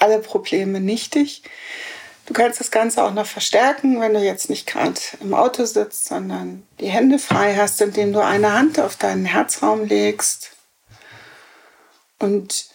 alle 0.00 0.18
Probleme 0.18 0.80
nichtig. 0.80 1.42
Du 2.26 2.34
kannst 2.34 2.60
das 2.60 2.70
Ganze 2.70 3.02
auch 3.02 3.12
noch 3.12 3.26
verstärken, 3.26 4.00
wenn 4.00 4.14
du 4.14 4.20
jetzt 4.20 4.50
nicht 4.50 4.66
gerade 4.66 5.00
im 5.20 5.34
Auto 5.34 5.64
sitzt, 5.64 6.06
sondern 6.06 6.66
die 6.78 6.88
Hände 6.88 7.18
frei 7.18 7.56
hast, 7.56 7.80
indem 7.80 8.12
du 8.12 8.24
eine 8.24 8.52
Hand 8.52 8.78
auf 8.78 8.96
deinen 8.96 9.24
Herzraum 9.24 9.84
legst 9.84 10.52
und 12.20 12.66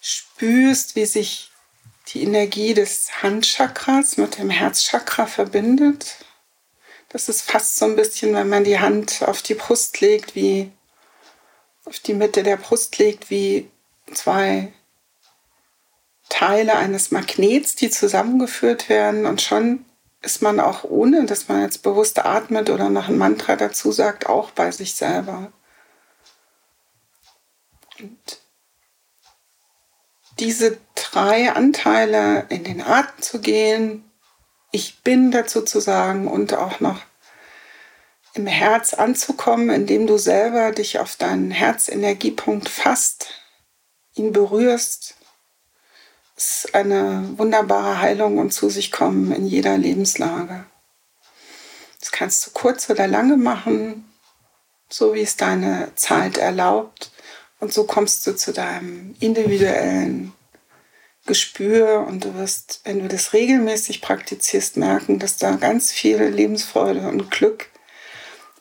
spürst, 0.00 0.94
wie 0.94 1.06
sich 1.06 1.50
die 2.08 2.22
Energie 2.22 2.74
des 2.74 3.22
Handchakras 3.22 4.16
mit 4.16 4.38
dem 4.38 4.50
Herzchakra 4.50 5.26
verbindet. 5.26 6.16
Das 7.08 7.28
ist 7.28 7.42
fast 7.42 7.78
so 7.78 7.86
ein 7.86 7.96
bisschen, 7.96 8.34
wenn 8.34 8.48
man 8.48 8.64
die 8.64 8.78
Hand 8.78 9.22
auf 9.22 9.42
die 9.42 9.54
Brust 9.54 10.00
legt, 10.00 10.34
wie 10.34 10.70
auf 11.84 11.98
die 11.98 12.14
Mitte 12.14 12.42
der 12.42 12.56
Brust 12.56 12.98
legt, 12.98 13.30
wie 13.30 13.70
zwei 14.12 14.72
Teile 16.32 16.76
eines 16.76 17.10
Magnets, 17.10 17.76
die 17.76 17.90
zusammengeführt 17.90 18.88
werden 18.88 19.26
und 19.26 19.42
schon 19.42 19.84
ist 20.22 20.40
man 20.40 20.60
auch 20.60 20.82
ohne, 20.84 21.26
dass 21.26 21.48
man 21.48 21.60
jetzt 21.60 21.82
bewusst 21.82 22.24
atmet 22.24 22.70
oder 22.70 22.88
noch 22.88 23.08
ein 23.08 23.18
Mantra 23.18 23.54
dazu 23.54 23.92
sagt, 23.92 24.26
auch 24.26 24.50
bei 24.52 24.70
sich 24.70 24.94
selber. 24.94 25.52
Und 28.00 28.40
diese 30.38 30.78
drei 30.94 31.52
Anteile 31.52 32.46
in 32.48 32.64
den 32.64 32.80
Atem 32.80 33.20
zu 33.20 33.40
gehen, 33.40 34.10
ich 34.70 35.02
bin 35.02 35.32
dazu 35.32 35.60
zu 35.60 35.80
sagen 35.80 36.28
und 36.28 36.54
auch 36.54 36.80
noch 36.80 37.02
im 38.32 38.46
Herz 38.46 38.94
anzukommen, 38.94 39.68
indem 39.68 40.06
du 40.06 40.16
selber 40.16 40.72
dich 40.72 40.98
auf 40.98 41.16
deinen 41.16 41.50
Herzenergiepunkt 41.50 42.70
fasst, 42.70 43.34
ihn 44.14 44.32
berührst, 44.32 45.16
eine 46.74 47.34
wunderbare 47.36 48.00
Heilung 48.00 48.38
und 48.38 48.52
zu 48.52 48.68
sich 48.68 48.92
kommen 48.92 49.32
in 49.32 49.46
jeder 49.46 49.78
Lebenslage. 49.78 50.64
Das 52.00 52.10
kannst 52.10 52.46
du 52.46 52.50
kurz 52.52 52.90
oder 52.90 53.06
lange 53.06 53.36
machen, 53.36 54.12
so 54.88 55.14
wie 55.14 55.22
es 55.22 55.36
deine 55.36 55.92
Zeit 55.94 56.36
erlaubt. 56.36 57.10
Und 57.60 57.72
so 57.72 57.84
kommst 57.84 58.26
du 58.26 58.34
zu 58.34 58.52
deinem 58.52 59.14
individuellen 59.20 60.32
Gespür 61.26 62.04
und 62.08 62.24
du 62.24 62.34
wirst, 62.34 62.80
wenn 62.84 62.98
du 62.98 63.06
das 63.06 63.32
regelmäßig 63.32 64.02
praktizierst, 64.02 64.76
merken, 64.76 65.20
dass 65.20 65.36
da 65.36 65.52
ganz 65.52 65.92
viel 65.92 66.20
Lebensfreude 66.20 67.06
und 67.06 67.30
Glück 67.30 67.68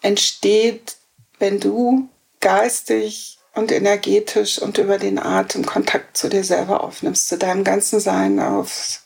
entsteht, 0.01 0.97
wenn 1.39 1.59
du 1.59 2.07
geistig 2.39 3.39
und 3.53 3.71
energetisch 3.71 4.59
und 4.59 4.77
über 4.77 4.97
den 4.97 5.19
Atem 5.19 5.65
Kontakt 5.65 6.17
zu 6.17 6.29
dir 6.29 6.43
selber 6.43 6.83
aufnimmst, 6.83 7.27
zu 7.27 7.37
deinem 7.37 7.63
ganzen 7.63 7.99
Sein 7.99 8.39
aus, 8.39 9.01